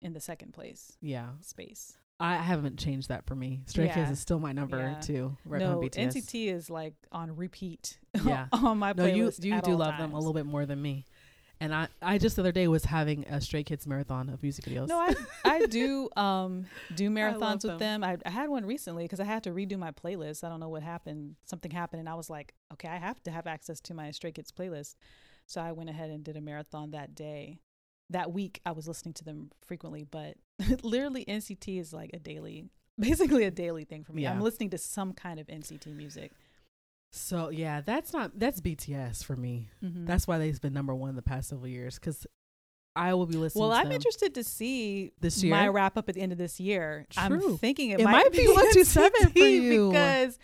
in 0.03 0.13
the 0.13 0.21
second 0.21 0.53
place 0.53 0.97
yeah. 1.01 1.31
space. 1.41 1.97
I 2.19 2.37
haven't 2.37 2.79
changed 2.79 3.09
that 3.11 3.27
for 3.27 3.35
me. 3.35 3.61
Stray 3.67 3.89
Kids 3.91 4.11
is 4.11 4.19
still 4.21 4.39
my 4.39 4.53
number 4.53 4.79
Yeah. 4.79 5.01
two, 5.01 5.37
right 5.45 5.61
no, 5.61 5.79
BTS. 5.81 6.15
NCT 6.17 6.47
is 6.49 6.71
like 6.71 6.95
on 7.13 7.37
repeat. 7.37 7.99
Yeah. 8.25 8.47
on 8.53 8.79
my 8.79 8.93
no, 8.97 9.05
you 9.05 9.27
playlist 9.27 9.45
you 9.45 9.61
do 9.61 9.77
love 9.77 9.99
them 9.99 10.13
a 10.15 10.19
little 10.19 10.33
bit 10.33 10.47
more 10.47 10.65
than 10.65 10.81
me. 10.81 11.05
And 11.61 11.75
I, 11.75 11.89
I 12.03 12.19
just 12.19 12.37
the 12.37 12.43
other 12.43 12.53
day 12.53 12.69
was 12.69 12.85
having 12.85 13.25
a 13.29 13.41
Stray 13.41 13.63
Kids 13.63 13.87
marathon 13.87 14.29
of 14.29 14.43
music 14.43 14.65
videos. 14.67 14.89
No, 14.89 14.99
I 14.99 15.15
I 15.45 15.67
do 15.67 16.09
um 16.17 16.67
do 16.95 17.09
marathons 17.11 17.65
with 17.65 17.79
them. 17.79 18.01
them. 18.01 18.05
I, 18.05 18.17
I 18.27 18.31
had 18.31 18.49
one 18.51 18.65
recently 18.67 19.05
because 19.05 19.21
I 19.21 19.25
had 19.25 19.43
to 19.45 19.51
redo 19.51 19.79
my 19.79 19.91
playlist. 19.91 20.45
I 20.45 20.49
don't 20.49 20.61
know 20.61 20.69
what 20.69 20.83
happened. 20.83 21.37
Something 21.45 21.71
happened, 21.71 22.01
and 22.01 22.09
I 22.09 22.15
was 22.15 22.29
like, 22.31 22.55
okay, 22.75 22.89
I 22.89 22.97
have 22.97 23.23
to 23.25 23.31
have 23.31 23.47
access 23.47 23.81
to 23.83 23.95
my 23.95 24.11
Stray 24.11 24.33
Kids 24.33 24.51
playlist. 24.53 24.97
So 25.47 25.61
I 25.61 25.73
went 25.73 25.89
ahead 25.91 26.11
and 26.11 26.25
did 26.25 26.37
a 26.37 26.41
marathon 26.43 26.91
that 26.91 27.15
day. 27.15 27.59
That 28.11 28.33
week, 28.33 28.61
I 28.65 28.73
was 28.73 28.87
listening 28.87 29.15
to 29.15 29.25
them 29.25 29.51
frequently, 29.65 30.05
but 30.05 30.37
literally 30.83 31.25
NCT 31.25 31.81
is 31.81 31.93
like 31.93 32.11
a 32.15 32.19
daily, 32.19 32.71
basically 32.99 33.45
a 33.45 33.51
daily 33.51 33.85
thing 33.85 34.05
for 34.05 34.13
me. 34.13 34.23
Yeah. 34.23 34.33
I'm 34.33 34.41
listening 34.41 34.71
to 34.71 34.79
some 34.79 35.13
kind 35.13 35.41
of 35.41 35.47
NCT 35.49 35.87
music. 35.95 36.31
so 37.13 37.49
yeah, 37.51 37.81
that's 37.81 38.13
not 38.13 38.39
that's 38.39 38.61
BTS 38.61 39.25
for 39.25 39.37
me. 39.37 39.69
Mhm. 39.83 40.07
That's 40.07 40.27
why 40.27 40.39
they've 40.39 40.61
been 40.61 40.73
number 40.75 40.95
one 40.95 41.17
the 41.17 41.23
past 41.23 41.49
several 41.49 41.69
years 41.69 41.97
because 41.97 42.27
I 42.95 43.13
will 43.15 43.27
be 43.27 43.37
listening. 43.37 43.63
well, 43.63 43.73
I'm 43.73 43.93
interested 43.93 44.35
to 44.37 44.45
see 44.45 45.11
This 45.21 45.43
year 45.43 45.55
my 45.55 45.69
wrap 45.69 45.99
up 45.99 46.09
at 46.09 46.15
the 46.15 46.21
end 46.23 46.33
of 46.33 46.39
this 46.39 46.59
year. 46.61 47.07
True. 47.11 47.23
I'm 47.25 47.59
thinking 47.59 47.91
it, 47.91 48.01
It 48.01 48.05
might 48.05 48.33
be 48.33 48.47
127 48.47 49.31
for 49.33 49.39
you. 49.41 49.89
because 49.91 50.39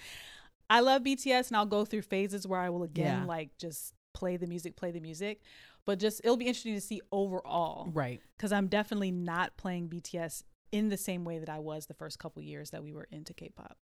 I 0.68 0.80
love 0.80 1.02
BTS 1.02 1.48
and 1.48 1.56
I'll 1.56 1.64
go 1.66 1.84
through 1.84 2.02
phases 2.02 2.46
where 2.46 2.60
I 2.60 2.68
will 2.70 2.82
again 2.82 3.20
Yeah. 3.20 3.24
like 3.26 3.56
just 3.58 3.94
play 4.14 4.36
the 4.36 4.46
music, 4.46 4.76
play 4.76 4.90
the 4.90 5.00
music. 5.00 5.40
But 5.84 5.98
just 5.98 6.20
it'll 6.24 6.36
be 6.36 6.46
interesting 6.46 6.74
to 6.74 6.80
see 6.80 7.00
overall 7.10 7.90
Right. 7.92 8.20
because 8.36 8.52
I'm 8.52 8.68
definitely 8.68 9.10
not 9.10 9.56
playing 9.56 9.88
BTS 9.88 10.44
in 10.70 10.88
the 10.88 10.96
same 10.96 11.24
way 11.24 11.38
that 11.38 11.48
I 11.48 11.58
was 11.58 11.86
the 11.86 11.94
first 11.94 12.18
couple 12.18 12.40
years 12.42 12.70
that 12.70 12.82
we 12.82 12.92
were 12.92 13.08
into 13.10 13.34
K-pop. 13.34 13.76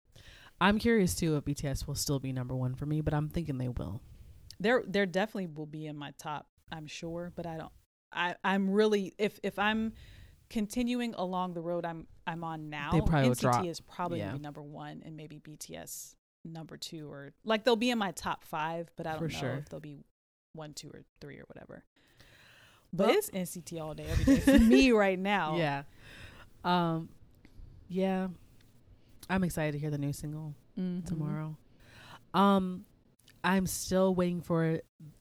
I'm 0.61 0.79
curious 0.79 1.15
too 1.15 1.35
if 1.35 1.45
BTS 1.45 1.87
will 1.87 1.95
still 1.95 2.19
be 2.19 2.31
number 2.31 2.55
one 2.55 2.75
for 2.75 2.85
me, 2.85 3.01
but 3.01 3.13
I'm 3.13 3.29
thinking 3.29 3.57
they 3.57 3.67
will. 3.67 4.01
There, 4.59 4.83
there 4.87 5.05
definitely 5.05 5.47
will 5.47 5.65
be 5.65 5.85
in 5.85 5.95
my 5.97 6.11
top. 6.17 6.47
I'm 6.71 6.87
sure, 6.87 7.31
but 7.35 7.45
I 7.45 7.57
don't. 7.57 7.71
I 8.11 8.35
I'm 8.43 8.69
really 8.71 9.13
if 9.17 9.39
if 9.43 9.59
I'm 9.59 9.93
continuing 10.49 11.13
along 11.15 11.53
the 11.53 11.61
road 11.61 11.85
I'm 11.85 12.07
I'm 12.25 12.43
on 12.43 12.69
now. 12.69 12.91
They 12.91 13.01
probably 13.01 13.29
NCT 13.31 13.39
drop. 13.41 13.65
is 13.65 13.79
probably 13.81 14.19
Yeah. 14.19 14.27
gonna 14.27 14.37
be 14.37 14.43
number 14.43 14.63
one, 14.63 15.01
and 15.05 15.15
maybe 15.17 15.39
BTS 15.39 16.15
number 16.45 16.77
two, 16.77 17.11
or 17.11 17.33
like 17.43 17.63
they'll 17.65 17.75
be 17.75 17.89
in 17.89 17.97
my 17.97 18.11
top 18.11 18.43
five, 18.43 18.89
but 18.95 19.05
I 19.05 19.11
don't 19.11 19.19
For 19.19 19.27
know 19.27 19.39
sure. 19.39 19.55
if 19.55 19.69
they'll 19.69 19.79
be 19.79 19.97
one, 20.53 20.73
two, 20.73 20.89
or 20.93 21.01
three, 21.21 21.37
or 21.37 21.43
whatever. 21.47 21.83
But 22.93 23.07
Well- 23.07 23.17
it's 23.17 23.29
NCT 23.31 23.79
all 23.81 23.93
day, 23.93 24.05
every 24.09 24.25
day 24.35 24.39
for 24.39 24.59
me 24.59 24.91
right 24.91 25.19
now. 25.19 25.55
Yeah. 25.57 25.83
Um. 26.63 27.09
Yeah. 27.89 28.27
I'm 29.29 29.43
excited 29.43 29.73
to 29.73 29.79
hear 29.79 29.89
the 29.89 29.97
new 29.97 30.13
single 30.13 30.55
Mhm. 30.79 31.05
tomorrow. 31.05 31.57
Um, 32.33 32.85
I'm 33.43 33.67
still 33.67 34.13
waiting 34.15 34.41
for 34.41 34.79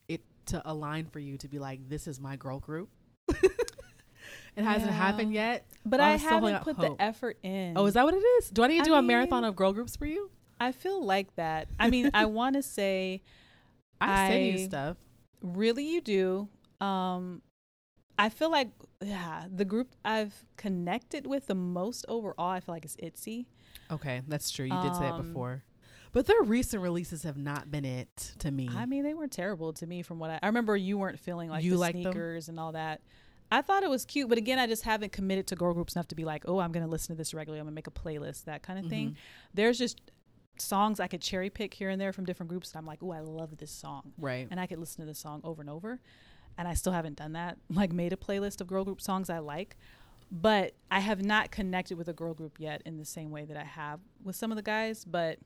it 0.09 0.23
to 0.47 0.63
align 0.65 1.07
for 1.07 1.19
you 1.19 1.37
to 1.39 1.49
be 1.49 1.59
like, 1.59 1.89
this 1.89 2.07
is 2.07 2.21
my 2.21 2.37
girl 2.37 2.61
group. 2.61 2.89
it 3.29 4.63
hasn't 4.65 4.91
Yeah. 4.93 4.97
happened 4.97 5.33
yet. 5.33 5.67
But 5.85 6.01
I 6.01 6.17
haven't 6.17 6.63
put 6.63 6.77
hope. 6.77 6.97
the 6.99 7.03
effort 7.03 7.39
in. 7.43 7.77
Oh, 7.77 7.87
is 7.87 7.95
that 7.95 8.05
what 8.05 8.15
it 8.15 8.19
is? 8.39 8.51
Do 8.51 8.63
I 8.63 8.69
need 8.69 8.77
to 8.79 8.83
I 8.83 8.85
do 8.85 8.95
a 8.95 9.03
marathon 9.03 9.45
of 9.45 9.55
girl 9.57 9.73
groups 9.73 9.97
for 9.97 10.07
you? 10.07 10.31
I 10.61 10.73
feel 10.73 11.05
like 11.05 11.35
that. 11.37 11.69
I 11.79 11.91
mean, 11.91 12.11
I 12.15 12.25
want 12.27 12.55
to 12.57 12.63
say 12.63 13.23
I, 14.01 14.29
send 14.29 14.47
you 14.47 14.59
stuff. 14.65 14.97
Really, 15.55 15.85
you 15.89 16.01
do. 16.01 16.49
Um, 16.81 17.43
I 18.19 18.29
feel 18.31 18.51
like 18.51 18.71
yeah, 19.03 19.45
the 19.55 19.65
group 19.65 19.95
I've 20.05 20.35
connected 20.57 21.27
with 21.27 21.47
the 21.47 21.55
most 21.55 22.05
overall, 22.09 22.51
I 22.51 22.61
feel 22.61 22.75
like 22.75 22.85
is 22.85 22.97
ITZY. 22.97 23.47
Okay, 23.91 24.23
that's 24.27 24.51
true. 24.51 24.65
You 24.67 24.81
did 24.83 24.97
say 24.97 25.07
it 25.07 25.13
Um, 25.13 25.23
before. 25.27 25.63
But 26.13 26.27
their 26.27 26.41
recent 26.43 26.83
releases 26.83 27.25
have 27.25 27.37
not 27.37 27.71
been 27.71 27.85
it 27.85 28.33
to 28.39 28.51
me. 28.51 28.71
I 28.75 28.87
mean, 28.87 29.05
they 29.05 29.13
weren't 29.13 29.33
terrible 29.33 29.75
to 29.75 29.87
me 29.87 30.01
from 30.03 30.19
what 30.19 30.31
I, 30.31 30.39
I 30.43 30.47
remember. 30.47 30.75
You 30.77 30.97
weren't 30.97 31.19
feeling 31.19 31.51
like 31.51 31.63
You 31.63 31.73
the 31.73 31.79
liked 31.79 32.03
them? 32.03 32.05
sneakers 32.13 32.49
and 32.49 32.59
all 32.59 32.73
that. 32.73 33.03
I 33.53 33.61
thought 33.63 33.83
it 33.85 33.91
was 33.91 34.05
cute, 34.07 34.29
but 34.29 34.39
again, 34.39 34.59
I 34.59 34.67
just 34.67 34.83
haven't 34.83 35.13
committed 35.13 35.47
to 35.49 35.57
girl 35.57 35.73
groups 35.75 35.95
enough 35.95 36.09
to 36.09 36.15
be 36.17 36.25
like, 36.25 36.45
oh, 36.49 36.59
I'm 36.59 36.73
gonna 36.73 36.89
listen 36.89 37.15
to 37.15 37.19
this 37.19 37.35
regularly. 37.35 37.61
I'm 37.61 37.67
gonna 37.67 37.75
make 37.75 37.87
a 37.87 37.91
playlist, 37.93 38.45
that 38.45 38.63
kind 38.63 38.79
of 38.83 38.87
thing. 38.91 39.11
Mhm. 39.11 39.15
There's 39.55 39.79
just 39.79 40.01
songs 40.61 41.01
I 41.01 41.07
could 41.07 41.21
cherry 41.21 41.51
pick 41.51 41.75
here 41.75 41.91
and 41.91 42.01
there 42.01 42.13
from 42.13 42.25
different 42.25 42.49
groups, 42.51 42.73
and 42.73 42.79
I'm 42.79 42.87
like, 42.87 43.03
oh, 43.03 43.13
I 43.13 43.21
love 43.21 43.57
this 43.59 43.71
song. 43.71 44.13
Right. 44.19 44.47
and 44.51 44.59
I 44.61 44.67
could 44.67 44.79
listen 44.79 45.01
to 45.03 45.07
this 45.07 45.19
song 45.19 45.41
over 45.45 45.61
and 45.63 45.71
over. 45.71 46.01
And 46.59 46.67
I 46.67 46.75
still 46.75 46.93
haven't 46.93 47.17
done 47.17 47.33
that. 47.35 47.59
Like 47.71 47.93
made 47.93 48.13
a 48.13 48.17
playlist 48.17 48.61
of 48.61 48.67
girl 48.67 48.85
group 48.85 49.01
songs 49.01 49.29
I 49.31 49.39
like, 49.41 49.77
but 50.31 50.73
I 50.91 51.01
have 51.01 51.23
not 51.25 51.51
connected 51.51 51.99
with 51.99 52.09
a 52.09 52.13
girl 52.15 52.35
group 52.35 52.59
yet 52.59 52.83
in 52.87 52.97
the 52.97 53.05
same 53.05 53.31
way 53.31 53.45
that 53.45 53.57
I 53.57 53.65
have 53.65 54.01
with 54.25 54.37
some 54.37 54.51
of 54.51 54.57
the 54.57 54.63
guys. 54.63 55.05
But 55.05 55.39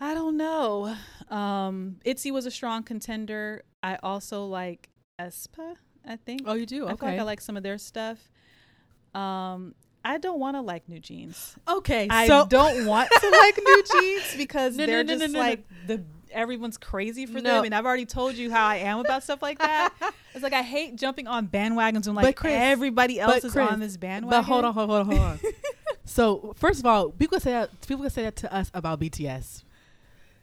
I 0.00 0.14
don't 0.14 0.36
know. 0.36 0.94
Um, 1.28 1.96
ITZY 2.04 2.30
was 2.32 2.46
a 2.46 2.50
strong 2.50 2.82
contender. 2.82 3.62
I 3.82 3.96
also 4.02 4.44
like 4.46 4.88
aespa. 5.18 5.76
I 6.06 6.16
think. 6.16 6.42
Oh, 6.46 6.54
you 6.54 6.64
do? 6.66 6.84
I 6.84 6.88
feel 6.88 6.96
like 6.96 7.02
Okay. 7.02 7.18
I 7.18 7.22
like 7.22 7.40
some 7.42 7.56
of 7.56 7.62
their 7.62 7.76
stuff. 7.78 8.30
Um, 9.14 9.74
I 10.04 10.18
don't 10.18 10.40
want 10.40 10.56
to 10.56 10.60
like 10.62 10.88
New 10.88 11.00
Jeans. 11.00 11.56
okay. 11.68 12.06
I 12.08 12.26
so 12.26 12.46
don't 12.48 12.86
want 12.86 13.10
to 13.10 13.30
like 13.30 13.58
New 13.64 13.82
Jeans 13.92 14.34
because 14.36 14.76
No, 14.78 14.86
they're 14.86 15.04
no, 15.04 15.14
no, 15.14 15.18
just 15.20 15.34
like 15.34 15.64
the 15.86 16.02
everyone's 16.32 16.78
crazy 16.78 17.26
for 17.26 17.40
them, 17.40 17.64
and 17.64 17.74
I've 17.74 17.84
already 17.86 18.06
told 18.06 18.34
you 18.34 18.50
how 18.50 18.66
I 18.66 18.76
am 18.76 19.00
about 19.00 19.22
stuff 19.24 19.42
like 19.42 19.58
that. 19.58 19.92
It's 20.32 20.44
like 20.44 20.52
I 20.52 20.62
hate 20.62 20.94
jumping 20.94 21.26
on 21.26 21.48
bandwagons 21.48 22.06
when 22.06 22.14
like 22.14 22.36
Chris- 22.36 22.52
everybody 22.54 23.18
else 23.18 23.42
is 23.42 23.52
Chris, 23.52 23.68
on 23.68 23.80
this 23.80 23.96
bandwagon. 23.96 24.40
But 24.40 24.44
hold 24.44 24.64
on, 24.64 24.72
hold 24.74 24.90
on, 24.92 25.06
hold 25.06 25.18
on. 25.18 25.40
so 26.04 26.54
first 26.56 26.78
of 26.78 26.86
all, 26.86 27.10
people 27.10 27.40
say 27.40 27.50
that 27.50 27.80
people 27.86 28.08
say 28.10 28.22
that 28.22 28.36
to 28.36 28.54
us 28.54 28.70
about 28.72 29.00
BTS. 29.00 29.64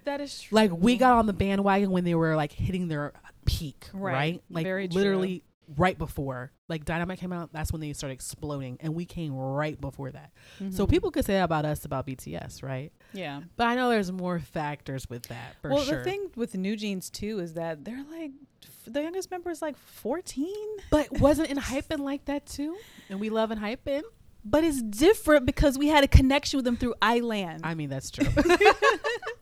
that 0.04 0.20
is 0.20 0.42
true. 0.42 0.56
Like 0.58 0.72
we 0.72 0.98
got 0.98 1.14
on 1.14 1.26
the 1.26 1.32
bandwagon 1.32 1.92
when 1.92 2.04
they 2.04 2.16
were 2.16 2.36
like 2.36 2.52
hitting 2.52 2.90
their 2.90 3.14
peak, 3.46 3.86
right? 3.94 4.14
Right. 4.14 4.44
Like 4.50 4.66
Very 4.66 4.90
true. 4.90 4.96
literally 5.00 5.44
right 5.76 5.98
before. 5.98 6.52
Like 6.70 6.86
Dynamite 6.86 7.20
came 7.20 7.34
out, 7.34 7.52
that's 7.52 7.72
when 7.72 7.82
they 7.82 7.92
started 7.94 8.14
exploding, 8.14 8.78
and 8.80 8.96
we 8.96 9.06
came 9.06 9.34
right 9.36 9.80
before 9.80 10.12
that. 10.12 10.32
So 10.72 10.86
Mhm. 10.86 10.90
people 10.90 11.12
could 11.12 11.26
say 11.26 11.34
that 11.34 11.44
about 11.44 11.66
us 11.66 11.84
about 11.86 12.06
BTS, 12.06 12.64
right? 12.64 12.92
yeah. 13.14 13.42
But 13.58 13.68
I 13.68 13.76
know 13.76 13.90
there's 13.90 14.12
more 14.12 14.40
factors 14.40 15.10
with 15.10 15.24
that 15.28 15.56
for 15.62 15.70
well, 15.72 15.84
sure. 15.84 15.98
the 16.00 16.04
thing 16.04 16.30
with 16.36 16.56
New 16.56 16.76
Jeans 16.78 17.10
too 17.10 17.40
is 17.40 17.54
that 17.56 17.84
they're 17.84 18.04
like 18.10 18.32
f- 18.64 18.94
the 18.94 19.02
youngest 19.02 19.30
member 19.32 19.50
is 19.50 19.62
like 19.62 19.78
14. 19.78 20.48
but 20.92 21.20
wasn't 21.20 21.50
ENHYPEN 21.50 22.00
like 22.00 22.26
that 22.26 22.46
too? 22.46 22.78
And 23.10 23.20
we 23.20 23.30
love 23.30 23.50
ENHYPEN. 23.52 24.04
But 24.46 24.64
it's 24.64 24.82
different 24.82 25.46
because 25.46 25.78
we 25.78 25.88
had 25.88 26.06
a 26.06 26.08
connection 26.08 26.58
with 26.58 26.64
them 26.64 26.78
through 26.78 26.94
I-LAND. 27.02 27.62
I 27.66 27.74
mean, 27.76 27.90
that's 27.90 28.10
true. 28.10 28.26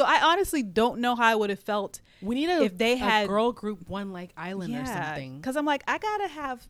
so 0.00 0.06
I 0.06 0.32
honestly 0.32 0.62
don't 0.62 1.00
know 1.00 1.14
how 1.14 1.24
I 1.24 1.34
would 1.34 1.50
have 1.50 1.60
felt 1.60 2.00
we 2.22 2.34
need 2.34 2.48
a 2.48 2.62
if 2.62 2.78
they 2.78 2.94
a 2.94 2.96
had 2.96 3.28
girl 3.28 3.52
group 3.52 3.86
one 3.86 4.12
like 4.12 4.30
I-LAND 4.34 4.74
or 4.74 4.86
something. 4.86 5.36
Because 5.36 5.56
I'm 5.56 5.66
like, 5.66 5.82
I 5.86 5.98
gotta 5.98 6.28
have, 6.28 6.66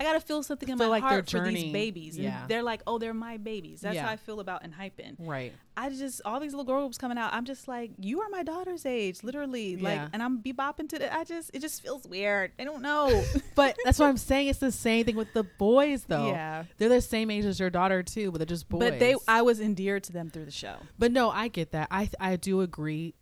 I 0.00 0.04
gotta 0.04 0.20
feel 0.20 0.42
something 0.42 0.68
in 0.68 0.76
Feel 0.76 0.86
my 0.88 0.90
like 0.90 1.02
heart 1.02 1.30
for 1.30 1.46
these 1.46 1.72
babies. 1.72 2.16
And 2.16 2.24
yeah. 2.24 2.44
they're 2.48 2.62
like, 2.64 2.82
oh, 2.86 2.98
they're 2.98 3.14
my 3.14 3.36
babies. 3.36 3.80
That's 3.82 3.94
Yeah. 3.94 4.06
how 4.06 4.10
I 4.12 4.16
feel 4.16 4.40
about 4.40 4.64
ENHYPEN. 4.64 5.16
Right. 5.20 5.52
I 5.76 5.88
just 5.90 6.20
all 6.24 6.40
these 6.40 6.52
little 6.52 6.64
girl 6.64 6.80
groups 6.80 6.98
coming 6.98 7.16
out. 7.18 7.32
I'm 7.32 7.44
just 7.44 7.68
like, 7.68 7.92
you 7.98 8.20
are 8.20 8.28
my 8.28 8.42
daughter's 8.42 8.86
age, 8.86 9.22
literally. 9.22 9.76
Like, 9.76 9.94
Yeah. 9.96 10.08
and 10.12 10.22
I'm 10.22 10.38
bebopping 10.38 10.88
to 10.90 11.04
it. 11.04 11.12
I 11.12 11.24
just, 11.24 11.50
it 11.54 11.60
just 11.60 11.82
feels 11.82 12.06
weird. 12.06 12.52
I 12.58 12.64
don't 12.64 12.82
know. 12.82 13.24
But 13.54 13.76
that's 13.84 14.00
what 14.00 14.08
I'm 14.08 14.16
saying. 14.16 14.48
It's 14.48 14.58
the 14.58 14.72
same 14.72 15.04
thing 15.04 15.14
with 15.14 15.32
the 15.32 15.44
boys, 15.44 16.04
though. 16.08 16.26
Yeah. 16.26 16.64
They're 16.78 16.88
the 16.88 17.00
same 17.00 17.30
age 17.30 17.44
as 17.44 17.60
your 17.60 17.70
daughter 17.70 18.02
too, 18.02 18.32
but 18.32 18.38
they're 18.38 18.46
just 18.46 18.68
boys. 18.68 18.80
But 18.80 18.98
they, 18.98 19.14
I 19.28 19.42
was 19.42 19.60
endeared 19.60 20.02
to 20.04 20.12
them 20.12 20.28
through 20.28 20.46
the 20.46 20.50
show. 20.50 20.74
But 20.98 21.12
no, 21.12 21.30
I 21.30 21.46
get 21.46 21.70
that. 21.70 21.86
I 21.92 22.10
I 22.18 22.34
do 22.34 22.62
agree. 22.62 23.14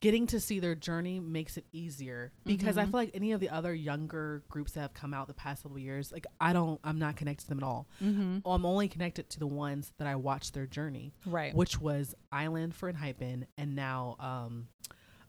Getting 0.00 0.26
to 0.28 0.40
see 0.40 0.60
their 0.60 0.74
journey 0.74 1.20
makes 1.20 1.56
it 1.56 1.64
easier 1.72 2.32
because 2.44 2.76
I 2.78 2.82
Mhm. 2.84 2.90
feel 2.90 3.00
like 3.00 3.10
any 3.14 3.32
of 3.32 3.40
the 3.40 3.48
other 3.50 3.74
younger 3.74 4.42
groups 4.48 4.72
that 4.72 4.80
have 4.80 4.94
come 4.94 5.12
out 5.14 5.26
the 5.28 5.34
past 5.34 5.62
couple 5.62 5.76
of 5.76 5.82
years, 5.82 6.12
like 6.12 6.26
I 6.40 6.52
don't, 6.52 6.80
I'm 6.84 6.98
not 6.98 7.16
connected 7.16 7.44
to 7.44 7.48
them 7.48 7.58
at 7.58 7.64
all. 7.64 7.88
Mm-hmm. 8.02 8.38
I'm 8.48 8.64
only 8.66 8.88
connected 8.88 9.28
to 9.30 9.38
the 9.38 9.46
ones 9.46 9.92
that 9.98 10.06
I 10.06 10.16
watched 10.16 10.54
their 10.54 10.66
journey, 10.66 11.12
Right. 11.26 11.54
which 11.54 11.80
was 11.80 12.14
I-LAND 12.32 12.74
for 12.74 12.92
Hypen, 12.92 13.46
and 13.56 13.74
now 13.76 14.16
um, 14.20 14.68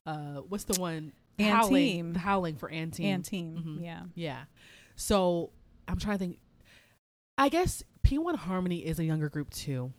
uh, 0.06 0.42
what's 0.42 0.64
the 0.66 0.80
one? 0.80 1.14
Howling, 1.40 2.16
Howling 2.16 2.58
for 2.58 2.70
&TEAM. 2.70 3.06
and 3.06 3.24
team. 3.26 3.58
Mhm. 3.80 3.84
Yeah. 3.84 4.04
Yeah. 4.16 4.44
So 4.96 5.52
I'm 5.88 5.98
trying 5.98 6.16
to 6.16 6.20
think. 6.20 6.40
I 7.38 7.48
guess 7.48 7.84
P1 8.04 8.36
Harmony 8.36 8.86
is 8.86 9.00
a 9.00 9.06
younger 9.06 9.30
group 9.30 9.50
too, 9.52 9.94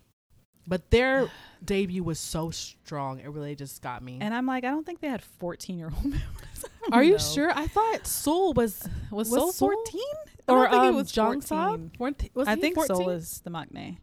but 0.70 0.88
their 0.90 1.28
debut 1.62 2.02
was 2.04 2.20
so 2.20 2.50
strong. 2.50 3.18
It 3.18 3.28
really 3.28 3.56
just 3.56 3.82
got 3.82 4.02
me. 4.02 4.18
And 4.20 4.32
I'm 4.32 4.46
like, 4.46 4.64
I 4.64 4.70
don't 4.70 4.86
think 4.86 5.00
they 5.00 5.08
had 5.08 5.20
14 5.20 5.76
year 5.76 5.90
old 5.92 6.04
members. 6.04 6.64
Are 6.92 7.02
you 7.02 7.12
know. 7.12 7.18
sure? 7.18 7.50
I 7.50 7.66
thought 7.66 8.06
Soul 8.06 8.54
was 8.54 8.88
Was, 9.10 9.28
Was 9.28 9.40
Soul 9.40 9.52
Soul? 9.52 9.68
14? 9.68 10.00
or 10.48 10.68
I 10.68 10.88
um, 10.88 10.94
it 10.94 10.96
was 10.96 11.12
14. 11.12 12.30
Was 12.34 12.48
I 12.48 12.54
think 12.54 12.76
14? 12.76 12.96
Soul 12.96 13.10
is 13.10 13.40
the 13.40 13.50
maknae. 13.50 13.98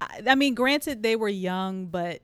I, 0.00 0.22
I 0.28 0.34
mean, 0.34 0.54
granted, 0.54 1.02
they 1.02 1.14
were 1.14 1.28
young, 1.28 1.86
but 1.86 2.22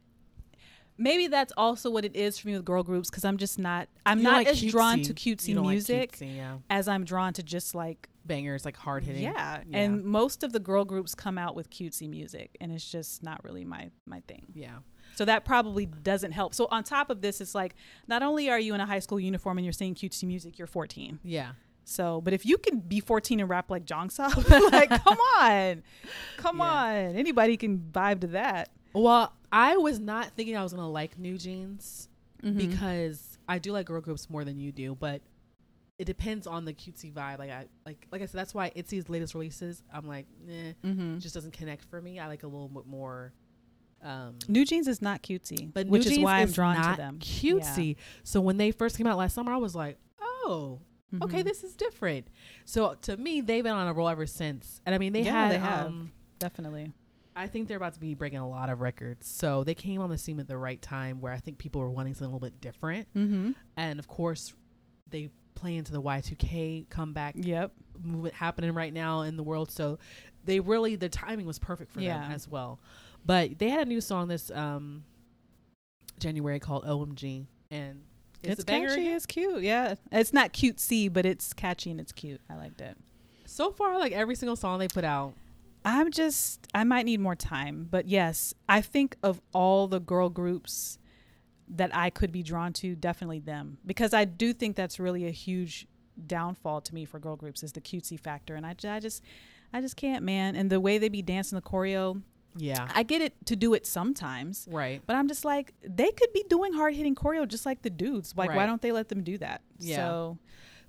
maybe 0.97 1.27
that's 1.27 1.53
also 1.57 1.91
what 1.91 2.07
it 2.07 2.17
is 2.17 2.39
for 2.39 2.49
me 2.49 2.55
with 2.55 2.65
girl 2.65 2.83
groups 2.83 3.11
because 3.11 3.25
I'm 3.25 3.37
just 3.37 3.59
not. 3.59 3.89
I'm 4.07 4.19
You 4.19 4.25
not 4.25 4.33
like 4.33 4.47
as 4.49 4.63
drawn 4.63 5.03
to 5.03 5.13
cutesy 5.13 5.55
don't 5.55 5.65
like 5.65 5.73
music 5.73 6.13
cutesy, 6.13 6.37
yeah. 6.37 6.57
as 6.71 6.89
I'm 6.89 7.05
drawn 7.05 7.35
to 7.35 7.43
just 7.43 7.75
like 7.75 8.09
Bangers 8.29 8.65
like 8.65 8.77
hard 8.77 9.03
hitting. 9.03 9.23
yeah. 9.23 9.63
Yeah. 9.67 9.79
And 9.79 10.05
most 10.05 10.45
of 10.45 10.53
the 10.53 10.61
girl 10.61 10.85
groups 10.85 11.15
come 11.15 11.37
out 11.39 11.57
with 11.57 11.71
cutesy 11.71 12.09
music, 12.09 12.57
and 12.61 12.71
it's 12.71 12.89
just 12.89 13.23
not 13.25 13.43
really 13.43 13.65
my 13.65 13.91
my 14.07 14.21
thing. 14.29 14.47
yeah. 14.55 14.79
So 15.17 15.25
that 15.25 15.45
probably 15.45 15.87
doesn't 15.87 16.31
help. 16.33 16.55
So 16.55 16.69
on 16.71 16.85
top 16.85 17.11
of 17.11 17.23
this, 17.23 17.41
it's 17.41 17.55
like 17.55 17.75
not 18.07 18.23
only 18.23 18.51
are 18.51 18.59
you 18.61 18.75
in 18.75 18.81
a 18.81 18.87
high 18.87 19.01
school 19.01 19.19
uniform 19.19 19.59
and 19.59 19.65
you're 19.65 19.73
singing 19.73 19.97
cutesy 19.97 20.25
music, 20.25 20.59
you're 20.59 20.69
14. 20.69 21.19
Yeah. 21.25 21.53
So, 21.85 22.21
but 22.21 22.35
if 22.35 22.45
you 22.47 22.59
can 22.59 22.79
be 22.81 23.01
14 23.01 23.41
and 23.41 23.49
rap 23.49 23.71
like 23.71 23.85
Jongseob, 23.87 24.49
like 24.73 24.91
come 24.91 25.19
on, 25.41 25.83
come 26.37 26.59
Yeah. 26.59 26.63
on, 26.65 27.17
anybody 27.17 27.57
can 27.57 27.79
vibe 27.79 28.21
to 28.21 28.27
that. 28.29 28.69
Well, 28.93 29.33
I 29.51 29.77
was 29.79 29.99
not 29.99 30.33
thinking 30.37 30.57
I 30.57 30.63
was 30.63 30.73
gonna 30.75 30.89
like 30.91 31.19
New 31.19 31.37
Jeans 31.39 32.09
Mm-hmm. 32.45 32.57
because 32.71 33.37
I 33.49 33.59
do 33.59 33.73
like 33.73 33.87
girl 33.87 34.01
groups 34.01 34.31
more 34.31 34.45
than 34.45 34.61
you 34.61 34.71
do, 34.71 34.95
but 34.95 35.23
it 35.99 36.05
depends 36.05 36.47
on 36.47 36.65
the 36.65 36.73
cutesy 36.73 37.13
vibe. 37.13 37.39
Like 37.39 37.51
I 37.51 37.67
like 37.85 38.07
like 38.13 38.23
I 38.23 38.27
said, 38.27 38.39
that's 38.39 38.55
why 38.55 38.71
Itzy's 38.71 39.09
latest 39.09 39.35
releases, 39.35 39.83
I'm 39.93 40.07
like, 40.07 40.27
eh, 40.49 40.73
mm-hmm. 40.85 41.19
just 41.19 41.35
doesn't 41.35 41.53
connect 41.53 41.85
for 41.85 42.01
me. 42.01 42.19
I 42.21 42.29
like 42.29 42.45
a 42.45 42.47
little 42.47 42.69
bit 42.69 42.87
more. 42.87 43.33
Um, 44.01 44.37
New 44.47 44.65
Jeans 44.65 44.87
is 44.87 45.03
not 45.03 45.23
cutesy, 45.23 45.73
but 45.73 45.89
which 45.89 46.07
New 46.07 46.13
is 46.13 46.19
why 46.21 46.39
I'm 46.39 46.49
is 46.49 46.55
drawn 46.55 46.77
not 46.77 46.93
to 46.93 47.03
them. 47.03 47.19
Cutesy. 47.19 47.97
So 48.23 48.41
when 48.41 48.57
they 48.57 48.71
first 48.71 48.97
came 48.97 49.09
out 49.09 49.19
last 49.19 49.35
summer, 49.35 49.53
I 49.53 49.57
was 49.57 49.75
like, 49.75 49.99
oh, 50.21 50.79
Yeah. 51.11 51.19
okay, 51.25 51.43
this 51.43 51.65
is 51.65 51.75
different. 51.75 52.29
So 52.65 52.95
to 53.03 53.17
me, 53.17 53.41
they've 53.41 53.65
been 53.65 53.75
on 53.75 53.89
a 53.89 53.93
roll 53.93 54.09
ever 54.09 54.25
since. 54.27 54.81
And 54.87 54.95
I 54.95 54.99
mean, 54.99 55.13
they 55.13 55.23
Yeah, 55.23 55.33
had 55.33 55.51
they 55.53 55.59
have. 55.59 55.87
um, 55.87 56.13
definitely. 56.39 56.93
I 57.35 57.49
think 57.49 57.67
they're 57.67 57.77
about 57.77 57.95
to 57.95 58.01
be 58.01 58.15
breaking 58.15 58.39
a 58.39 58.49
lot 58.49 58.71
of 58.71 58.81
records. 58.81 59.27
So 59.27 59.65
they 59.65 59.75
came 59.75 60.01
on 60.01 60.11
the 60.11 60.19
scene 60.19 60.39
at 60.39 60.47
the 60.47 60.59
right 60.59 60.81
time 60.81 61.21
where 61.21 61.33
I 61.33 61.39
think 61.39 61.59
people 61.59 61.81
were 61.81 61.91
wanting 61.91 62.15
something 62.15 62.27
a 62.33 62.37
little 62.37 62.41
bit 62.49 62.61
different. 62.61 63.13
Mm-hmm. 63.15 63.53
And 63.77 63.99
of 63.99 64.07
course, 64.07 64.55
they 65.11 65.31
play 65.59 65.77
into 65.77 65.93
the 65.93 66.01
Y2K 66.01 66.89
comeback 66.89 67.35
Yep. 67.37 67.73
movement 68.03 68.35
happening 68.35 68.73
right 68.75 68.93
now 68.93 69.23
in 69.23 69.37
the 69.37 69.43
world. 69.43 69.71
So 69.71 69.99
they 70.45 70.61
really, 70.61 70.95
the 70.97 71.09
timing 71.09 71.47
was 71.47 71.59
perfect 71.59 71.93
for 71.93 72.01
Yeah. 72.01 72.21
them 72.21 72.33
as 72.33 72.47
well. 72.49 72.79
But 73.27 73.59
they 73.59 73.69
had 73.71 73.87
a 73.87 73.91
new 73.91 74.01
song 74.01 74.29
this 74.29 74.51
um, 74.53 75.05
January 76.19 76.61
called 76.61 76.85
OMG. 76.85 77.47
And 77.71 78.03
it's, 78.43 78.61
It's, 78.61 78.65
catchy. 78.65 79.09
It's 79.09 79.27
cute. 79.27 79.63
Yeah. 79.63 79.95
It's 80.13 80.33
not 80.33 80.53
cutesy, 80.53 81.13
but 81.13 81.27
it's 81.27 81.53
catchy 81.53 81.91
and 81.91 82.01
it's 82.01 82.13
cute. 82.13 82.41
I 82.49 82.57
liked 82.57 82.81
it. 82.81 82.97
So 83.47 83.71
far, 83.73 83.99
like 83.99 84.13
every 84.13 84.35
single 84.35 84.57
song 84.57 84.79
they 84.79 84.89
put 84.89 85.05
out, 85.05 85.35
I'm 85.85 86.11
just, 86.11 86.67
I 86.75 86.85
might 86.85 87.05
need 87.07 87.21
more 87.21 87.35
time. 87.35 87.89
But 87.91 88.07
yes, 88.07 88.55
I 88.69 88.81
think 88.81 89.17
of 89.23 89.41
all 89.53 89.89
the 89.89 90.01
girl 90.01 90.29
groups 90.29 90.99
that 91.71 91.95
I 91.95 92.11
could 92.11 92.33
be 92.33 92.43
drawn 92.43 92.73
to, 92.75 92.95
definitely 92.95 93.41
them. 93.41 93.79
Because 93.85 94.15
I 94.15 94.25
do 94.25 94.53
think 94.53 94.77
that's 94.77 94.99
really 94.99 95.27
a 95.27 95.31
huge 95.31 95.87
downfall 96.27 96.81
to 96.83 96.95
me 96.95 97.05
for 97.05 97.19
girl 97.19 97.37
groups 97.37 97.63
is 97.63 97.73
the 97.73 97.81
cutesy 97.81 98.19
factor. 98.19 98.55
And 98.55 98.67
I, 98.67 98.75
I 98.85 99.01
just, 99.01 99.23
I 99.73 99.81
just 99.81 99.97
can't, 99.97 100.25
man. 100.25 100.57
And 100.57 100.71
the 100.71 100.81
way 100.81 100.99
they 100.99 101.09
be 101.09 101.23
dancing 101.23 101.57
the 101.57 101.63
choreo, 101.63 102.23
yeah. 102.57 102.89
I 102.95 103.03
get 103.03 103.21
it 103.23 103.35
to 103.47 103.55
do 103.57 103.75
it 103.75 103.87
sometimes. 103.87 104.67
right. 104.71 105.01
But 105.07 105.15
I'm 105.17 105.29
just 105.29 105.45
like, 105.45 105.75
they 105.83 106.11
could 106.11 106.33
be 106.33 106.45
doing 106.49 106.73
hard 106.73 106.95
hitting 106.95 107.15
choreo 107.15 107.47
just 107.47 107.67
like 107.67 107.83
the 107.83 107.91
dudes. 107.91 108.35
Like, 108.37 108.55
why 108.55 108.67
don't 108.67 108.83
they 108.83 108.91
let 108.93 109.09
them 109.09 109.23
do 109.23 109.39
that? 109.39 109.61
Yeah. 109.79 109.97
So, 109.97 110.39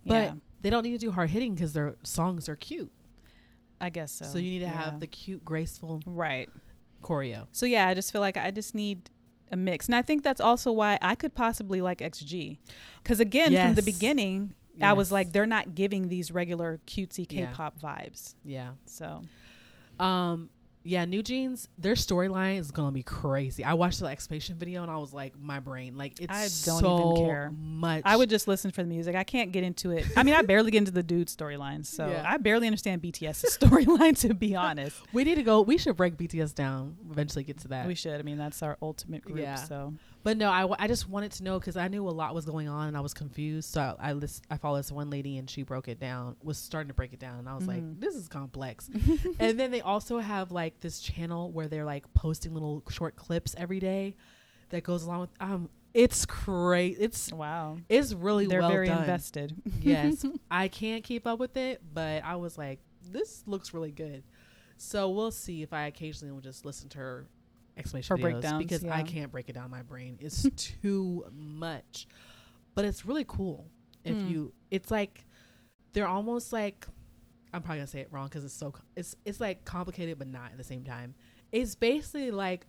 But 0.05 0.13
yeah, 0.13 0.33
they 0.61 0.69
don't 0.69 0.83
need 0.83 0.93
to 0.93 0.97
do 0.97 1.11
hard 1.11 1.29
hitting 1.29 1.53
because 1.53 1.73
their 1.73 1.95
songs 2.03 2.49
are 2.49 2.55
cute. 2.55 2.91
I 3.81 3.89
guess 3.89 4.11
so. 4.11 4.25
So, 4.25 4.37
you 4.39 4.49
need 4.51 4.59
to 4.59 4.65
Yeah. 4.65 4.71
have 4.71 4.99
the 4.99 5.07
cute, 5.07 5.45
graceful 5.45 6.01
right. 6.05 6.49
choreo. 7.03 7.47
So 7.51 7.65
yeah, 7.65 7.87
I 7.87 7.93
just 7.93 8.11
feel 8.11 8.21
like 8.21 8.35
I 8.37 8.51
just 8.51 8.73
need 8.73 9.09
a 9.51 9.57
mix, 9.57 9.87
and 9.87 9.95
I 9.95 10.01
think 10.01 10.23
that's 10.23 10.41
also 10.41 10.71
why 10.71 10.97
I 11.01 11.15
could 11.15 11.33
possibly 11.35 11.81
like 11.81 11.99
XG, 11.99 12.57
because 13.03 13.19
again, 13.19 13.51
from 13.51 13.75
the 13.75 13.81
Yes. 13.81 13.85
beginning, 13.85 14.53
I 14.81 14.93
was 14.93 15.11
like, 15.11 15.33
they're 15.33 15.45
not 15.45 15.75
giving 15.75 16.07
these 16.07 16.31
regular 16.31 16.79
cutesy 16.87 17.27
K-pop 17.27 17.79
vibes. 17.79 18.35
Yeah. 18.45 18.71
So 18.85 19.23
Um, 19.99 20.49
yeah, 20.83 21.05
New 21.05 21.21
Jeans, 21.21 21.67
their 21.77 21.93
storyline 21.93 22.57
is 22.59 22.71
gonna 22.71 22.91
be 22.91 23.03
crazy. 23.03 23.63
I 23.63 23.73
watched 23.73 23.99
the 23.99 24.05
explanation 24.07 24.55
video 24.57 24.81
and 24.81 24.89
I 24.89 24.97
was 24.97 25.13
like, 25.13 25.33
my 25.39 25.59
brain, 25.59 25.97
like 25.97 26.19
it's 26.21 26.31
I 26.31 26.47
don't 26.65 26.83
even 26.83 27.15
so 27.15 27.25
care. 27.25 27.51
much. 27.59 28.01
I 28.05 28.15
would 28.15 28.29
just 28.29 28.47
listen 28.47 28.71
for 28.71 28.81
the 28.81 28.87
music. 28.89 29.15
I 29.15 29.23
can't 29.23 29.51
get 29.51 29.63
into 29.63 29.91
it. 29.91 30.05
I 30.15 30.23
mean, 30.23 30.35
I 30.35 30.41
barely 30.41 30.71
get 30.71 30.79
into 30.79 30.91
the 30.91 31.03
dude 31.03 31.27
storylines, 31.27 31.87
so 31.87 32.07
Yeah. 32.09 32.23
I 32.25 32.37
barely 32.37 32.65
understand 32.67 33.01
BTS's 33.01 33.57
storyline. 33.61 34.17
To 34.21 34.33
be 34.33 34.55
honest, 34.55 34.97
We 35.13 35.23
need 35.25 35.35
to 35.35 35.43
go. 35.43 35.61
We 35.61 35.77
should 35.77 35.95
break 35.97 36.15
BTS 36.17 36.55
down. 36.55 36.97
Eventually, 37.11 37.43
get 37.43 37.59
to 37.59 37.67
that. 37.69 37.85
we 37.87 37.95
should. 37.95 38.19
I 38.19 38.23
mean, 38.23 38.37
that's 38.37 38.63
our 38.63 38.77
ultimate 38.81 39.21
group. 39.23 39.39
Yeah. 39.39 39.55
So 39.55 39.93
But 40.21 40.35
no, 40.37 40.51
I, 40.51 40.61
w- 40.61 40.75
I 40.77 40.87
just 40.87 41.07
wanted 41.07 41.31
to 41.33 41.43
know 41.43 41.59
because 41.59 41.77
I 41.77 41.87
knew 41.87 42.07
a 42.07 42.11
lot 42.11 42.35
was 42.35 42.45
going 42.45 42.67
on 42.67 42.89
and 42.89 42.97
I 42.97 42.99
was 42.99 43.13
confused. 43.13 43.69
So 43.71 43.95
I 43.99 44.09
I, 44.09 44.13
list, 44.13 44.43
I 44.51 44.57
followed 44.57 44.79
this 44.79 44.91
one 44.91 45.09
lady 45.09 45.37
and 45.37 45.49
she 45.49 45.63
broke 45.63 45.87
it 45.87 45.99
down, 45.99 46.35
was 46.43 46.57
starting 46.57 46.89
to 46.89 46.93
break 46.93 47.13
it 47.13 47.19
down. 47.19 47.39
And 47.39 47.47
I 47.47 47.55
was 47.55 47.63
Mhm. 47.63 47.67
like, 47.67 47.99
this 48.01 48.15
is 48.15 48.27
complex. 48.27 48.89
and 49.39 49.59
then 49.59 49.71
they 49.71 49.79
also 49.81 50.19
have 50.19 50.51
like 50.51 50.79
this 50.81 50.99
channel 50.99 51.51
where 51.51 51.67
they're 51.69 51.85
like 51.85 52.13
posting 52.13 52.53
little 52.53 52.83
short 52.89 53.15
clips 53.15 53.55
every 53.57 53.79
day 53.79 54.15
that 54.69 54.83
goes 54.83 55.03
along 55.03 55.21
with, 55.21 55.29
um, 55.39 55.69
it's 55.93 56.25
great. 56.25 56.97
It's, 56.99 57.31
wow, 57.33 57.77
it's 57.87 58.13
really 58.13 58.45
they're 58.45 58.59
well 58.59 58.69
very 58.71 58.87
done. 58.87 58.99
invested. 58.99 59.55
yes. 59.81 60.25
I 60.51 60.67
can't 60.67 61.03
keep 61.03 61.25
up 61.25 61.39
with 61.39 61.55
it, 61.57 61.81
but 61.93 62.23
I 62.25 62.35
was 62.35 62.57
like, 62.57 62.79
this 63.09 63.41
looks 63.47 63.73
really 63.73 63.91
good. 63.91 64.23
So 64.77 65.09
we'll 65.09 65.31
see 65.31 65.63
if 65.63 65.73
I 65.73 65.87
occasionally 65.87 66.31
will 66.31 66.41
just 66.41 66.65
listen 66.65 66.89
to 66.89 66.97
her 66.99 67.25
explanation 67.79 68.17
videos 68.17 68.21
breakdowns, 68.21 68.63
because 68.63 68.85
I 68.85 69.03
can't 69.03 69.31
break 69.31 69.49
it 69.49 69.53
down 69.53 69.65
in 69.65 69.71
my 69.71 69.81
brain. 69.81 70.17
It's 70.21 70.47
too 70.81 71.25
much. 71.31 72.07
But 72.75 72.85
it's 72.85 73.05
really 73.05 73.25
cool. 73.27 73.69
If 74.03 74.17
Hmm. 74.21 74.27
you 74.29 74.53
it's 74.71 74.91
like 74.91 75.25
they're 75.93 76.07
almost 76.07 76.53
like 76.53 76.87
I'm 77.53 77.61
probably 77.63 77.77
going 77.79 77.87
to 77.87 77.91
say 77.91 77.99
it 78.01 78.09
wrong 78.11 78.29
cuz 78.29 78.43
it's 78.45 78.53
so 78.53 78.73
it's 78.95 79.15
it's 79.25 79.39
like 79.39 79.65
complicated 79.65 80.17
but 80.19 80.27
not 80.27 80.51
at 80.51 80.57
the 80.57 80.63
same 80.63 80.83
time. 80.83 81.15
It's 81.51 81.75
basically 81.75 82.31
like 82.31 82.67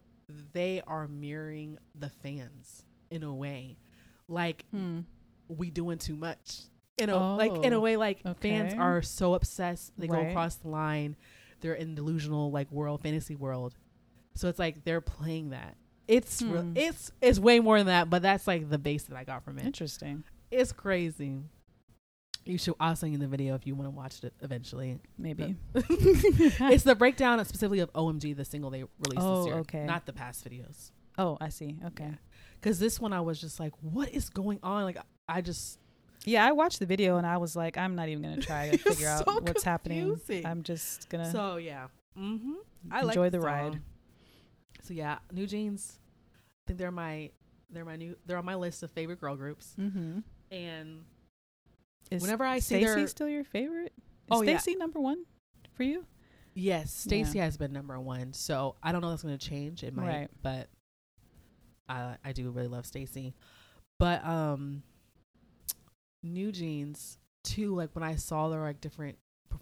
they 0.52 0.80
are 0.86 1.06
mirroring 1.06 1.78
the 1.94 2.08
fans 2.08 2.84
in 3.10 3.22
a 3.22 3.34
way. 3.34 3.76
Like 4.28 4.64
Hmm. 4.70 5.00
we 5.48 5.70
doing 5.70 5.98
too 5.98 6.16
much. 6.16 6.62
In 6.98 7.08
a 7.10 7.36
like 7.36 7.52
in 7.64 7.72
a 7.72 7.76
Oh, 7.78 7.80
way 7.80 7.96
like 7.96 8.22
fans 8.40 8.72
are 8.78 9.02
so 9.02 9.34
obsessed 9.34 9.92
they 9.98 10.06
go 10.06 10.20
across 10.30 10.56
the 10.56 10.68
line. 10.68 11.16
They're 11.60 11.74
in 11.74 11.94
delusional 11.94 12.50
like 12.50 12.70
world 12.72 13.02
fantasy 13.02 13.36
world. 13.36 13.74
So 14.34 14.48
it's 14.48 14.58
like 14.58 14.84
they're 14.84 15.00
playing 15.00 15.50
that. 15.50 15.76
It's 16.08 16.40
Hmm. 16.40 16.72
it's 16.76 17.12
it's 17.20 17.38
way 17.38 17.60
more 17.60 17.78
than 17.78 17.86
that, 17.86 18.10
but 18.10 18.22
that's 18.22 18.46
like 18.46 18.68
the 18.68 18.78
base 18.78 19.04
that 19.04 19.16
I 19.16 19.24
got 19.24 19.44
from 19.44 19.58
it. 19.58 19.64
Interesting. 19.66 20.24
It's 20.50 20.72
crazy. 20.72 21.38
You 22.46 22.58
should 22.58 22.74
I'll 22.80 22.96
send 22.96 23.12
you 23.12 23.18
the 23.18 23.28
video 23.28 23.54
if 23.54 23.66
you 23.66 23.74
want 23.74 23.86
to 23.86 23.90
watch 23.94 24.24
it 24.24 24.32
eventually. 24.40 24.98
Maybe. 25.18 25.56
it's 25.74 26.84
the 26.84 26.94
breakdown 26.94 27.44
specifically 27.44 27.80
of 27.80 27.92
OMG, 27.92 28.34
the 28.36 28.44
single 28.44 28.70
they 28.70 28.82
released 28.82 29.18
Oh, 29.18 29.38
this 29.38 29.46
year. 29.46 29.54
okay. 29.60 29.84
Not 29.84 30.06
the 30.06 30.12
past 30.12 30.44
videos. 30.48 30.90
Oh, 31.18 31.36
I 31.40 31.50
see. 31.50 31.78
Okay. 31.88 32.10
Because 32.60 32.78
this 32.78 32.98
one 33.00 33.12
I 33.12 33.20
was 33.20 33.40
just 33.40 33.60
like, 33.60 33.72
what 33.80 34.08
is 34.10 34.30
going 34.30 34.58
on? 34.62 34.84
Like 34.84 34.98
I 35.28 35.42
just 35.42 35.78
Yeah, 36.24 36.44
I 36.44 36.52
watched 36.52 36.78
the 36.80 36.86
video 36.86 37.18
and 37.18 37.26
I 37.26 37.36
was 37.36 37.54
like, 37.54 37.76
I'm 37.76 37.94
not 37.94 38.08
even 38.08 38.22
gonna 38.22 38.36
try 38.40 38.70
to 38.70 38.78
figure 38.78 39.08
out 39.08 39.24
so 39.26 39.34
what's 39.40 39.62
happening. 39.62 40.18
I'm 40.44 40.62
just 40.62 41.08
gonna 41.10 41.30
So 41.30 41.56
yeah. 41.56 41.88
Mm-hmm. 42.18 42.52
I 42.90 43.00
enjoy 43.02 43.22
like 43.24 43.32
the 43.32 43.38
song. 43.38 43.46
ride. 43.46 43.80
So 44.82 44.94
yeah, 44.94 45.18
New 45.32 45.46
Jeans. 45.46 45.98
I 46.36 46.62
think 46.66 46.78
they're 46.78 46.90
my 46.90 47.30
they're 47.70 47.84
my 47.84 47.96
new 47.96 48.16
they're 48.26 48.38
on 48.38 48.44
my 48.44 48.54
list 48.56 48.82
of 48.82 48.90
favorite 48.90 49.20
girl 49.20 49.36
groups. 49.36 49.74
Mm-hmm. 49.78 50.18
And 50.50 51.04
Is 52.10 52.22
whenever 52.22 52.44
I 52.44 52.58
see 52.58 52.76
STAYC 52.76 52.80
their 52.94 53.06
still 53.06 53.28
your 53.28 53.44
favorite? 53.44 53.92
Is 53.96 54.02
Oh, 54.30 54.42
yeah. 54.42 54.56
STAYC 54.58 54.78
number 54.78 55.00
one 55.00 55.24
for 55.74 55.82
you? 55.84 56.04
yes, 56.54 57.06
STAYC 57.08 57.34
has 57.40 57.56
been 57.56 57.72
number 57.72 57.98
one. 58.00 58.32
So 58.32 58.76
I 58.82 58.90
don't 58.92 59.00
know 59.00 59.08
if 59.08 59.12
that's 59.12 59.22
gonna 59.22 59.38
change. 59.38 59.82
It 59.84 59.94
might, 59.94 60.06
Right. 60.06 60.28
but 60.42 60.68
I 61.88 62.16
I 62.24 62.32
do 62.32 62.50
really 62.50 62.68
love 62.68 62.84
STAYC. 62.84 63.32
But 63.98 64.24
um 64.24 64.82
New 66.22 66.52
Jeans 66.52 67.18
too, 67.44 67.74
like 67.74 67.90
when 67.94 68.02
I 68.04 68.16
saw 68.16 68.48
their 68.48 68.60
like 68.60 68.80
different 68.80 69.18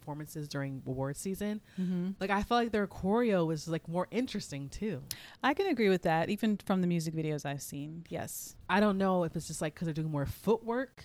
performances 0.09 0.49
during 0.49 0.83
award 0.87 1.17
season, 1.17 1.61
Mm-hmm. 1.79 2.13
like 2.21 2.31
I 2.31 2.43
felt 2.43 2.63
like 2.63 2.73
their 2.73 2.87
choreo 2.87 3.47
was 3.47 3.69
like 3.69 3.87
more 3.89 4.09
interesting 4.11 4.69
too. 4.71 5.03
I 5.43 5.53
can 5.55 5.67
agree 5.67 5.91
with 5.91 6.03
that, 6.03 6.31
even 6.31 6.59
from 6.65 6.81
the 6.81 6.87
music 6.87 7.15
videos 7.15 7.45
I've 7.45 7.61
seen. 7.63 8.05
Yes. 8.09 8.57
I 8.71 8.81
don't 8.81 8.97
know 8.97 9.25
if 9.25 9.37
it's 9.37 9.47
just 9.47 9.61
like 9.61 9.75
because 9.75 9.85
they're 9.87 9.95
doing 9.95 10.11
more 10.11 10.25
footwork, 10.27 11.05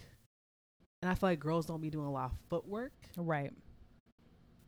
and 1.01 1.11
I 1.11 1.15
feel 1.15 1.29
like 1.29 1.39
girls 1.41 1.65
don't 1.65 1.81
be 1.81 1.89
doing 1.89 2.05
a 2.05 2.11
lot 2.11 2.31
of 2.31 2.37
footwork. 2.49 2.93
Right. 3.17 3.51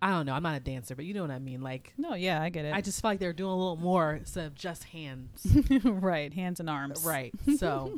I 0.01 0.09
don't 0.09 0.25
know. 0.25 0.33
I'm 0.33 0.43
not 0.43 0.57
a 0.57 0.59
dancer, 0.59 0.95
but 0.95 1.05
you 1.05 1.13
know 1.13 1.21
what 1.21 1.31
I 1.31 1.39
mean. 1.39 1.61
Like 1.61 1.93
No, 1.97 2.13
yeah, 2.13 2.41
I 2.41 2.49
get 2.49 2.65
it. 2.65 2.73
I 2.75 2.81
just 2.81 3.01
feel 3.01 3.11
like 3.11 3.19
they're 3.19 3.31
doing 3.33 3.51
a 3.51 3.55
little 3.57 3.77
more 3.77 4.13
instead 4.15 4.45
of 4.47 4.53
just 4.55 4.83
hands. 4.83 5.47
right. 5.85 6.33
Hands 6.33 6.59
and 6.59 6.69
arms. 6.69 7.05
right. 7.05 7.33
So 7.57 7.97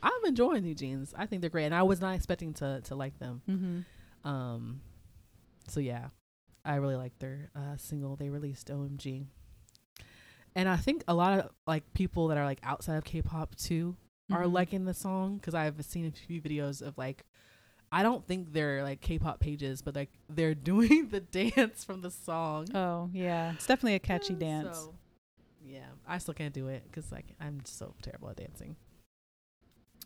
I'm 0.00 0.24
enjoying 0.26 0.62
New 0.62 0.74
Jeans. 0.74 1.12
I 1.18 1.26
think 1.26 1.40
they're 1.42 1.50
great, 1.50 1.66
and 1.66 1.74
I 1.74 1.82
was 1.82 2.00
not 2.00 2.14
expecting 2.14 2.54
to 2.54 2.80
to 2.82 2.94
like 2.94 3.18
them. 3.18 3.42
Mm-hmm. 3.50 4.28
Um. 4.28 4.80
So 5.72 5.80
yeah, 5.80 6.08
I 6.66 6.74
really 6.76 6.96
like 6.96 7.18
their 7.18 7.48
uh, 7.56 7.78
single 7.78 8.14
they 8.14 8.28
released, 8.28 8.68
OMG. 8.70 9.24
And 10.54 10.68
I 10.68 10.76
think 10.76 11.02
a 11.08 11.14
lot 11.14 11.38
of 11.38 11.50
like 11.66 11.94
people 11.94 12.28
that 12.28 12.36
are 12.36 12.44
like 12.44 12.60
outside 12.62 12.96
of 12.96 13.04
K-pop 13.04 13.54
too 13.56 13.96
are 14.30 14.44
Mhm. 14.44 14.52
liking 14.52 14.84
the 14.84 14.92
song 14.92 15.36
because 15.38 15.54
I've 15.54 15.82
seen 15.82 16.04
a 16.06 16.10
few 16.10 16.42
videos 16.42 16.82
of 16.82 16.98
like 16.98 17.24
I 17.90 18.02
don't 18.02 18.26
think 18.26 18.52
they're 18.52 18.82
like 18.82 19.00
K-pop 19.00 19.40
pages, 19.40 19.80
but 19.80 19.94
like 19.96 20.10
they're 20.28 20.54
doing 20.72 21.08
the 21.08 21.20
dance 21.20 21.84
from 21.84 22.02
the 22.02 22.10
song. 22.10 22.66
Oh 22.74 23.08
yeah, 23.14 23.52
it's 23.52 23.66
definitely 23.66 23.94
a 23.94 23.98
catchy 23.98 24.34
dance. 24.34 24.76
so, 24.76 24.94
yeah, 25.64 25.86
I 26.06 26.18
still 26.18 26.34
can't 26.34 26.52
do 26.52 26.68
it 26.68 26.82
because 26.84 27.10
like 27.10 27.34
I'm 27.40 27.64
so 27.64 27.94
terrible 28.02 28.28
at 28.28 28.36
dancing. 28.36 28.76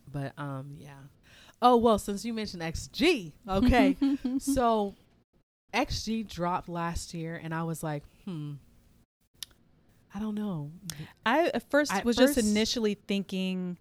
But 0.09 0.31
um, 0.37 0.75
yeah. 0.79 0.99
Oh 1.61 1.75
well, 1.75 1.99
since 1.99 2.23
you 2.23 2.33
mentioned 2.33 2.63
XG, 2.63 3.33
okay. 3.49 3.97
so 4.37 4.95
XG 5.73 6.27
dropped 6.27 6.69
last 6.69 7.13
year, 7.13 7.39
and 7.41 7.53
I 7.53 7.63
was 7.63 7.83
like, 7.83 8.03
hmm. 8.25 8.53
I 10.13 10.19
don't 10.19 10.35
know. 10.35 10.71
I 11.25 11.51
at 11.53 11.69
first 11.69 11.93
At 11.93 12.05
was 12.05 12.15
just 12.15 12.37
initially 12.37 12.95
thinking 12.95 13.77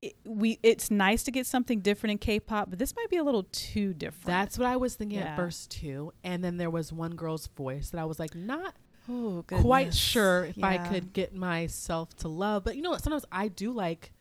it, 0.00 0.14
we 0.24 0.58
it's 0.62 0.90
nice 0.90 1.22
to 1.24 1.30
get 1.30 1.46
something 1.46 1.80
different 1.80 2.12
in 2.12 2.18
K-pop, 2.18 2.70
but 2.70 2.78
this 2.78 2.94
might 2.96 3.10
be 3.10 3.16
a 3.16 3.24
little 3.24 3.46
too 3.52 3.92
different. 3.92 4.26
That's 4.26 4.58
what 4.58 4.66
I 4.66 4.76
was 4.76 4.94
thinking 4.94 5.18
Yeah. 5.18 5.26
at 5.26 5.36
first 5.36 5.70
too. 5.70 6.12
And 6.22 6.42
then 6.42 6.56
there 6.56 6.70
was 6.70 6.92
one 6.92 7.14
girl's 7.14 7.46
voice 7.48 7.90
that 7.90 8.00
I 8.00 8.04
was 8.04 8.18
like, 8.18 8.34
not 8.34 8.74
oh, 9.08 9.44
quite 9.48 9.94
sure 9.94 10.44
if 10.44 10.62
I 10.62 10.78
could 10.78 11.12
get 11.12 11.34
myself 11.34 12.14
to 12.18 12.28
love. 12.28 12.64
But 12.64 12.76
you 12.76 12.82
know 12.82 12.90
what? 12.90 13.02
Sometimes 13.02 13.24
I 13.32 13.48
do 13.48 13.72
like 13.72 14.12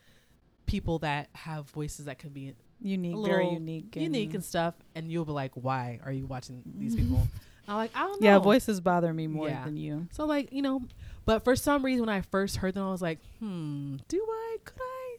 people 0.66 1.00
that 1.00 1.30
have 1.34 1.70
voices 1.70 2.06
that 2.06 2.18
can 2.18 2.32
be 2.32 2.54
unique, 2.86 3.26
very 3.26 3.50
unique, 3.50 3.96
unique 3.96 4.34
and 4.34 4.44
stuff. 4.44 4.76
And 4.96 5.12
you'll 5.12 5.26
be 5.26 5.32
like, 5.32 5.52
why 5.56 6.00
are 6.06 6.12
you 6.12 6.26
watching 6.26 6.62
these 6.78 6.96
people? 7.02 7.28
I'm 7.68 7.78
like, 7.78 7.92
I 7.96 8.02
don't 8.02 8.22
know. 8.22 8.28
Yeah, 8.28 8.38
voices 8.40 8.80
bother 8.80 9.12
me 9.14 9.26
more 9.28 9.50
Yeah. 9.50 9.64
than 9.66 9.76
you. 9.76 10.08
So 10.12 10.26
like, 10.26 10.54
you 10.54 10.62
know, 10.62 10.84
but 11.26 11.44
for 11.44 11.56
some 11.56 11.84
reason 11.84 12.06
when 12.06 12.16
I 12.16 12.22
first 12.22 12.58
heard 12.58 12.76
them, 12.76 12.86
I 12.88 12.92
was 12.92 13.02
like, 13.02 13.20
hmm, 13.40 13.96
do 14.08 14.24
I? 14.30 14.58
Could 14.64 14.80
I? 14.82 15.18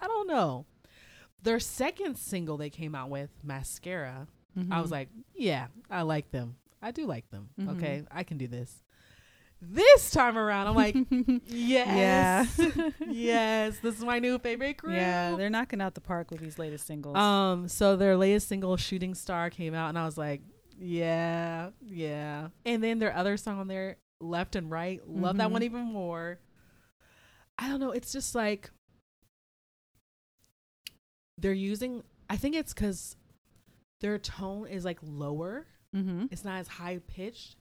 I 0.00 0.06
don't 0.06 0.26
know. 0.26 0.64
Their 1.42 1.60
second 1.60 2.16
single 2.16 2.56
they 2.56 2.70
came 2.70 2.94
out 2.94 3.10
with, 3.10 3.28
Mascara, 3.42 4.26
I 4.70 4.80
was 4.80 4.88
Mhm. 4.90 4.92
like, 4.92 5.08
yeah, 5.34 5.66
I 5.90 6.02
like 6.02 6.30
them. 6.30 6.56
I 6.80 6.90
do 6.92 7.06
like 7.06 7.30
them. 7.30 7.48
Mhm. 7.60 7.68
Okay, 7.76 8.04
I 8.10 8.22
can 8.22 8.38
do 8.38 8.46
this. 8.48 8.82
This 9.64 10.10
time 10.10 10.36
around, 10.36 10.66
I'm 10.66 10.74
like, 10.74 10.96
yes, 11.46 12.58
yeah, 12.58 12.88
yes, 13.08 13.78
this 13.78 13.96
is 13.96 14.04
my 14.04 14.18
new 14.18 14.38
favorite 14.40 14.76
group. 14.76 14.94
yeah, 14.96 15.36
they're 15.36 15.50
knocking 15.50 15.80
out 15.80 15.94
the 15.94 16.00
park 16.00 16.32
with 16.32 16.40
these 16.40 16.58
latest 16.58 16.84
singles. 16.84 17.16
Um, 17.16 17.68
so 17.68 17.94
their 17.94 18.16
latest 18.16 18.48
single, 18.48 18.76
"Shooting 18.76 19.14
Star," 19.14 19.50
came 19.50 19.72
out, 19.72 19.88
and 19.90 19.98
I 19.98 20.04
was 20.04 20.18
like, 20.18 20.40
yeah, 20.76 21.70
yeah. 21.86 22.48
And 22.66 22.82
then 22.82 22.98
their 22.98 23.14
other 23.14 23.36
song 23.36 23.60
on 23.60 23.68
there, 23.68 23.98
"Left 24.20 24.56
and 24.56 24.68
Right," 24.68 25.00
love 25.08 25.36
that 25.36 25.48
Mhm. 25.48 25.52
one 25.52 25.62
even 25.62 25.82
more. 25.84 26.40
I 27.56 27.68
don't 27.68 27.78
know. 27.78 27.92
It's 27.92 28.10
just 28.12 28.34
like 28.34 28.68
they're 31.38 31.52
using. 31.52 32.02
I 32.28 32.36
think 32.36 32.56
it's 32.56 32.72
because 32.74 33.16
their 34.00 34.18
tone 34.18 34.66
is 34.66 34.84
like 34.84 34.98
lower. 35.02 35.66
mm-hmm. 35.94 36.26
It's 36.30 36.44
not 36.44 36.58
as 36.60 36.66
high 36.68 36.98
pitched, 37.06 37.56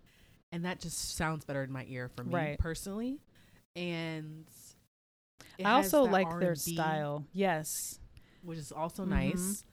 and 0.52 0.66
that 0.66 0.80
just 0.80 1.16
sounds 1.16 1.45
better 1.45 1.64
in 1.64 1.72
my 1.72 1.86
ear 1.88 2.10
for 2.10 2.24
me 2.24 2.34
Right. 2.34 2.60
personally. 2.60 3.20
And 3.76 4.45
I 5.64 5.72
also 5.74 6.04
like 6.04 6.30
their 6.39 6.49
R&B, 6.49 6.56
style. 6.76 7.26
Yes, 7.34 7.99
which 8.41 8.58
is 8.58 8.72
also 8.72 9.06
Mhm. 9.06 9.10
nice. 9.10 9.64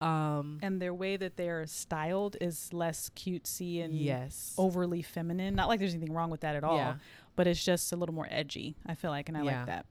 Um, 0.00 0.58
and 0.62 0.80
their 0.80 0.92
way 0.92 1.16
that 1.16 1.36
they 1.36 1.48
are 1.48 1.66
styled 1.66 2.36
is 2.40 2.70
less 2.72 3.08
cutesy 3.10 3.82
and 3.82 3.94
yes, 3.94 4.54
overly 4.58 5.00
feminine. 5.00 5.54
Not 5.54 5.68
like 5.68 5.80
there's 5.80 5.94
anything 5.94 6.12
wrong 6.12 6.28
with 6.30 6.40
that 6.42 6.54
at 6.54 6.64
all, 6.64 6.76
Yeah. 6.76 6.96
but 7.34 7.46
it's 7.46 7.64
just 7.64 7.90
a 7.92 7.96
little 7.96 8.14
more 8.14 8.28
edgy. 8.30 8.76
I 8.84 8.94
feel 8.94 9.10
like, 9.10 9.28
and 9.30 9.38
I 9.38 9.42
Yeah. 9.42 9.58
like 9.58 9.66
that. 9.66 9.86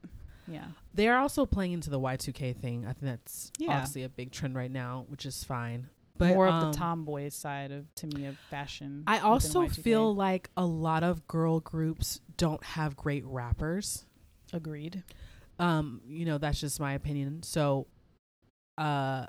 Yeah, 0.48 0.68
They 0.94 1.08
are 1.08 1.18
also 1.18 1.44
playing 1.44 1.72
into 1.72 1.90
the 1.90 1.98
Y2K 1.98 2.52
thing. 2.52 2.84
I 2.86 2.92
think 2.92 3.00
that's 3.02 3.50
Yeah. 3.58 3.72
obviously 3.78 4.04
a 4.04 4.08
big 4.08 4.30
trend 4.30 4.54
right 4.54 4.70
now, 4.70 5.04
which 5.08 5.26
is 5.26 5.42
fine. 5.42 5.88
But 6.18 6.34
more 6.34 6.48
um, 6.48 6.54
of 6.64 6.72
the 6.72 6.78
tomboy 6.78 7.28
side 7.28 7.72
of 7.72 7.92
to 7.96 8.06
me 8.06 8.26
of 8.26 8.36
fashion. 8.50 9.04
I 9.06 9.18
also 9.20 9.68
feel 9.68 10.14
like 10.14 10.50
a 10.56 10.64
lot 10.64 11.02
of 11.02 11.26
girl 11.26 11.60
groups 11.60 12.20
don't 12.36 12.62
have 12.64 12.96
great 12.96 13.24
rappers. 13.26 14.06
agreed. 14.52 15.02
Um, 15.58 16.00
you 16.06 16.24
know, 16.26 16.38
that's 16.38 16.60
just 16.60 16.80
my 16.80 16.92
opinion. 16.94 17.42
So, 17.42 17.86
uh, 18.78 19.26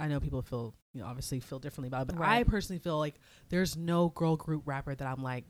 I 0.00 0.08
know 0.08 0.18
people 0.20 0.42
feel, 0.42 0.74
you 0.92 1.00
know, 1.00 1.06
obviously 1.06 1.40
feel 1.40 1.58
differently 1.58 1.88
about 1.88 2.08
it, 2.08 2.16
but 2.16 2.26
I 2.26 2.42
personally 2.44 2.80
feel 2.80 2.98
like 2.98 3.14
there's 3.48 3.76
no 3.76 4.08
girl 4.08 4.36
group 4.36 4.62
rapper 4.66 4.94
that 4.94 5.06
I'm 5.06 5.22
like, 5.22 5.44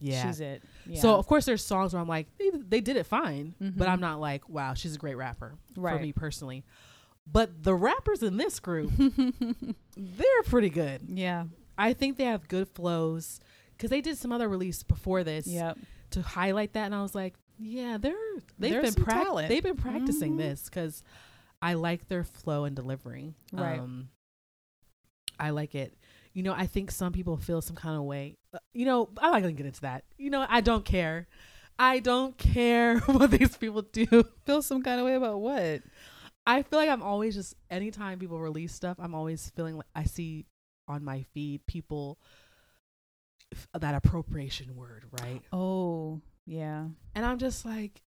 yeah. 0.00 0.26
she's 0.26 0.40
it. 0.40 0.62
Yeah. 0.86 1.00
So 1.00 1.14
of 1.16 1.26
course 1.26 1.44
there's 1.44 1.64
songs 1.64 1.92
where 1.92 2.02
I'm 2.02 2.08
like, 2.08 2.26
they, 2.38 2.50
they 2.50 2.80
did 2.80 2.96
it 2.96 3.06
fine, 3.06 3.54
but 3.60 3.86
Mhm. 3.86 3.90
I'm 3.92 4.00
not 4.00 4.20
like, 4.20 4.48
wow, 4.48 4.74
she's 4.74 4.94
a 4.96 4.98
great 4.98 5.16
rapper 5.16 5.54
for 5.74 5.98
me 5.98 6.12
personally. 6.12 6.64
But 7.30 7.62
the 7.64 7.74
rappers 7.74 8.22
in 8.22 8.36
this 8.36 8.60
group, 8.60 8.92
they're 9.96 10.42
pretty 10.44 10.70
good. 10.70 11.02
yeah. 11.08 11.44
I 11.76 11.92
think 11.92 12.18
they 12.18 12.24
have 12.24 12.46
good 12.46 12.68
flows 12.68 13.40
because 13.72 13.90
they 13.90 14.00
did 14.00 14.16
some 14.16 14.30
other 14.30 14.48
release 14.48 14.84
before 14.84 15.24
this 15.24 15.46
Yep. 15.48 15.76
to 16.10 16.22
highlight 16.22 16.74
that, 16.74 16.84
and 16.86 16.94
I 16.94 17.02
was 17.02 17.14
like, 17.16 17.34
yeah, 17.58 17.96
they're 17.98 18.14
they've 18.58 18.72
There's 18.72 18.94
been 18.94 19.04
talent. 19.04 19.48
they've 19.48 19.62
been 19.62 19.76
practicing 19.76 20.34
Mhm. 20.34 20.38
this 20.38 20.64
because 20.66 21.02
I 21.60 21.74
like 21.74 22.06
their 22.08 22.22
flow 22.22 22.64
and 22.64 22.76
delivery. 22.76 23.34
Right. 23.52 23.80
Um, 23.80 24.08
I 25.38 25.50
like 25.50 25.74
it. 25.74 25.96
You 26.32 26.42
know, 26.44 26.52
I 26.52 26.66
think 26.66 26.90
some 26.92 27.12
people 27.12 27.36
feel 27.36 27.60
some 27.60 27.74
kind 27.76 27.96
of 27.96 28.02
way. 28.04 28.36
Uh, 28.52 28.58
you 28.72 28.84
know, 28.86 29.08
I'm 29.18 29.32
not 29.32 29.40
gonna 29.42 29.52
get 29.52 29.66
into 29.66 29.80
that. 29.82 30.04
You 30.18 30.30
know, 30.30 30.46
I 30.48 30.60
don't 30.60 30.84
care. 30.84 31.26
I 31.78 31.98
don't 31.98 32.36
care 32.38 32.98
what 33.06 33.32
these 33.32 33.56
people 33.56 33.82
do. 33.82 34.06
Feel 34.44 34.62
some 34.62 34.82
kind 34.82 35.00
of 35.00 35.06
way 35.06 35.14
about 35.14 35.40
what? 35.40 35.82
I 36.46 36.62
feel 36.62 36.78
like 36.78 36.90
I'm 36.90 37.02
always 37.02 37.34
just 37.34 37.54
anytime 37.70 38.18
people 38.18 38.38
release 38.38 38.74
stuff, 38.74 38.96
I'm 39.00 39.14
always 39.14 39.50
feeling 39.56 39.76
like 39.76 39.86
I 39.94 40.04
see 40.04 40.46
on 40.88 41.02
my 41.04 41.24
feed 41.32 41.64
people 41.66 42.18
f- 43.52 43.68
that 43.80 43.94
appropriation 43.94 44.76
word, 44.76 45.04
right? 45.22 45.40
Oh, 45.52 46.20
yeah. 46.46 46.86
And 47.14 47.24
I'm 47.24 47.38
just 47.38 47.64
like, 47.64 48.02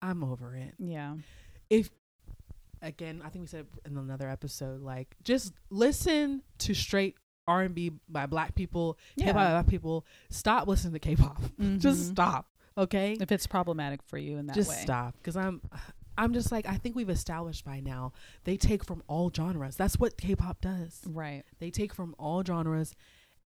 I'm 0.00 0.24
over 0.24 0.54
it. 0.54 0.74
Yeah. 0.78 1.16
If 1.68 1.90
again, 2.82 3.20
I 3.24 3.28
think 3.28 3.42
we 3.42 3.46
said 3.46 3.66
in 3.84 3.96
another 3.98 4.28
episode, 4.28 4.80
like 4.80 5.14
just 5.22 5.52
listen 5.68 6.42
to 6.60 6.72
straight 6.74 7.16
R 7.46 7.62
and 7.62 7.74
B 7.74 7.92
by 8.08 8.24
black 8.26 8.54
people, 8.54 8.96
hip 9.16 9.26
hop 9.26 9.34
by 9.34 9.50
black 9.50 9.66
people. 9.66 10.06
Stop 10.30 10.66
listening 10.68 10.94
to 10.94 10.98
K-pop. 11.00 11.40
Just 11.78 12.00
Mhm. 12.10 12.12
stop, 12.12 12.46
okay? 12.78 13.16
If 13.20 13.32
it's 13.32 13.46
problematic 13.46 14.02
for 14.04 14.16
you 14.16 14.38
in 14.38 14.46
that 14.46 14.54
just 14.54 14.70
way. 14.70 14.76
stop 14.82 15.14
because 15.18 15.36
i'm 15.36 15.60
i'm 16.20 16.32
just 16.32 16.52
like 16.52 16.66
i 16.66 16.76
think 16.76 16.94
we've 16.94 17.10
established 17.10 17.64
by 17.64 17.80
now 17.80 18.12
they 18.44 18.56
take 18.56 18.84
from 18.84 19.02
all 19.08 19.30
genres 19.34 19.76
that's 19.76 19.98
what 19.98 20.16
k-pop 20.16 20.60
does 20.60 21.00
Right. 21.06 21.42
they 21.58 21.70
take 21.70 21.92
from 21.94 22.14
all 22.18 22.44
genres 22.44 22.94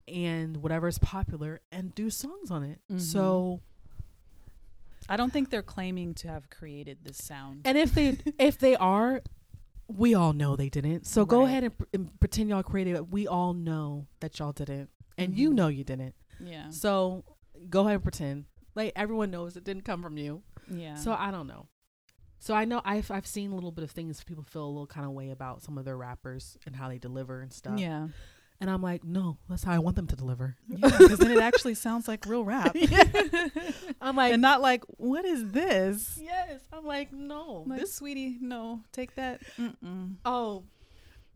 and 0.07 0.59
whatever's 0.59 0.99
popular 0.99 1.61
and 1.73 1.95
do 1.95 2.11
songs 2.11 2.51
on 2.51 2.63
it 2.63 2.81
Mhm. 2.91 3.01
so 3.01 3.61
I 5.09 5.17
don't 5.17 5.33
think 5.33 5.49
they're 5.51 5.63
claiming 5.63 6.13
to 6.15 6.29
have 6.29 6.51
created 6.51 6.99
this 7.03 7.17
sound. 7.19 7.63
and 7.65 7.79
if 7.79 7.95
they 7.95 8.19
if 8.39 8.59
they 8.59 8.77
are 8.77 9.23
we 9.87 10.15
all 10.15 10.33
know 10.35 10.55
they 10.57 10.69
didn't 10.69 11.07
so 11.07 11.25
go 11.25 11.45
ahead 11.47 11.65
and, 11.65 11.79
pr- 11.79 11.85
and 11.95 12.21
pretend 12.21 12.51
y'all 12.51 12.63
created 12.63 12.95
it 12.97 13.09
we 13.11 13.27
all 13.27 13.55
know 13.55 14.07
that 14.21 14.39
y'all 14.39 14.53
didn't 14.53 14.91
and 15.17 15.35
you 15.37 15.51
Mhm. 15.51 15.55
know 15.55 15.69
you 15.69 15.85
didn't 15.85 16.15
yeah. 16.41 16.69
so 16.71 17.25
go 17.71 17.81
ahead 17.83 17.95
and 17.95 18.03
pretend 18.03 18.45
like 18.75 18.93
everyone 18.97 19.31
knows 19.31 19.57
it 19.57 19.65
didn't 19.65 19.85
come 19.85 20.03
from 20.03 20.19
you 20.19 20.43
Yeah. 20.71 20.97
So 20.97 21.13
I 21.13 21.31
don't 21.31 21.47
know. 21.47 21.67
So 22.39 22.55
I 22.55 22.65
know 22.65 22.81
I've 22.85 23.11
I've 23.11 23.27
seen 23.27 23.51
a 23.51 23.55
little 23.55 23.73
bit 23.73 23.85
of 23.85 23.91
things 23.91 24.23
people 24.25 24.45
feel 24.45 24.65
a 24.65 24.69
little 24.69 24.87
kind 24.87 25.07
of 25.07 25.13
way 25.13 25.31
about 25.31 25.63
some 25.63 25.79
of 25.79 25.85
their 25.85 25.97
rappers 25.97 26.57
and 26.67 26.77
how 26.77 26.89
they 26.89 26.99
deliver 26.99 27.41
and 27.41 27.53
stuff. 27.53 27.79
yeah. 27.79 28.09
And 28.61 28.69
I'm 28.69 28.83
like, 28.83 29.05
no, 29.05 29.39
that's 29.49 29.63
how 29.63 29.73
I 29.73 29.79
want 29.79 29.95
them 29.95 30.09
to 30.09 30.17
deliver. 30.17 30.57
Because 30.69 31.21
then 31.21 31.31
it 31.31 31.39
actually 31.39 31.75
sounds 31.75 32.09
like 32.09 32.27
real 32.27 32.45
rap. 32.45 32.75
I'm 34.01 34.17
like, 34.17 34.33
and 34.33 34.43
not 34.43 34.61
like, 34.61 34.83
what 34.97 35.25
is 35.25 35.53
this? 35.53 36.19
yes. 36.21 36.61
I'm 36.73 36.85
like, 36.85 37.13
no. 37.13 37.63
Like, 37.69 37.79
this 37.79 37.95
sweetie, 37.95 38.37
no, 38.41 38.83
take 38.91 39.15
that. 39.15 39.43
Mm-mm. 39.59 40.17
oh, 40.25 40.65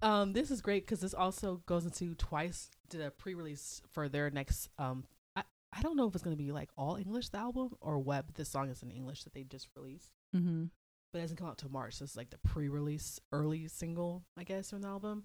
um, 0.03 0.33
this 0.33 0.51
is 0.51 0.61
great 0.61 0.85
because 0.85 1.01
this 1.01 1.15
also 1.15 1.63
goes 1.67 1.85
into 1.85 2.15
twice 2.17 2.71
did 2.89 3.01
a 3.01 3.11
pre-release 3.13 3.81
for 3.93 4.09
their 4.09 4.29
next 4.31 4.69
um. 4.79 5.05
I, 5.37 5.45
I 5.73 5.81
don't 5.81 5.97
know 5.97 6.09
if 6.09 6.15
it's 6.15 6.25
gonna 6.25 6.35
be 6.35 6.51
like 6.51 6.71
all 6.77 6.97
English 6.97 7.29
the 7.29 7.39
album 7.39 7.71
or 7.81 7.99
what, 8.01 8.27
but 8.27 8.35
this 8.35 8.49
song 8.49 8.69
is 8.69 8.83
in 8.83 8.91
English 8.91 9.23
that 9.25 9.33
they 9.33 9.45
just 9.45 9.69
released. 9.77 10.11
Mm-hmm. 10.35 10.65
But 11.13 11.19
it 11.19 11.23
doesn't 11.23 11.37
come 11.37 11.49
out 11.49 11.59
till 11.59 11.71
March. 11.71 11.95
So 11.95 12.05
it's 12.05 12.17
like 12.17 12.31
the 12.31 12.39
pre-release 12.39 13.21
early 13.33 13.69
single, 13.69 14.25
I 14.37 14.45
guess, 14.45 14.71
from 14.71 14.83
the 14.83 14.89
album. 14.89 15.25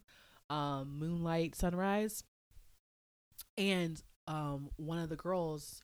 Um, 0.50 0.98
Moonlight 1.00 1.56
Sunrise. 1.56 2.24
And 3.58 4.02
um, 4.28 4.70
one 4.76 5.00
of 5.00 5.10
the 5.10 5.16
girls, 5.16 5.82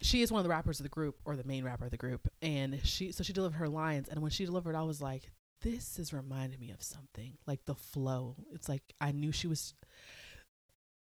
she 0.00 0.22
is 0.22 0.32
one 0.32 0.40
of 0.40 0.44
the 0.44 0.50
rappers 0.50 0.80
of 0.80 0.84
the 0.84 0.90
group, 0.90 1.16
or 1.24 1.36
the 1.36 1.44
main 1.44 1.64
rapper 1.64 1.84
of 1.84 1.90
the 1.90 1.96
group, 1.96 2.28
and 2.42 2.80
she 2.84 3.12
so 3.12 3.22
she 3.22 3.32
delivered 3.32 3.58
her 3.58 3.68
lines, 3.68 4.08
and 4.08 4.20
when 4.20 4.30
she 4.30 4.44
delivered, 4.44 4.74
I 4.74 4.82
was 4.82 5.00
like, 5.00 5.30
"This 5.62 5.98
is 5.98 6.12
reminding 6.12 6.60
me 6.60 6.70
of 6.70 6.82
something." 6.82 7.38
Like 7.46 7.64
the 7.64 7.74
flow, 7.74 8.36
it's 8.52 8.68
like 8.68 8.82
I 9.00 9.12
knew 9.12 9.32
she 9.32 9.46
was. 9.46 9.74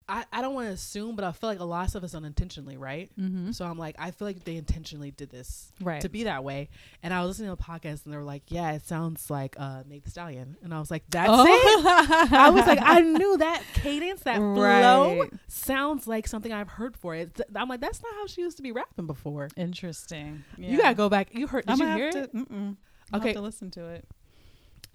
I, 0.09 0.25
I 0.33 0.41
don't 0.41 0.55
want 0.55 0.67
to 0.67 0.73
assume, 0.73 1.15
but 1.15 1.23
I 1.23 1.31
feel 1.31 1.49
like 1.49 1.59
a 1.59 1.63
lot 1.63 1.83
of 1.83 1.91
stuff 1.91 2.03
is 2.03 2.15
unintentionally, 2.15 2.77
right? 2.77 3.11
Mm-hmm. 3.19 3.51
So 3.51 3.63
I'm 3.65 3.77
like, 3.77 3.95
I 3.99 4.11
feel 4.11 4.27
like 4.27 4.43
they 4.43 4.55
intentionally 4.55 5.11
did 5.11 5.29
this 5.29 5.71
Right. 5.79 6.01
to 6.01 6.09
be 6.09 6.23
that 6.23 6.43
way. 6.43 6.69
And 7.03 7.13
I 7.13 7.19
was 7.21 7.29
listening 7.39 7.55
to 7.55 7.61
a 7.61 7.63
podcast 7.63 8.03
and 8.05 8.13
they 8.13 8.17
were 8.17 8.23
like, 8.23 8.43
Yeah, 8.47 8.71
it 8.71 8.85
sounds 8.87 9.29
like 9.29 9.55
uh 9.59 9.83
Meg 9.87 10.03
the 10.03 10.09
Stallion. 10.09 10.57
And 10.63 10.73
I 10.73 10.79
was 10.79 10.89
like, 10.89 11.03
That's 11.09 11.29
Oh. 11.31 11.45
it. 11.45 11.85
I 12.33 12.49
was 12.49 12.65
like, 12.65 12.79
I 12.81 13.01
knew 13.19 13.37
that 13.37 13.63
cadence, 13.75 14.21
that 14.23 14.37
flow 14.37 15.27
sounds 15.47 16.07
like 16.07 16.27
something 16.27 16.51
I've 16.51 16.69
heard 16.69 16.97
for 16.97 17.13
it. 17.15 17.39
I'm 17.55 17.69
like, 17.69 17.79
that's 17.81 18.01
not 18.01 18.11
how 18.15 18.25
she 18.27 18.41
used 18.41 18.57
to 18.57 18.63
be 18.63 18.71
rapping 18.71 19.05
before. 19.07 19.49
Interesting. 19.55 20.43
You 20.57 20.77
gotta 20.77 20.95
go 20.95 21.07
back. 21.09 21.33
You 21.33 21.47
heard 21.47 21.65
did 21.67 21.73
I'm 21.73 21.79
you 21.79 21.95
hear 21.95 22.05
have 22.07 22.15
it? 22.15 22.31
to. 22.31 22.37
Mm-mm. 22.37 22.77
I'll 23.13 23.19
Okay. 23.19 23.29
have 23.29 23.35
to 23.37 23.41
listen 23.41 23.71
to 23.71 23.85
it. 23.89 24.07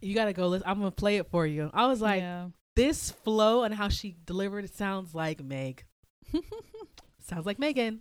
You 0.01 0.15
gotta 0.15 0.33
go 0.33 0.49
listen. 0.49 0.69
I'm 0.69 0.79
gonna 0.79 0.91
play 0.91 1.17
it 1.19 1.29
for 1.31 1.47
you. 1.47 1.71
I 1.73 1.87
was 1.87 2.01
like, 2.01 2.21
yeah. 2.21 2.49
This 2.77 3.11
flow 3.11 3.63
and 3.63 3.75
how 3.75 3.89
she 3.89 4.17
delivered 4.27 4.65
it 4.65 4.75
sounds 4.75 5.15
like 5.15 5.43
Meg. 5.43 5.85
sounds 7.21 7.47
like 7.47 7.59
Megan. 7.59 8.01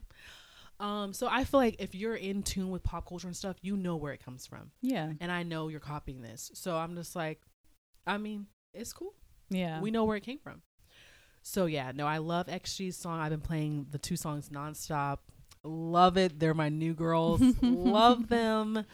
Um, 0.79 1.13
so 1.13 1.27
I 1.29 1.43
feel 1.43 1.59
like 1.59 1.75
if 1.79 1.95
you're 1.95 2.15
in 2.15 2.43
tune 2.43 2.69
with 2.71 2.83
pop 2.83 3.07
culture 3.07 3.27
and 3.27 3.35
stuff, 3.37 3.55
you 3.61 3.77
know 3.77 3.95
where 3.95 4.11
it 4.13 4.23
comes 4.23 4.45
from. 4.45 4.71
yeah. 4.81 5.11
and 5.21 5.31
I 5.31 5.43
know 5.43 5.67
you're 5.69 5.79
copying 5.79 6.21
this. 6.21 6.51
So 6.55 6.75
I'm 6.75 6.95
just 6.95 7.15
like, 7.15 7.39
I 8.05 8.17
mean, 8.17 8.47
it's 8.73 8.91
cool. 8.91 9.13
Yeah. 9.49 9.79
We 9.79 9.91
know 9.91 10.03
where 10.03 10.17
it 10.17 10.23
came 10.23 10.39
from. 10.39 10.61
So 11.43 11.65
yeah, 11.65 11.91
no, 11.93 12.07
I 12.07 12.17
love 12.17 12.47
XG's 12.47 12.97
song. 12.97 13.19
I've 13.19 13.29
been 13.29 13.41
playing 13.41 13.87
the 13.91 13.97
two 13.97 14.15
songs 14.15 14.49
nonstop. 14.49 15.19
Love 15.63 16.17
it. 16.17 16.39
They're 16.39 16.53
my 16.53 16.69
new 16.69 16.93
girls. 16.93 17.41
love 17.61 18.27
them. 18.29 18.85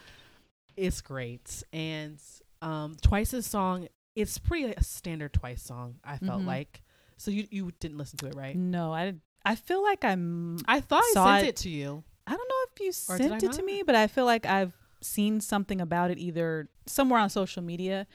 It's 0.75 1.01
great. 1.01 1.63
And 1.71 2.19
um 2.61 2.97
Twice's 3.01 3.45
song, 3.47 3.87
it's 4.15 4.37
pretty 4.37 4.65
a 4.73 4.83
standard 4.83 5.33
Twice 5.33 5.61
song, 5.63 5.99
I 6.03 6.17
felt 6.17 6.41
Mhm. 6.43 6.47
like. 6.47 6.81
So 7.17 7.31
you 7.31 7.47
you 7.51 7.71
didn't 7.79 7.97
listen 7.97 8.17
to 8.19 8.27
it, 8.27 8.35
right? 8.35 8.55
No, 8.55 8.93
I 8.93 9.15
I 9.45 9.55
feel 9.55 9.81
like 9.83 10.03
I'm. 10.03 10.57
I 10.67 10.81
thought 10.81 11.03
I 11.03 11.11
sent 11.13 11.43
it- 11.45 11.49
it 11.49 11.55
to 11.57 11.69
you. 11.69 12.03
I 12.27 12.31
don't 12.35 12.47
know 12.49 12.55
if 12.73 12.79
you 12.81 12.89
Or 13.13 13.17
sent 13.17 13.43
it 13.43 13.51
to 13.53 13.63
me, 13.63 13.83
but 13.83 13.95
I 13.95 14.07
feel 14.07 14.25
like 14.25 14.45
I've 14.45 14.73
seen 15.01 15.39
something 15.41 15.79
about 15.81 16.11
it 16.11 16.17
either 16.19 16.69
somewhere 16.85 17.19
on 17.19 17.29
social 17.29 17.63
media. 17.63 18.05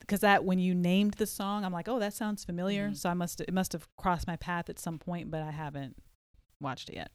Because 0.00 0.20
that 0.20 0.44
when 0.44 0.58
you 0.58 0.74
named 0.74 1.14
the 1.14 1.26
song, 1.26 1.64
I'm 1.64 1.72
like, 1.72 1.88
oh, 1.88 1.98
that 1.98 2.14
sounds 2.14 2.42
familiar. 2.44 2.90
Mhm. 2.90 2.96
So 2.96 3.10
I 3.10 3.14
must 3.14 3.40
it 3.40 3.52
must 3.52 3.72
have 3.72 3.86
crossed 3.96 4.26
my 4.26 4.36
path 4.36 4.68
at 4.70 4.78
some 4.78 4.98
point, 4.98 5.30
but 5.30 5.42
I 5.42 5.50
haven't 5.50 5.96
watched 6.60 6.88
it 6.88 6.96
yet. 6.96 7.10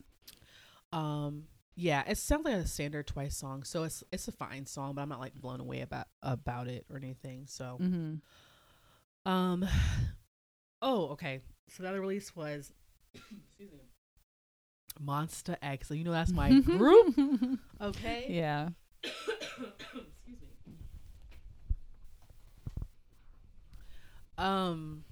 Um, 0.93 1.47
yeah, 1.79 2.03
it 2.07 2.17
sounds 2.17 2.43
like 2.45 2.55
a 2.55 2.67
standard 2.67 3.07
Twice 3.07 3.35
song, 3.37 3.63
so 3.63 3.83
it's 3.83 4.03
it's 4.11 4.27
a 4.27 4.31
fine 4.31 4.65
song, 4.65 4.93
but 4.95 5.01
I'm 5.01 5.09
not 5.09 5.19
like 5.19 5.33
blown 5.35 5.59
away 5.61 5.81
about 5.81 6.07
about 6.21 6.67
it 6.67 6.85
or 6.89 6.97
anything. 6.97 7.45
So, 7.47 7.77
Mm-hmm. 7.81 9.29
um, 9.31 9.65
oh, 10.81 11.07
okay. 11.09 11.41
So 11.69 11.83
the 11.83 11.89
other 11.89 12.01
release 12.01 12.35
was, 12.35 12.73
excuse 13.13 13.71
me, 13.71 13.79
Monsta 15.03 15.55
X. 15.61 15.87
So 15.87 15.93
you 15.93 16.03
know 16.03 16.11
that's 16.11 16.31
my 16.33 16.59
group, 16.59 17.15
okay? 17.81 18.25
Yeah. 18.29 18.69
Excuse 19.03 20.41
me. 20.67 20.73
Um, 24.37 25.03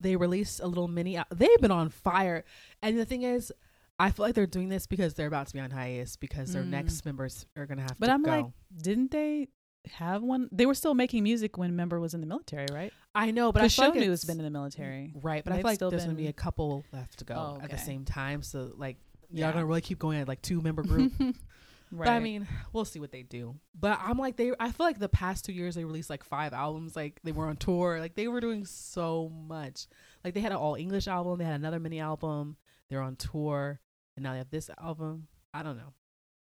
they 0.00 0.16
released 0.16 0.60
a 0.60 0.66
little 0.66 0.88
mini. 0.88 1.18
They've 1.34 1.60
been 1.60 1.70
on 1.70 1.88
fire, 1.90 2.44
and 2.82 2.98
the 2.98 3.04
thing 3.04 3.22
is, 3.22 3.52
I 3.98 4.10
feel 4.10 4.26
like 4.26 4.34
they're 4.34 4.46
doing 4.46 4.68
this 4.68 4.86
because 4.86 5.14
they're 5.14 5.26
about 5.26 5.46
to 5.48 5.52
be 5.54 5.60
on 5.60 5.70
hiatus 5.70 6.16
because 6.16 6.52
their 6.52 6.62
Mm. 6.64 6.68
next 6.70 7.04
members 7.06 7.46
are 7.56 7.66
gonna 7.66 7.82
have 7.82 7.98
But 7.98 8.06
to 8.06 8.10
But 8.10 8.10
I'm 8.10 8.22
go. 8.22 8.30
like, 8.30 8.46
didn't 8.76 9.10
they 9.10 9.48
have 9.92 10.22
one? 10.22 10.48
They 10.52 10.66
were 10.66 10.74
still 10.74 10.94
making 10.94 11.22
music 11.22 11.56
when 11.56 11.74
Member 11.76 11.98
was 12.00 12.12
in 12.12 12.20
the 12.20 12.26
military, 12.26 12.66
right? 12.72 12.92
I 13.14 13.30
know, 13.30 13.52
but 13.52 13.62
I 13.62 13.68
feel 13.68 13.86
like 13.90 13.94
Shownu 13.94 14.08
has 14.08 14.24
been 14.24 14.38
in 14.38 14.44
the 14.44 14.50
military. 14.50 15.12
right. 15.22 15.42
But 15.44 15.52
I 15.54 15.56
feel 15.56 15.64
like 15.64 15.78
there's 15.78 16.04
gonna 16.04 16.14
be 16.16 16.26
a 16.26 16.32
couple 16.32 16.84
left 16.92 17.18
to 17.20 17.24
go 17.24 17.34
Oh, 17.34 17.60
at 17.62 17.70
the 17.70 17.78
same 17.78 18.04
time. 18.04 18.42
So 18.42 18.72
like, 18.76 18.98
Yeah. 19.30 19.46
y'all 19.46 19.52
gonna 19.54 19.66
really 19.66 19.80
keep 19.80 19.98
going 19.98 20.18
at 20.20 20.28
like 20.28 20.42
two 20.42 20.60
member 20.60 20.82
group. 20.82 21.12
right. 21.18 21.34
But 21.92 22.08
I 22.08 22.18
mean, 22.18 22.48
we'll 22.72 22.84
see 22.84 22.98
what 22.98 23.12
they 23.12 23.22
do. 23.22 23.54
But 23.78 24.00
I'm 24.02 24.18
like 24.18 24.36
they 24.36 24.52
I 24.58 24.72
feel 24.72 24.84
like 24.86 24.98
the 24.98 25.08
past 25.08 25.44
two 25.44 25.52
years 25.52 25.76
they 25.76 25.84
released 25.84 26.10
like 26.10 26.24
five 26.24 26.52
albums. 26.52 26.96
Like 26.96 27.20
they 27.22 27.30
were 27.32 27.46
on 27.46 27.56
tour. 27.56 28.00
Like 28.00 28.16
they 28.16 28.26
were 28.28 28.40
doing 28.40 28.64
so 28.66 29.28
much. 29.28 29.86
Like 30.24 30.34
they 30.34 30.40
had 30.40 30.50
an 30.50 30.58
all 30.58 30.74
English 30.74 31.06
album, 31.06 31.38
they 31.38 31.44
had 31.44 31.54
another 31.54 31.78
mini 31.78 32.00
album, 32.00 32.56
they're 32.90 33.00
on 33.02 33.14
tour, 33.14 33.80
and 34.16 34.22
now 34.22 34.32
they 34.32 34.38
have 34.38 34.50
this 34.50 34.70
album. 34.80 35.28
I 35.54 35.62
don't 35.62 35.76
know. 35.76 35.92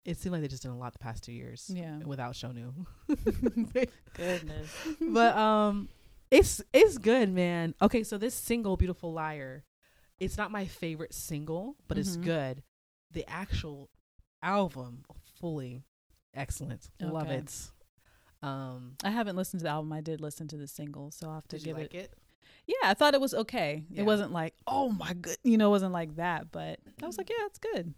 It 0.04 0.16
seemed 0.16 0.32
like 0.32 0.42
they 0.42 0.48
just 0.48 0.62
did 0.62 0.70
a 0.70 0.74
lot 0.74 0.92
the 0.92 0.98
past 0.98 1.22
two 1.22 1.32
years. 1.32 1.70
Yeah. 1.72 1.98
Without 2.04 2.34
Shownu. 2.34 2.72
goodness. 4.14 4.70
but 5.00 5.36
um 5.36 5.88
it's 6.30 6.62
it's 6.72 6.98
good, 6.98 7.30
man. 7.32 7.74
Okay, 7.80 8.02
so 8.02 8.18
this 8.18 8.34
single, 8.34 8.76
Beautiful 8.76 9.12
Liar, 9.12 9.64
it's 10.18 10.36
not 10.38 10.50
my 10.50 10.64
favorite 10.66 11.14
single, 11.14 11.76
but 11.88 11.98
it's 11.98 12.16
Mhm. 12.16 12.24
good. 12.24 12.62
The 13.12 13.28
actual 13.28 13.90
album, 14.42 15.04
fully 15.38 15.82
excellent. 16.34 16.88
Love 17.00 17.30
it. 17.30 17.70
Um 18.42 18.96
I 19.04 19.10
haven't 19.10 19.36
listened 19.36 19.60
to 19.60 19.64
the 19.64 19.70
album. 19.70 19.92
I 19.92 20.00
did 20.00 20.20
listen 20.20 20.48
to 20.48 20.56
the 20.56 20.66
single, 20.66 21.10
so 21.10 21.28
I'll 21.28 21.34
have 21.34 21.48
to 21.48 21.58
give 21.58 21.76
like 21.76 21.94
it. 21.94 22.12
it? 22.12 22.14
Yeah, 22.66 22.74
I 22.84 22.94
thought 22.94 23.14
it 23.14 23.20
was 23.20 23.34
okay. 23.34 23.84
Yeah. 23.90 24.02
It 24.02 24.04
wasn't 24.04 24.32
like, 24.32 24.54
oh 24.66 24.88
my 24.90 25.12
good, 25.14 25.36
you 25.42 25.58
know, 25.58 25.68
it 25.68 25.70
wasn't 25.70 25.92
like 25.92 26.16
that. 26.16 26.50
But 26.52 26.78
I 27.02 27.06
was 27.06 27.18
like, 27.18 27.28
yeah, 27.30 27.44
it's 27.46 27.58
good. 27.58 27.94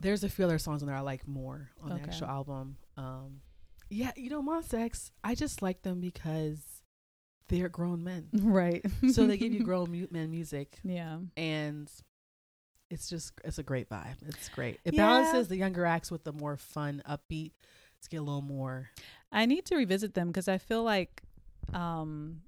There's 0.00 0.22
a 0.24 0.28
few 0.28 0.44
other 0.44 0.58
songs 0.58 0.82
on 0.82 0.88
there 0.88 0.96
I 0.96 1.00
like 1.00 1.26
more 1.26 1.70
on 1.82 1.92
Okay. 1.92 2.02
the 2.02 2.08
actual 2.08 2.26
album. 2.28 2.76
Um 2.96 3.40
yeah, 3.88 4.12
you 4.16 4.30
know, 4.30 4.42
Monsta 4.42 5.10
I 5.24 5.34
just 5.34 5.62
like 5.62 5.82
them 5.82 6.00
because 6.00 6.58
they're 7.48 7.68
grown 7.68 8.02
men. 8.04 8.28
Right. 8.42 8.84
so 9.12 9.26
they 9.26 9.36
give 9.36 9.52
you 9.52 9.62
grown 9.70 9.90
mu- 9.90 10.08
men 10.10 10.30
music 10.30 10.78
Yeah. 10.84 11.18
and 11.36 11.90
it's 12.90 13.08
just 13.08 13.32
it's 13.44 13.58
a 13.58 13.62
great 13.64 13.88
vibe. 13.88 14.16
It's 14.26 14.48
great. 14.48 14.78
It 14.84 14.94
Yeah. 14.94 15.06
balances 15.06 15.48
the 15.48 15.56
younger 15.56 15.84
acts 15.84 16.10
with 16.10 16.22
the 16.24 16.32
more 16.32 16.56
fun, 16.56 17.02
upbeat. 17.08 17.52
Let's 17.96 18.06
get 18.08 18.18
a 18.18 18.22
little 18.22 18.42
more. 18.42 18.90
I 19.32 19.46
need 19.46 19.64
to 19.66 19.76
revisit 19.76 20.14
them 20.14 20.28
because 20.28 20.46
I 20.46 20.58
feel 20.58 20.84
like 20.84 21.22
um 21.74 22.42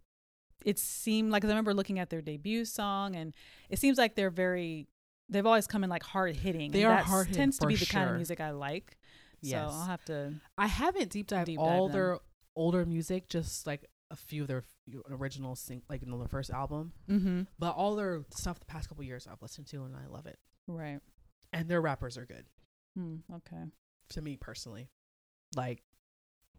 it 0.68 0.78
seemed 0.78 1.30
like 1.30 1.44
I 1.44 1.48
remember 1.48 1.72
looking 1.74 1.98
at 1.98 2.10
their 2.10 2.20
debut 2.22 2.64
song 2.64 3.16
and 3.16 3.32
it 3.70 3.78
seems 3.78 3.96
like 3.98 4.14
they're 4.16 4.30
very 4.46 4.86
they've 5.30 5.46
always 5.46 5.66
come 5.66 5.82
in 5.84 5.90
like 5.90 6.02
hard 6.02 6.36
hitting. 6.36 6.70
They 6.72 6.82
and 6.82 6.88
are 6.92 6.96
that's- 6.96 7.08
hard-hitting 7.10 7.40
tends 7.40 7.58
to 7.58 7.66
be 7.66 7.76
the 7.76 7.86
kind 7.86 8.10
of 8.10 8.16
music 8.16 8.40
I 8.40 8.50
like. 8.50 8.98
Yes, 9.40 9.70
So 9.70 9.76
I'll 9.78 9.86
have 9.86 10.04
to 10.06 10.34
I 10.56 10.66
haven't 10.66 11.10
deep 11.10 11.26
dive 11.28 11.46
Deep 11.46 11.58
dive 11.58 11.66
all 11.66 11.86
them. 11.88 11.92
their 11.94 12.18
older 12.56 12.84
music, 12.84 13.28
just 13.28 13.66
like 13.66 13.84
a 14.10 14.16
few 14.16 14.42
of 14.42 14.48
their 14.48 14.64
original 15.10 15.54
sing 15.54 15.82
like 15.88 16.00
you 16.02 16.08
know 16.10 16.20
the 16.22 16.28
first 16.28 16.50
album, 16.50 16.92
mm-hmm. 17.08 17.42
but 17.58 17.72
all 17.76 17.94
their 17.94 18.24
stuff 18.34 18.58
the 18.58 18.64
past 18.66 18.88
couple 18.88 19.04
years 19.04 19.26
I've 19.30 19.40
listened 19.42 19.66
to 19.68 19.84
and 19.84 19.94
I 19.96 20.06
love 20.12 20.26
it. 20.26 20.38
Right. 20.66 21.00
And 21.52 21.68
their 21.68 21.80
rappers 21.80 22.18
are 22.18 22.26
good 22.26 22.46
Hmm, 22.96 23.16
okay. 23.36 23.64
to 24.10 24.22
me 24.22 24.36
personally. 24.36 24.88
Like, 25.56 25.82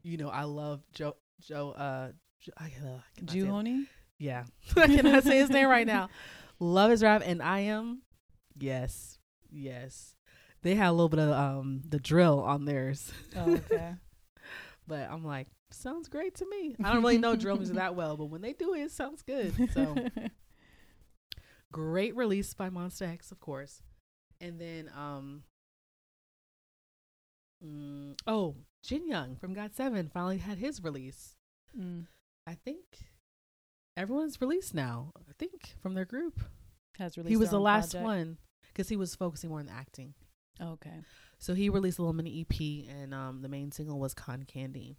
you 0.04 0.18
know, 0.18 0.30
I 0.30 0.44
love 0.44 0.82
Joe 0.94 1.16
Joe 1.42 1.72
uh. 1.72 2.12
Jo- 2.42 2.54
I, 2.58 2.66
uh, 2.68 2.70
I 2.70 3.02
cannot 3.18 3.32
say 3.34 3.40
it. 3.40 3.46
Joohoney? 3.46 3.86
Yeah. 4.20 4.44
I 4.76 4.88
cannot 4.88 5.24
say 5.24 5.40
his 5.40 5.50
name 5.50 5.70
right 5.70 5.88
now. 5.88 6.10
Love 6.60 6.92
his 6.92 7.02
rap 7.02 7.24
and 7.26 7.42
I 7.42 7.62
am 7.62 8.02
yes. 8.58 9.18
Yes. 9.50 10.16
They 10.62 10.76
had 10.76 10.90
a 10.90 10.92
little 10.92 11.10
bit 11.10 11.20
of 11.20 11.32
um 11.32 11.82
the 11.88 12.00
drill 12.00 12.42
on 12.42 12.66
theirs. 12.66 13.12
Oh, 13.36 13.54
okay. 13.72 13.94
But 14.86 15.10
I'm 15.10 15.24
like, 15.24 15.48
sounds 15.72 16.10
great 16.10 16.36
to 16.36 16.46
me. 16.50 16.76
I 16.84 16.92
don't 16.92 17.02
really 17.02 17.18
know 17.18 17.36
drill 17.36 17.56
music 17.56 17.76
that 17.76 17.96
well, 17.96 18.18
but 18.18 18.26
when 18.26 18.42
they 18.42 18.54
do 18.54 18.74
it, 18.74 18.82
it 18.82 18.92
sounds 18.92 19.22
good. 19.22 19.54
So 19.74 19.96
great 21.72 22.16
release 22.16 22.54
by 22.54 22.70
Monsta 22.70 23.08
X, 23.14 23.32
of 23.32 23.40
course. 23.40 23.82
And 24.42 24.60
then 24.60 24.92
um 24.98 25.44
mm, 27.66 28.20
oh, 28.28 28.56
Jin 28.84 29.08
Young 29.08 29.38
from 29.38 29.56
GOT7 29.56 30.12
finally 30.12 30.40
had 30.40 30.58
his 30.58 30.84
release. 30.84 31.36
Mm. 31.80 32.08
I 32.46 32.56
think 32.56 32.84
everyone's 34.00 34.40
released 34.42 34.74
now. 34.74 35.12
I 35.18 35.34
think 35.38 35.76
from 35.82 35.94
their 35.94 36.06
group. 36.06 36.40
Has 36.98 37.18
released 37.18 37.30
he 37.30 37.38
was 37.38 37.50
the 37.50 37.60
last 37.60 37.92
project? 37.92 38.06
one 38.06 38.38
because 38.68 38.90
he 38.90 38.96
was 38.96 39.16
focusing 39.16 39.50
more 39.50 39.60
on 39.60 39.68
the 39.68 39.72
acting. 39.72 40.14
Okay. 40.62 41.02
So 41.38 41.54
he 41.54 41.70
released 41.70 42.00
a 42.00 42.02
little 42.02 42.14
mini 42.14 42.42
EP, 42.42 42.94
and 42.94 43.14
um, 43.14 43.42
the 43.42 43.48
main 43.48 43.72
single 43.72 44.00
was 44.00 44.14
"Con 44.14 44.44
Candy." 44.44 44.98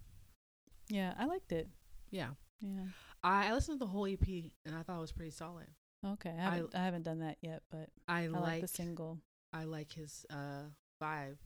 Yeah, 0.88 1.14
I 1.18 1.26
liked 1.26 1.52
it. 1.52 1.68
Yeah, 2.10 2.30
Yeah. 2.60 2.86
I, 3.22 3.48
I 3.48 3.52
listened 3.52 3.78
to 3.78 3.84
the 3.84 3.90
whole 3.90 4.06
EP, 4.06 4.26
and 4.66 4.74
I 4.74 4.82
thought 4.82 4.96
it 4.96 5.00
was 5.00 5.12
pretty 5.12 5.30
solid. 5.30 5.66
Okay. 6.04 6.30
I 6.30 6.42
haven't, 6.42 6.74
I, 6.74 6.84
haven't 6.84 7.02
done 7.02 7.20
that 7.20 7.36
yet, 7.42 7.62
but 7.70 7.90
I, 8.08 8.24
I 8.24 8.26
like, 8.28 8.42
like 8.42 8.60
the 8.62 8.68
single. 8.68 9.18
I 9.52 9.64
like 9.64 9.92
his 9.92 10.24
uh 10.30 10.64
vibe. 11.02 11.36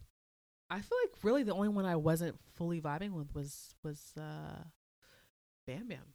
I 0.70 0.80
feel 0.80 0.98
like 1.02 1.22
really 1.22 1.42
the 1.42 1.55
only 1.55 1.68
one 1.68 1.84
I 1.84 1.96
wasn't 1.96 2.36
fully 2.55 2.80
vibing 2.80 3.12
with 3.12 3.34
was 3.34 3.74
was 3.82 4.12
uh 4.16 4.62
Bam 5.66 5.88
Bam. 5.88 6.14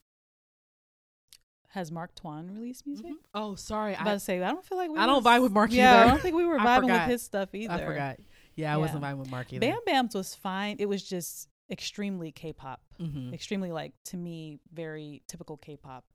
Has 1.73 1.91
Mark 1.91 2.15
Tuan 2.15 2.51
released 2.51 2.87
music? 2.87 3.05
Mhm. 3.07 3.15
Oh, 3.33 3.55
sorry, 3.55 3.89
I 3.95 3.99
was 3.99 4.01
about 4.01 4.13
to 4.13 4.19
say 4.19 4.41
I 4.43 4.49
don't 4.49 4.65
feel 4.65 4.77
like 4.77 4.89
we 4.89 4.97
I 4.97 5.05
don't 5.05 5.23
vibe 5.23 5.43
with 5.43 5.51
Mark 5.51 5.71
Yeah, 5.71 6.03
I 6.03 6.07
don't 6.07 6.21
think 6.21 6.35
we 6.35 6.45
were 6.51 6.57
vibing 6.57 6.85
with 6.91 7.09
his 7.09 7.21
stuff 7.21 7.53
either. 7.53 7.73
I 7.73 7.85
forgot. 7.85 8.17
Yeah, 8.55 8.73
I 8.73 8.77
wasn't 8.77 9.03
vibing 9.03 9.17
with 9.19 9.29
Mark 9.31 9.53
either. 9.53 9.59
Bam 9.59 9.79
Bam's 9.85 10.15
was 10.15 10.33
fine. 10.35 10.77
It 10.79 10.87
was 10.87 11.03
just 11.07 11.47
extremely 11.71 12.31
K-pop, 12.31 12.81
Mm-hmm. 12.99 13.33
extremely 13.33 13.71
like 13.71 13.93
to 14.05 14.17
me 14.17 14.59
very 14.73 15.21
typical 15.27 15.57
K-pop, 15.57 16.05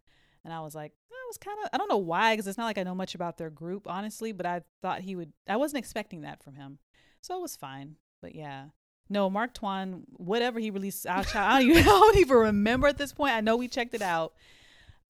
and 0.44 0.52
I 0.52 0.61
was 0.61 0.74
like, 0.74 0.92
that 1.09 1.24
was 1.28 1.38
kind 1.38 1.57
of 1.62 1.70
I 1.72 1.78
don't 1.78 1.88
know 1.88 1.98
why 1.98 2.32
because 2.34 2.48
it's 2.48 2.59
not 2.59 2.64
like 2.66 2.76
I 2.78 2.82
know 2.82 2.94
much 2.94 3.14
about 3.14 3.38
their 3.38 3.50
group 3.50 3.86
honestly, 3.88 4.32
but 4.32 4.46
I 4.46 4.62
thought 4.82 5.02
he 5.02 5.14
would. 5.14 5.32
I 5.48 5.57
wasn't 5.57 5.78
expecting 5.78 6.22
that 6.22 6.42
from 6.42 6.57
him, 6.57 6.78
so 7.20 7.36
it 7.38 7.40
was 7.42 7.55
fine. 7.57 7.94
But 8.20 8.34
yeah. 8.34 8.66
No, 9.11 9.28
Mark 9.30 9.52
Tuan, 9.55 10.02
whatever 10.16 10.59
he 10.59 10.70
released, 10.70 11.07
I 11.07 11.22
don't, 11.22 11.62
even, 11.62 11.76
I 11.82 11.84
don't 11.84 12.16
even 12.16 12.36
remember 12.38 12.88
at 12.88 12.96
this 12.96 13.12
point. 13.12 13.34
I 13.34 13.42
know 13.42 13.55
we 13.57 13.68
checked 13.68 13.92
it 13.94 14.00
out. 14.02 14.32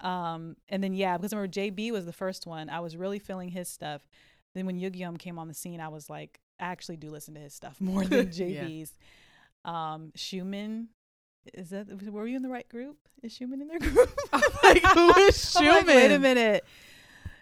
Um, 0.00 0.56
and 0.68 0.82
then 0.82 0.92
yeah, 0.94 1.16
because 1.16 1.32
I 1.32 1.36
remember 1.36 1.52
JB 1.52 1.92
was 1.92 2.04
the 2.06 2.12
first 2.12 2.46
one. 2.46 2.68
I 2.68 2.80
was 2.80 2.96
really 2.96 3.18
feeling 3.18 3.48
his 3.48 3.68
stuff. 3.68 4.02
Then 4.54 4.66
when 4.66 4.78
Yugyeom 4.78 5.18
came 5.18 5.38
on 5.38 5.48
the 5.48 5.54
scene, 5.54 5.80
I 5.80 5.88
was 5.88 6.08
like, 6.10 6.40
I 6.60 6.64
actually 6.66 6.96
do 6.96 7.10
listen 7.10 7.34
to 7.34 7.40
his 7.40 7.54
stuff 7.54 7.80
more 7.80 8.04
than 8.04 8.26
Yeah. 8.32 8.64
JB's. 8.64 8.92
Um, 9.64 10.12
Xiumin, 10.16 10.86
is 11.54 11.70
that 11.70 11.88
were 12.12 12.26
you 12.26 12.36
in 12.36 12.42
the 12.42 12.48
right 12.50 12.68
group? 12.68 12.96
Is 13.22 13.38
Xiumin 13.38 13.60
in 13.62 13.68
their 13.68 13.78
group? 13.80 14.10
like, 14.62 14.82
who 14.84 15.10
is 15.20 15.56
I'm 15.56 15.64
like, 15.66 15.86
Wait 15.86 16.10
a 16.12 16.18
minute. 16.18 16.64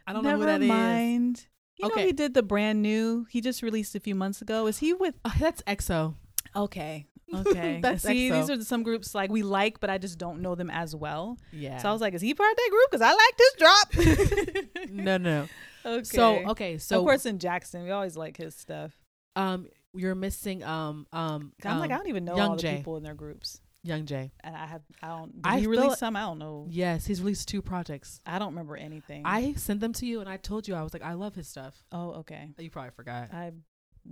I 0.06 0.12
don't 0.12 0.22
know 0.24 0.30
Never 0.30 0.42
who 0.42 0.46
that 0.46 0.62
is. 0.62 0.68
mind. 0.68 1.46
You 1.78 1.88
know 1.88 1.92
Okay. 1.94 2.06
he 2.06 2.12
did 2.12 2.34
the 2.34 2.42
brand 2.42 2.82
new. 2.82 3.26
He 3.30 3.40
just 3.40 3.62
released 3.62 3.94
a 3.94 4.00
few 4.00 4.14
months 4.14 4.40
ago. 4.42 4.66
Is 4.66 4.78
he 4.78 4.92
with? 4.92 5.14
Oh, 5.24 5.34
that's 5.38 5.62
EXO. 5.62 6.14
Okay. 6.54 7.06
Okay. 7.34 7.80
See, 7.98 8.28
EXO. 8.28 8.32
these 8.32 8.50
are 8.50 8.64
some 8.64 8.82
groups 8.82 9.14
like 9.14 9.30
we 9.30 9.42
like, 9.42 9.80
but 9.80 9.90
I 9.90 9.98
just 9.98 10.18
don't 10.18 10.40
know 10.40 10.54
them 10.54 10.70
as 10.70 10.94
well. 10.94 11.38
Yeah. 11.52 11.78
So 11.78 11.88
I 11.88 11.92
was 11.92 12.00
like, 12.00 12.14
is 12.14 12.22
he 12.22 12.34
part 12.34 12.50
of 12.50 12.56
that 12.56 12.70
group? 12.70 12.90
Because 12.90 13.02
I 13.02 13.12
like 13.12 13.36
this 13.38 14.64
drop. 14.64 14.90
no, 14.90 15.16
no. 15.18 15.48
okay. 15.84 16.04
So 16.04 16.50
okay, 16.50 16.78
so 16.78 16.98
of 16.98 17.04
course 17.04 17.26
in 17.26 17.38
Jackson, 17.38 17.84
we 17.84 17.90
always 17.90 18.16
like 18.16 18.36
his 18.36 18.54
stuff. 18.54 18.92
um, 19.36 19.68
you're 19.94 20.14
missing 20.14 20.64
um 20.64 21.06
um. 21.12 21.52
I'm 21.64 21.78
like, 21.78 21.90
I 21.90 21.94
um, 21.94 22.00
don't 22.00 22.08
even 22.08 22.24
know 22.24 22.36
Young 22.36 22.50
all 22.50 22.56
the 22.56 22.76
people 22.76 22.96
in 22.96 23.02
their 23.02 23.14
groups. 23.14 23.60
Youngjae. 23.86 24.30
And 24.44 24.56
I 24.56 24.66
have 24.66 24.82
I 25.02 25.08
don't. 25.08 25.42
Did 25.42 25.46
I 25.46 25.56
he 25.56 25.62
feel 25.62 25.70
release 25.70 25.98
some? 25.98 26.14
I 26.14 26.20
don't 26.20 26.38
know. 26.38 26.66
Yes, 26.70 27.04
he's 27.04 27.20
released 27.20 27.48
two 27.48 27.62
projects. 27.62 28.20
I 28.24 28.38
don't 28.38 28.50
remember 28.50 28.76
anything. 28.76 29.22
I 29.24 29.54
sent 29.54 29.80
them 29.80 29.92
to 29.94 30.06
you, 30.06 30.20
and 30.20 30.28
I 30.28 30.36
told 30.36 30.68
you 30.68 30.74
I 30.74 30.82
was 30.82 30.92
like, 30.92 31.02
I 31.02 31.14
love 31.14 31.34
his 31.34 31.48
stuff. 31.48 31.82
oh 31.90 32.12
okay. 32.20 32.48
You 32.58 32.70
probably 32.70 32.92
forgot. 32.92 33.32
I 33.32 33.52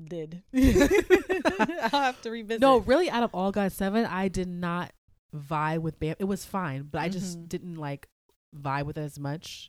did. 0.08 0.42
I'll 0.54 2.00
have 2.00 2.20
to 2.22 2.30
revisit. 2.30 2.60
no, 2.60 2.78
really, 2.78 3.10
out 3.10 3.22
of 3.22 3.34
all 3.34 3.52
guys 3.52 3.74
Seven, 3.74 4.04
I 4.04 4.28
did 4.28 4.48
not 4.48 4.92
vibe 5.34 5.78
with 5.80 5.98
Bam. 6.00 6.16
It 6.18 6.24
was 6.24 6.44
fine, 6.44 6.88
but 6.90 7.00
I 7.00 7.08
just 7.08 7.38
Mhm. 7.38 7.48
didn't 7.48 7.74
like 7.76 8.08
vibe 8.56 8.84
with 8.86 8.98
it 8.98 9.02
as 9.02 9.18
much. 9.18 9.68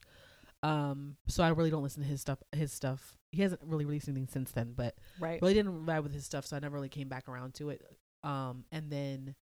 Um, 0.64 1.18
so 1.28 1.44
I 1.44 1.50
really 1.50 1.70
don't 1.72 1.84
listen 1.84 2.04
to 2.04 2.10
his 2.10 2.22
stuff. 2.22 2.40
His 2.52 2.72
stuff. 2.72 3.18
He 3.32 3.42
hasn't 3.42 3.62
really 3.64 3.86
released 3.86 4.08
anything 4.08 4.28
since 4.28 4.52
then, 4.52 4.74
but 4.76 4.96
right. 5.20 5.42
really 5.42 5.54
didn't 5.54 5.86
vibe 5.86 6.04
with 6.04 6.14
his 6.14 6.26
stuff, 6.26 6.46
so 6.46 6.56
I 6.56 6.60
never 6.60 6.76
really 6.76 6.90
came 6.90 7.08
back 7.10 7.28
around 7.30 7.54
to 7.56 7.70
it. 7.70 7.82
Um, 8.24 8.66
and 8.72 8.92
then 8.92 9.36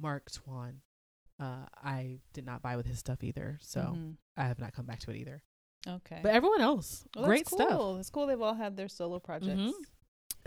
Mark 0.00 0.30
Tuan, 0.30 0.80
uh, 1.38 1.66
I 1.76 2.20
did 2.32 2.44
not 2.46 2.62
buy 2.62 2.76
with 2.76 2.86
his 2.86 2.98
stuff 2.98 3.22
either, 3.22 3.58
so 3.60 3.80
Mhm. 3.82 4.16
I 4.36 4.44
have 4.46 4.58
not 4.58 4.72
come 4.72 4.86
back 4.86 5.00
to 5.00 5.10
it 5.10 5.16
either. 5.18 5.42
Okay. 5.86 6.20
But 6.22 6.32
everyone 6.32 6.62
else, 6.62 7.06
Well, 7.14 7.26
great 7.26 7.44
that's 7.44 7.54
stuff. 7.54 7.68
cool. 7.68 7.96
It's 7.98 8.10
cool. 8.10 8.26
They've 8.26 8.40
all 8.40 8.54
had 8.54 8.76
their 8.76 8.88
solo 8.88 9.18
projects. 9.20 9.60
Mhm. 9.60 9.72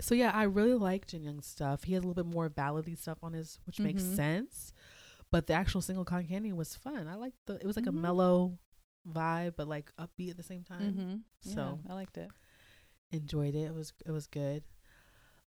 So 0.00 0.14
yeah, 0.14 0.30
I 0.32 0.44
really 0.44 0.74
like 0.74 1.06
Jin 1.06 1.24
Young's 1.24 1.46
stuff. 1.46 1.84
He 1.84 1.94
has 1.94 2.04
a 2.04 2.06
little 2.06 2.22
bit 2.22 2.30
more 2.32 2.48
ballady 2.48 2.96
stuff 2.96 3.18
on 3.22 3.32
his, 3.32 3.58
which 3.64 3.80
makes 3.80 4.02
Mhm. 4.02 4.16
sense. 4.16 4.72
But 5.30 5.46
the 5.46 5.52
actual 5.54 5.80
single 5.82 6.04
Cotton 6.04 6.26
Candy 6.28 6.52
was 6.52 6.74
fun. 6.74 7.06
I 7.08 7.16
liked 7.16 7.36
the. 7.46 7.54
It 7.56 7.66
was 7.66 7.76
like 7.76 7.84
Mhm. 7.84 7.88
a 7.88 7.92
mellow 7.92 8.58
vibe, 9.06 9.56
but 9.56 9.66
like 9.68 9.92
upbeat 9.96 10.30
at 10.30 10.36
the 10.36 10.42
same 10.42 10.62
time. 10.64 10.92
Mm-hmm. 10.94 11.50
So 11.52 11.80
I 11.88 11.94
liked 11.94 12.16
it. 12.18 12.30
enjoyed 13.10 13.54
it. 13.54 13.62
It 13.64 13.74
was 13.74 13.92
it 14.04 14.10
was 14.10 14.26
good. 14.26 14.62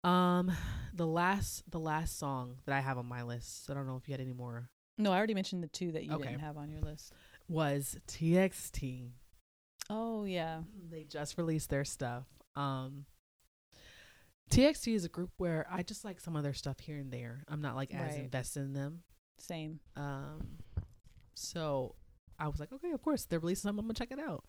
Um, 0.05 0.53
the 0.95 1.07
last 1.07 1.69
the 1.71 1.81
last 1.81 2.17
song 2.17 2.59
that 2.67 2.75
I 2.75 2.81
have 2.81 2.99
on 2.99 3.07
my 3.07 3.23
list. 3.23 3.69
I 3.69 3.75
don't 3.75 3.87
know 3.87 3.97
if 3.97 4.07
you 4.09 4.13
had 4.13 4.21
any 4.21 4.33
more. 4.33 4.71
No, 4.97 5.13
I 5.13 5.17
already 5.19 5.35
mentioned 5.35 5.63
the 5.65 5.69
two 5.69 5.91
that 5.93 6.05
you 6.05 6.13
Okay. 6.13 6.29
didn't 6.29 6.41
have 6.41 6.57
on 6.57 6.71
your 6.71 6.81
list. 6.81 7.13
Was 7.49 7.99
TXT. 8.07 9.11
Oh 9.91 10.25
yeah. 10.25 10.63
They 10.89 11.03
just 11.05 11.37
released 11.37 11.69
their 11.71 11.85
stuff. 11.85 12.27
Um. 12.55 13.07
TXT 14.51 14.95
is 14.95 15.05
a 15.05 15.09
group 15.09 15.31
where 15.37 15.67
I 15.71 15.83
just 15.83 16.05
like 16.05 16.21
some 16.21 16.37
of 16.37 16.43
their 16.43 16.55
stuff 16.55 16.81
here 16.81 16.97
and 16.99 17.13
there. 17.13 17.45
I'm 17.49 17.61
not 17.61 17.77
like 17.77 17.95
as 17.95 18.13
Right. 18.13 18.21
invested 18.25 18.61
in 18.61 18.73
them. 18.73 19.03
Same. 19.39 19.81
Um, 19.97 20.59
so 21.35 21.95
I 22.39 22.49
was 22.49 22.59
like, 22.61 22.73
okay, 22.73 22.91
of 22.93 23.03
course 23.03 23.25
they're 23.25 23.39
releasing 23.41 23.63
something. 23.69 23.81
I'm 23.81 23.87
gonna 23.87 23.95
check 23.95 24.11
it 24.11 24.19
out. 24.19 24.45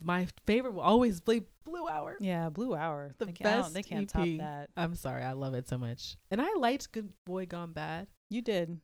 My 0.00 0.28
favorite 0.46 0.74
will 0.74 0.82
always 0.82 1.20
be 1.20 1.42
Blue 1.64 1.88
Hour. 1.88 2.16
Yeah, 2.20 2.50
Blue 2.50 2.74
Hour. 2.76 3.14
The 3.18 3.26
they 3.26 3.32
can't, 3.32 3.62
best 3.62 3.74
they 3.74 3.82
can't 3.82 4.08
top 4.08 4.28
that. 4.38 4.70
I'm 4.76 4.94
sorry, 4.94 5.22
I 5.24 5.32
love 5.32 5.54
it 5.54 5.68
so 5.68 5.76
much, 5.76 6.16
and 6.30 6.40
I 6.40 6.54
liked 6.54 6.92
Good 6.92 7.12
Boy 7.26 7.46
Gone 7.46 7.72
Bad, 7.72 8.06
You 8.30 8.40
did. 8.42 8.80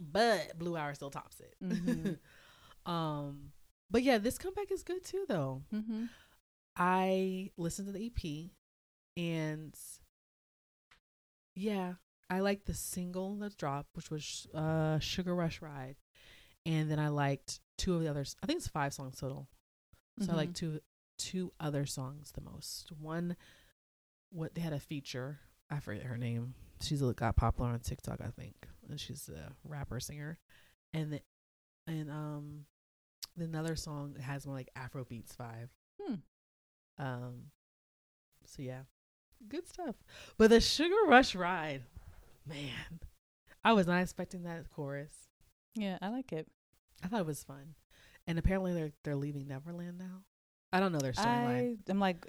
but 0.00 0.58
Blue 0.58 0.76
Hour 0.76 0.94
still 0.94 1.10
tops 1.10 1.38
it. 1.40 1.54
Mhm. 1.62 2.18
um, 2.90 3.52
but 3.90 4.02
yeah, 4.02 4.18
this 4.18 4.36
comeback 4.38 4.72
is 4.72 4.82
good 4.82 5.04
too, 5.04 5.24
though. 5.28 5.62
Mm-hmm. 5.72 6.06
I 6.76 7.50
listened 7.56 7.86
to 7.86 7.92
the 7.92 8.06
EP, 8.06 8.50
and 9.16 9.74
yeah, 11.54 11.94
I 12.28 12.40
liked 12.40 12.66
the 12.66 12.74
single 12.74 13.36
that 13.36 13.56
dropped, 13.56 13.96
which 13.96 14.10
was 14.10 14.46
uh 14.54 14.98
Sugar 14.98 15.34
Rush 15.34 15.62
Ride, 15.62 15.96
and 16.66 16.90
then 16.90 16.98
I 16.98 17.08
liked 17.08 17.60
two 17.78 17.94
of 17.94 18.00
the 18.00 18.08
others. 18.08 18.36
I 18.42 18.46
think 18.46 18.58
it's 18.58 18.68
five 18.68 18.94
songs 18.94 19.18
total. 19.18 19.48
So 20.20 20.32
I 20.32 20.36
like 20.36 20.54
two 20.54 20.80
two 21.18 21.52
other 21.58 21.86
songs 21.86 22.32
the 22.32 22.40
most. 22.40 22.92
One, 22.98 23.36
what 24.30 24.54
they 24.54 24.60
had 24.60 24.72
a 24.72 24.80
feature. 24.80 25.40
I 25.70 25.80
forget 25.80 26.04
her 26.04 26.18
name. 26.18 26.54
She's 26.80 27.00
got 27.00 27.36
popular 27.36 27.70
on 27.70 27.80
TikTok, 27.80 28.20
I 28.20 28.28
think, 28.28 28.54
and 28.88 29.00
she's 29.00 29.28
a 29.28 29.52
rapper 29.64 29.98
singer. 30.00 30.38
And 30.92 31.14
the, 31.14 31.20
and 31.86 32.10
um, 32.10 32.66
the 33.36 33.44
another 33.44 33.74
song 33.74 34.16
has 34.20 34.46
more 34.46 34.54
like 34.54 34.70
Afro 34.76 35.04
beats 35.04 35.34
vibe. 35.36 35.68
Hmm. 36.00 36.14
Um, 36.98 37.34
so 38.44 38.62
yeah, 38.62 38.82
good 39.48 39.68
stuff. 39.68 39.96
But 40.38 40.50
the 40.50 40.60
Sugar 40.60 40.94
Rush 41.06 41.34
ride, 41.34 41.82
man, 42.46 43.00
I 43.64 43.72
was 43.72 43.86
not 43.86 44.02
expecting 44.02 44.42
that 44.44 44.70
chorus. 44.70 45.12
Yeah, 45.74 45.98
I 46.02 46.08
like 46.08 46.32
it. 46.32 46.46
I 47.02 47.08
thought 47.08 47.20
it 47.20 47.26
was 47.26 47.42
fun, 47.42 47.74
and 48.26 48.38
apparently 48.38 48.72
they're 48.74 48.92
they're 49.02 49.16
leaving 49.16 49.48
Neverland 49.48 49.98
now. 49.98 50.22
I 50.72 50.80
don't 50.80 50.90
know 50.90 50.98
their 50.98 51.12
storyline, 51.12 51.78
I'm 51.88 52.00
like, 52.00 52.26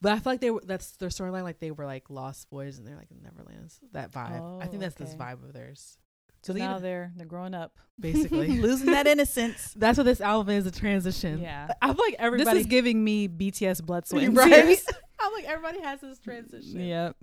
but 0.00 0.12
I 0.12 0.20
feel 0.20 0.32
like 0.32 0.40
they 0.40 0.50
were 0.52 0.62
that's 0.64 0.92
their 0.98 1.08
storyline. 1.08 1.42
Like 1.42 1.58
they 1.58 1.72
were 1.72 1.84
like 1.84 2.10
lost 2.10 2.48
boys, 2.50 2.78
and 2.78 2.86
they're 2.86 2.96
like 2.96 3.10
in 3.10 3.16
Neverlands. 3.18 3.78
That 3.92 4.12
vibe. 4.12 4.62
I 4.62 4.66
think 4.66 4.76
Oh, 4.76 4.78
that's 4.78 4.94
this 4.94 5.14
vibe 5.16 5.42
of 5.42 5.52
theirs. 5.52 5.98
so 6.42 6.52
they 6.52 6.60
now 6.60 6.78
they're 6.78 7.12
they're 7.16 7.26
growing 7.26 7.54
up, 7.54 7.76
Basically, 8.00 8.48
losing 8.60 8.92
that 8.92 9.08
innocence. 9.08 9.74
That's 9.76 9.98
what 9.98 10.04
this 10.04 10.20
album 10.20 10.54
is—a 10.54 10.70
transition. 10.70 11.40
Yeah. 11.40 11.68
I 11.82 11.88
feel 11.92 12.04
like 12.04 12.14
everybody. 12.20 12.58
This 12.58 12.60
is 12.60 12.66
giving 12.70 13.02
me 13.02 13.26
BTS 13.28 13.84
blood 13.84 14.06
sweat 14.06 14.32
right. 14.32 14.80
Like 15.42 15.50
everybody 15.50 15.80
has 15.82 16.00
this 16.00 16.18
transition. 16.18 16.80
Yep. 16.80 17.16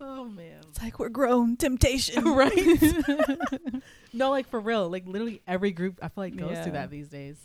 Oh 0.00 0.24
man. 0.24 0.60
It's 0.68 0.82
like 0.82 0.98
we're 0.98 1.08
grown. 1.08 1.56
Temptation. 1.56 2.24
Right. 2.34 2.52
No, 4.12 4.30
like 4.30 4.48
for 4.48 4.58
real. 4.60 4.88
Like 4.88 5.06
literally 5.06 5.42
every 5.46 5.72
group 5.72 5.98
I 6.02 6.08
feel 6.08 6.24
like 6.24 6.36
goes 6.36 6.52
Yeah. 6.52 6.62
through 6.62 6.72
that 6.72 6.90
these 6.90 7.08
days. 7.08 7.36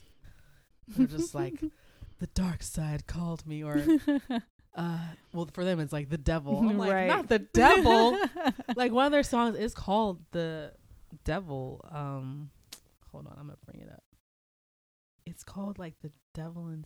They're 0.87 1.05
just 1.07 1.35
like 1.35 1.59
the 2.19 2.27
dark 2.27 2.63
side 2.63 3.07
called 3.07 3.45
me 3.45 3.63
or 3.63 3.83
uh 4.75 4.99
well 5.33 5.49
for 5.53 5.65
them 5.65 5.79
it's 5.81 5.91
like 5.93 6.09
the 6.09 6.17
devil. 6.17 6.57
I'm 6.59 6.77
like 6.77 6.91
Right. 6.93 7.07
not 7.07 7.27
the 7.27 7.39
devil. 7.39 8.17
like 8.75 8.91
one 8.93 9.05
of 9.05 9.11
their 9.11 9.23
songs 9.23 9.57
is 9.57 9.73
called 9.73 10.19
the 10.31 10.71
devil. 11.25 11.83
Um 11.91 12.51
hold 13.11 13.27
on, 13.27 13.33
I'm 13.37 13.47
gonna 13.47 13.57
bring 13.65 13.81
it 13.81 13.89
up. 13.91 14.03
It's 15.25 15.43
called 15.43 15.77
like 15.77 15.95
the 16.01 16.11
devil 16.33 16.67
and 16.67 16.85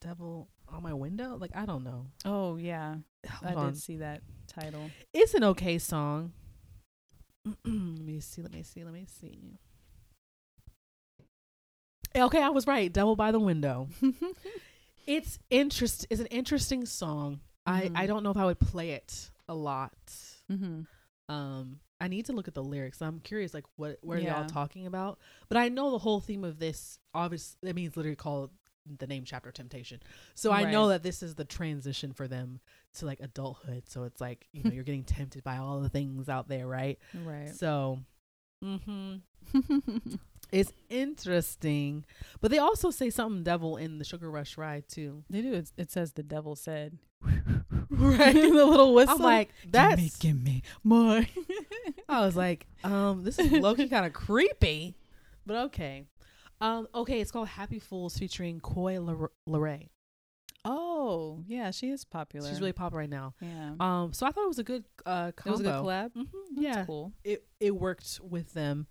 devil 0.00 0.48
on 0.68 0.82
my 0.82 0.92
window. 0.94 1.36
Like 1.36 1.52
I 1.54 1.66
don't 1.66 1.84
know. 1.84 2.06
oh 2.24 2.56
yeah, 2.56 2.96
Hold 3.28 3.52
I 3.52 3.54
on. 3.54 3.72
did 3.72 3.80
see 3.82 3.96
that 3.98 4.22
title. 4.46 4.90
It's 5.12 5.34
an 5.34 5.44
okay 5.44 5.78
song. 5.78 6.32
let 7.64 7.74
me 8.04 8.20
see. 8.20 8.42
Let 8.42 8.52
me 8.52 8.62
see. 8.62 8.84
Let 8.84 8.92
me 8.94 9.06
see. 9.20 9.58
Okay, 12.16 12.42
I 12.42 12.48
was 12.48 12.66
right. 12.66 12.92
Devil 12.92 13.16
by 13.16 13.30
the 13.32 13.40
window. 13.40 13.88
It's 15.06 15.38
interest. 15.50 16.04
It's 16.10 16.20
an 16.20 16.26
interesting 16.26 16.84
song. 16.84 17.38
I 17.64 17.84
I 17.94 18.04
Mhm. 18.04 18.06
don't 18.08 18.22
know 18.24 18.30
if 18.32 18.36
I 18.36 18.44
would 18.46 18.58
play 18.58 18.90
it 18.90 19.30
a 19.48 19.54
lot. 19.54 19.92
mm-hmm. 20.50 20.80
Um, 21.32 21.78
I 22.00 22.08
need 22.08 22.26
to 22.26 22.32
look 22.32 22.48
at 22.48 22.54
the 22.54 22.62
lyrics. 22.64 23.00
I'm 23.00 23.20
curious, 23.20 23.54
like 23.54 23.66
what 23.76 23.98
what 24.02 24.16
are 24.16 24.20
Yeah. 24.20 24.40
y'all 24.40 24.48
talking 24.48 24.84
about? 24.84 25.20
But 25.48 25.58
I 25.58 25.68
know 25.68 25.92
the 25.92 25.98
whole 25.98 26.18
theme 26.20 26.42
of 26.42 26.58
this. 26.58 26.98
Obviously, 27.14 27.70
I 27.70 27.72
mean, 27.72 27.86
it's 27.86 27.96
literally 27.96 28.16
called 28.16 28.50
the 28.98 29.06
name 29.06 29.24
chapter 29.24 29.50
temptation. 29.50 30.00
So 30.34 30.52
I 30.52 30.70
know 30.70 30.88
that 30.88 31.02
this 31.02 31.22
is 31.22 31.34
the 31.34 31.44
transition 31.44 32.12
for 32.12 32.28
them 32.28 32.60
to 32.98 33.06
like 33.06 33.20
adulthood. 33.20 33.84
So 33.88 34.04
it's 34.04 34.20
like 34.20 34.46
you 34.52 34.64
know 34.64 34.70
you're 34.74 34.84
getting 34.84 35.04
tempted 35.04 35.44
by 35.44 35.58
all 35.58 35.80
the 35.80 35.88
things 35.88 36.28
out 36.28 36.48
there, 36.48 36.66
right? 36.66 36.98
Right. 37.24 37.54
So, 37.54 38.00
mm-hmm 38.64 39.16
it's 40.52 40.72
interesting. 40.88 42.04
But 42.40 42.50
they 42.50 42.58
also 42.58 42.90
say 42.90 43.10
something 43.10 43.42
devil 43.42 43.76
in 43.76 43.98
the 43.98 44.04
Sugar 44.04 44.30
Rush 44.30 44.56
ride 44.56 44.88
too, 44.88 45.24
they 45.30 45.42
do. 45.42 45.54
It, 45.54 45.70
it 45.76 45.90
says 45.90 46.12
the 46.12 46.22
devil 46.22 46.56
said. 46.56 46.98
right? 47.90 48.34
the 48.34 48.64
little 48.64 48.94
whistle. 48.94 49.16
I'm 49.16 49.22
like, 49.22 49.50
that's. 49.68 50.16
give 50.18 50.42
me, 50.42 50.62
more. 50.84 51.24
I 52.08 52.24
was 52.24 52.36
like, 52.36 52.66
um, 52.84 53.24
this 53.24 53.38
is 53.38 53.50
low 53.50 53.74
kind 53.74 54.06
of 54.06 54.12
creepy, 54.12 54.96
but 55.44 55.56
okay. 55.66 56.04
Um, 56.60 56.88
okay, 56.94 57.20
it's 57.20 57.30
called 57.30 57.48
Happy 57.48 57.78
Fools 57.78 58.16
featuring 58.18 58.60
Coi 58.60 58.96
Leray. 59.48 59.88
oh 60.64 61.42
yeah, 61.46 61.70
she 61.70 61.90
is 61.90 62.04
popular. 62.04 62.48
She's 62.48 62.60
really 62.60 62.72
popular 62.72 63.00
right 63.02 63.10
now. 63.10 63.34
yeah. 63.40 63.72
Um, 63.78 64.12
so 64.12 64.26
I 64.26 64.30
thought 64.30 64.44
it 64.44 64.48
was 64.48 64.58
a 64.58 64.64
good 64.64 64.84
uh 65.04 65.32
it 65.44 65.50
was 65.50 65.60
a 65.60 65.64
good 65.64 65.72
collab. 65.74 66.10
Mhm, 66.14 66.26
That's 66.54 66.62
yeah, 66.62 66.84
cool. 66.86 67.12
it 67.24 67.44
it 67.60 67.76
worked 67.76 68.20
with 68.22 68.52
them. 68.54 68.86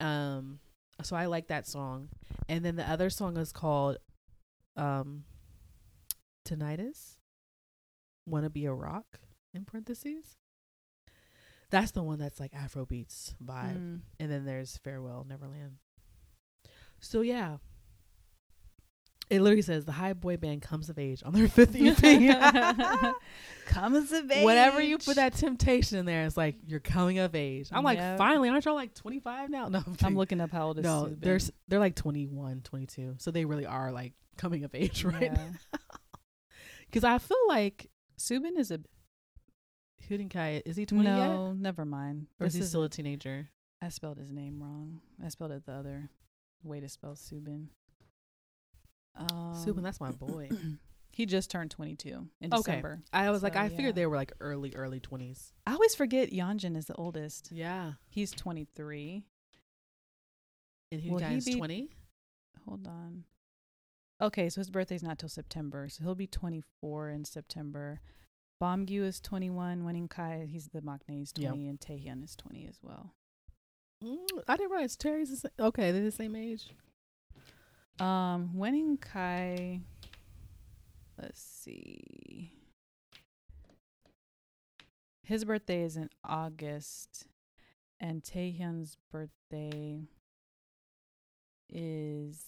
Um, 0.00 0.58
so 1.02 1.14
I 1.16 1.26
like 1.26 1.48
that 1.48 1.66
song, 1.66 2.08
and 2.48 2.64
then 2.64 2.76
the 2.76 2.88
other 2.90 3.08
song 3.10 3.36
is 3.36 3.52
called 3.52 3.98
um, 4.76 5.24
Tinnitus. 6.46 7.16
Wanna 8.26 8.50
be 8.50 8.66
a 8.66 8.72
rock 8.72 9.20
in 9.54 9.64
parentheses. 9.64 10.36
That's 11.70 11.92
the 11.92 12.02
one 12.02 12.18
that's 12.18 12.38
like 12.40 12.52
Afro 12.54 12.84
beats 12.84 13.34
vibe, 13.42 13.76
Mm. 13.78 14.00
and 14.20 14.30
then 14.30 14.44
there's 14.44 14.76
Farewell 14.78 15.24
Neverland. 15.28 15.78
So 17.02 17.20
yeah. 17.20 17.58
It 19.28 19.40
literally 19.40 19.62
says 19.62 19.84
the 19.86 19.92
high 19.92 20.12
boy 20.12 20.36
band 20.36 20.60
comes 20.60 20.90
of 20.90 20.98
age 20.98 21.22
on 21.24 21.32
their 21.32 21.48
fifth 21.48 21.74
EP. 21.74 23.14
Comes 23.66 24.12
of 24.12 24.30
age. 24.30 24.44
Whenever 24.44 24.82
you 24.82 24.98
put 24.98 25.16
that 25.16 25.32
temptation 25.32 25.96
in 25.96 26.04
there, 26.04 26.24
it's 26.26 26.36
like 26.36 26.56
you're 26.66 26.80
coming 26.80 27.18
of 27.18 27.34
age. 27.34 27.68
I'm 27.72 27.82
like, 27.82 27.98
finally, 28.18 28.50
aren't 28.50 28.66
y'all 28.66 28.74
like 28.74 28.92
25 28.94 29.48
now? 29.48 29.68
No, 29.70 29.78
I'm, 29.78 29.96
I'm 30.02 30.16
looking 30.16 30.40
up 30.40 30.50
how 30.50 30.66
old 30.66 30.78
is 30.80 30.84
No, 30.84 31.14
they're 31.18 31.38
they're 31.68 31.78
like 31.78 31.94
21, 31.94 32.60
22. 32.62 33.14
So 33.18 33.30
they 33.30 33.46
really 33.46 33.64
are 33.64 33.90
like 33.90 34.12
coming 34.36 34.64
of 34.64 34.74
age 34.74 35.02
right 35.04 35.22
Yeah. 35.22 35.48
Because 36.86 37.04
I 37.04 37.16
feel 37.16 37.38
like 37.48 37.88
Subin 38.18 38.58
is 38.58 38.70
a 38.70 38.80
Huening 40.10 40.30
Kai, 40.30 40.60
is 40.66 40.76
he 40.76 40.84
20 40.84 41.08
yet? 41.08 41.16
no. 41.16 41.52
Never 41.54 41.86
mind. 41.86 42.26
Or 42.38 42.46
is 42.46 42.54
he 42.54 42.60
still 42.62 42.82
a 42.82 42.90
teenager? 42.90 43.48
I 43.80 43.88
spelled 43.88 44.18
his 44.18 44.30
name 44.30 44.62
wrong. 44.62 45.00
I 45.24 45.28
spelled 45.28 45.52
it 45.52 45.64
the 45.64 45.72
other 45.72 46.10
way 46.64 46.80
to 46.80 46.88
spell 46.88 47.14
Subin. 47.14 47.68
Um, 49.16 49.54
Subin, 49.54 49.82
that's 49.82 50.00
my 50.00 50.10
boy. 50.10 50.48
he 51.12 51.26
just 51.26 51.50
turned 51.50 51.70
22 51.70 52.08
in 52.40 52.52
Okay. 52.54 52.56
December. 52.56 53.02
I 53.12 53.30
was 53.30 53.42
like, 53.42 53.56
I 53.56 53.64
yeah. 53.64 53.68
figured 53.76 53.94
they 53.94 54.06
were 54.06 54.16
like 54.16 54.32
early, 54.40 54.74
early 54.74 55.00
twenties. 55.00 55.52
I 55.66 55.72
always 55.74 55.94
forget 55.94 56.30
Yeonjun 56.32 56.76
is 56.76 56.86
the 56.86 56.94
oldest. 56.94 57.50
Yeah, 57.52 57.92
He's 58.08 58.30
23. 58.32 59.24
and 60.90 61.00
he 61.00 61.10
Will 61.10 61.18
be- 61.18 61.54
twenty. 61.56 61.90
Hold 62.66 62.86
on. 62.86 63.24
Okay, 64.20 64.48
so 64.48 64.60
his 64.60 64.70
birthday's 64.70 65.02
not 65.02 65.18
till 65.18 65.28
September, 65.28 65.88
so 65.88 66.04
he'll 66.04 66.14
be 66.14 66.28
24 66.28 67.10
in 67.10 67.24
September. 67.24 68.00
Beomgyu 68.62 69.02
is 69.02 69.20
21. 69.20 69.82
Huening 69.82 70.08
Kai, 70.08 70.46
he's 70.48 70.68
the 70.68 70.80
Maknae, 70.80 71.22
is 71.24 71.32
Yep. 71.36 71.50
20, 71.50 71.68
and 71.68 71.80
Taehyun 71.80 72.22
is 72.22 72.36
20 72.36 72.68
as 72.68 72.78
well. 72.80 73.14
Mm, 74.02 74.16
I 74.48 74.56
didn't 74.56 74.72
realize 74.72 74.96
Terry's 74.96 75.30
the 75.30 75.36
same. 75.36 75.50
Okay, 75.58 75.92
they're 75.92 76.02
the 76.02 76.10
same 76.10 76.34
age. 76.36 76.70
Um, 78.00 78.50
Huening 78.56 79.00
Kai. 79.00 79.80
Let's 81.20 81.40
see. 81.40 82.52
His 85.24 85.44
birthday 85.44 85.82
is 85.82 85.96
in 85.96 86.10
August, 86.24 87.26
and 88.00 88.22
Taehyun's 88.22 88.96
birthday 89.12 90.00
is 91.70 92.42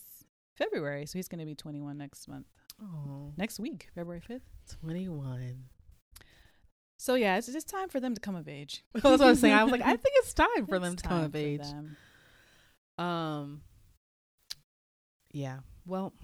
February, 0.56 1.06
so 1.06 1.18
he's 1.18 1.28
going 1.28 1.38
to 1.38 1.46
be 1.46 1.54
21 1.54 1.96
next 1.96 2.26
month. 2.26 2.46
Oh, 2.82 3.32
Next 3.36 3.60
week, 3.60 3.88
February 3.94 4.20
5th. 4.28 4.40
21. 4.80 5.64
So 7.04 7.16
yeah, 7.16 7.36
it's 7.36 7.48
just 7.48 7.68
time 7.68 7.90
for 7.90 8.00
them 8.00 8.14
to 8.14 8.20
come 8.22 8.34
of 8.34 8.48
age. 8.48 8.82
That's 8.94 9.04
what 9.04 9.20
I 9.20 9.28
was 9.28 9.38
saying. 9.38 9.52
I 9.52 9.62
was 9.62 9.70
like, 9.72 9.82
I 9.82 9.90
think 9.90 10.14
it's 10.16 10.32
time 10.32 10.64
for 10.66 10.78
them 10.78 10.94
It's 10.94 11.02
to 11.02 11.08
come 11.10 11.22
of 11.24 11.36
age. 11.36 11.60
them. 11.60 11.98
Um, 12.96 13.60
yeah. 15.30 15.58
Well, 15.84 16.14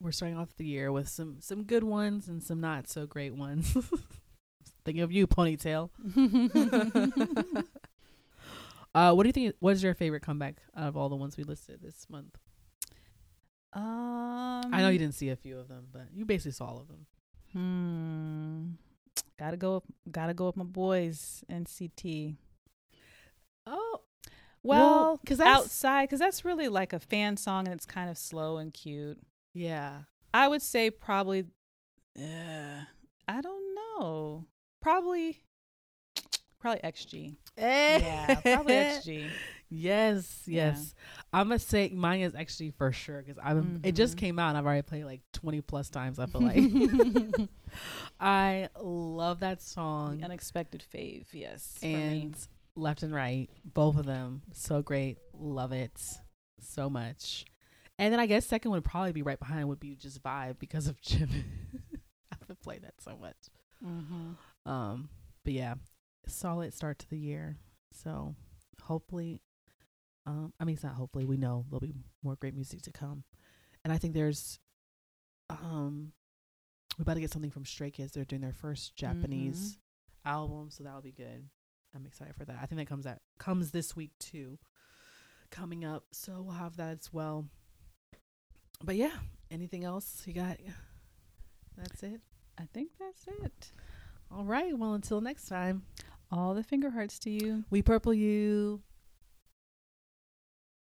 we're 0.00 0.12
starting 0.12 0.38
off 0.38 0.54
the 0.56 0.64
year 0.64 0.92
with 0.92 1.08
some 1.08 1.38
some 1.40 1.64
good 1.64 1.82
ones 1.82 2.28
and 2.28 2.40
some 2.40 2.60
not 2.60 2.88
so 2.88 3.06
great 3.06 3.34
ones. 3.34 3.76
Thinking 4.84 5.02
of 5.02 5.10
you, 5.10 5.26
ponytail. 5.26 5.90
uh, 8.94 9.14
what 9.14 9.24
do 9.24 9.28
you 9.28 9.32
think? 9.32 9.56
What 9.58 9.72
is 9.72 9.82
your 9.82 9.94
favorite 9.94 10.22
comeback 10.22 10.58
out 10.76 10.86
of 10.86 10.96
all 10.96 11.08
the 11.08 11.16
ones 11.16 11.36
we 11.36 11.42
listed 11.42 11.80
this 11.82 12.06
month? 12.08 12.38
Um, 13.72 13.82
I 14.72 14.80
know 14.80 14.90
you 14.90 14.98
didn't 15.00 15.16
see 15.16 15.30
a 15.30 15.36
few 15.36 15.58
of 15.58 15.66
them, 15.66 15.88
but 15.92 16.02
you 16.14 16.24
basically 16.24 16.52
saw 16.52 16.66
all 16.66 16.78
of 16.78 16.86
them. 16.86 17.06
Hmm. 17.52 18.81
Gotta 19.42 19.56
go. 19.56 19.76
Up, 19.78 19.84
gotta 20.08 20.34
go 20.34 20.46
with 20.46 20.56
my 20.56 20.62
boys 20.62 21.42
NCT. 21.50 22.36
Oh, 23.66 24.00
Well, 24.62 25.18
because 25.20 25.38
that's 25.38 25.64
outside, 25.64 26.04
because 26.04 26.20
that's 26.20 26.44
really 26.44 26.68
like 26.68 26.92
a 26.92 27.00
fan 27.00 27.36
song, 27.36 27.66
and 27.66 27.74
it's 27.74 27.84
kind 27.84 28.08
of 28.08 28.16
slow 28.16 28.58
and 28.58 28.72
cute. 28.72 29.18
yeah. 29.52 30.02
I 30.32 30.46
would 30.46 30.62
say 30.62 30.90
probably. 30.90 31.44
Uh, 32.16 32.84
I 33.26 33.40
don't 33.40 33.74
know. 33.74 34.46
Probably. 34.80 35.42
Probably 36.60 36.80
XG. 36.82 37.34
Yeah, 37.58 38.34
probably 38.40 38.74
XG. 38.74 39.28
Yes, 39.74 40.42
Yeah. 40.46 40.70
yes. 40.72 40.94
I'm 41.32 41.48
gonna 41.48 41.58
say 41.58 41.88
mine 41.94 42.20
is 42.20 42.34
actually 42.34 42.72
for 42.72 42.92
sure 42.92 43.22
because 43.22 43.38
I'm. 43.42 43.80
It 43.82 43.92
just 43.92 44.16
came 44.18 44.38
out 44.38 44.50
and 44.50 44.58
I've 44.58 44.66
already 44.66 44.82
played 44.82 45.04
like 45.04 45.22
20 45.32 45.62
plus 45.62 45.88
times. 45.88 46.18
I 46.18 46.26
feel 46.26 46.42
like 46.42 46.56
I 48.20 48.68
love 48.80 49.40
that 49.40 49.62
song 49.62 50.18
The 50.18 50.24
unexpected 50.24 50.84
fave. 50.94 51.26
Yes. 51.32 51.78
and 51.82 52.36
left 52.76 53.02
and 53.02 53.14
right, 53.14 53.48
both 53.64 53.96
of 53.98 54.06
them 54.06 54.42
so 54.52 54.82
great. 54.82 55.18
Love 55.32 55.72
it 55.72 55.98
so 56.60 56.88
much. 56.90 57.44
And 57.98 58.12
then 58.12 58.20
I 58.20 58.26
guess 58.26 58.46
second 58.46 58.70
would 58.72 58.84
probably 58.84 59.12
be 59.12 59.22
right 59.22 59.38
behind 59.38 59.68
would 59.68 59.80
be 59.80 59.94
just 59.96 60.22
vibe 60.22 60.58
because 60.58 60.86
of 60.86 61.00
Jim. 61.02 61.28
I've 62.48 62.60
played 62.60 62.82
that 62.82 62.94
so 63.00 63.16
much. 63.16 63.36
Mhm. 63.84 64.36
Um, 64.70 65.08
but 65.44 65.52
yeah, 65.54 65.74
solid 66.26 66.74
start 66.74 66.98
to 67.00 67.08
the 67.10 67.18
year. 67.18 67.56
So 67.92 68.34
hopefully, 68.82 69.40
um, 70.26 70.52
I 70.60 70.64
mean, 70.64 70.74
it's 70.74 70.84
not 70.84 70.94
hopefully. 70.94 71.24
We 71.24 71.36
know 71.36 71.64
there'll 71.68 71.80
be 71.80 71.94
more 72.22 72.36
great 72.36 72.54
music 72.54 72.82
to 72.82 72.92
come, 72.92 73.24
and 73.84 73.92
I 73.92 73.98
think 73.98 74.14
there's, 74.14 74.58
um, 75.50 76.12
we're 76.98 77.02
about 77.02 77.14
to 77.14 77.20
get 77.20 77.32
something 77.32 77.50
from 77.50 77.64
Stray 77.64 77.90
Kids. 77.90 78.12
They're 78.12 78.24
doing 78.24 78.42
their 78.42 78.52
first 78.52 78.94
Japanese 78.96 79.78
album, 80.24 80.70
so 80.70 80.84
that'll 80.84 81.02
be 81.02 81.12
good. 81.12 81.48
I'm 81.94 82.06
excited 82.06 82.34
for 82.36 82.44
that. 82.44 82.58
I 82.62 82.66
think 82.66 82.78
that 82.78 82.88
comes 82.88 83.06
out 83.06 83.18
comes 83.38 83.70
this 83.70 83.94
week 83.96 84.12
too, 84.18 84.58
coming 85.50 85.84
up. 85.84 86.04
So 86.12 86.42
we'll 86.42 86.54
have 86.54 86.76
that 86.76 86.98
as 87.00 87.12
well. 87.12 87.46
But 88.82 88.96
yeah, 88.96 89.12
anything 89.50 89.84
else 89.84 90.22
you 90.26 90.32
got? 90.32 90.58
That's 91.76 92.02
it. 92.02 92.20
I 92.58 92.64
think 92.72 92.90
that's 92.98 93.26
it. 93.42 93.72
All 94.30 94.44
right. 94.44 94.76
Well, 94.76 94.94
until 94.94 95.20
next 95.20 95.48
time. 95.48 95.82
All 96.30 96.54
the 96.54 96.62
finger 96.62 96.90
hearts 96.90 97.18
to 97.20 97.30
you. 97.30 97.64
We 97.70 97.82
purple 97.82 98.14
you. 98.14 98.80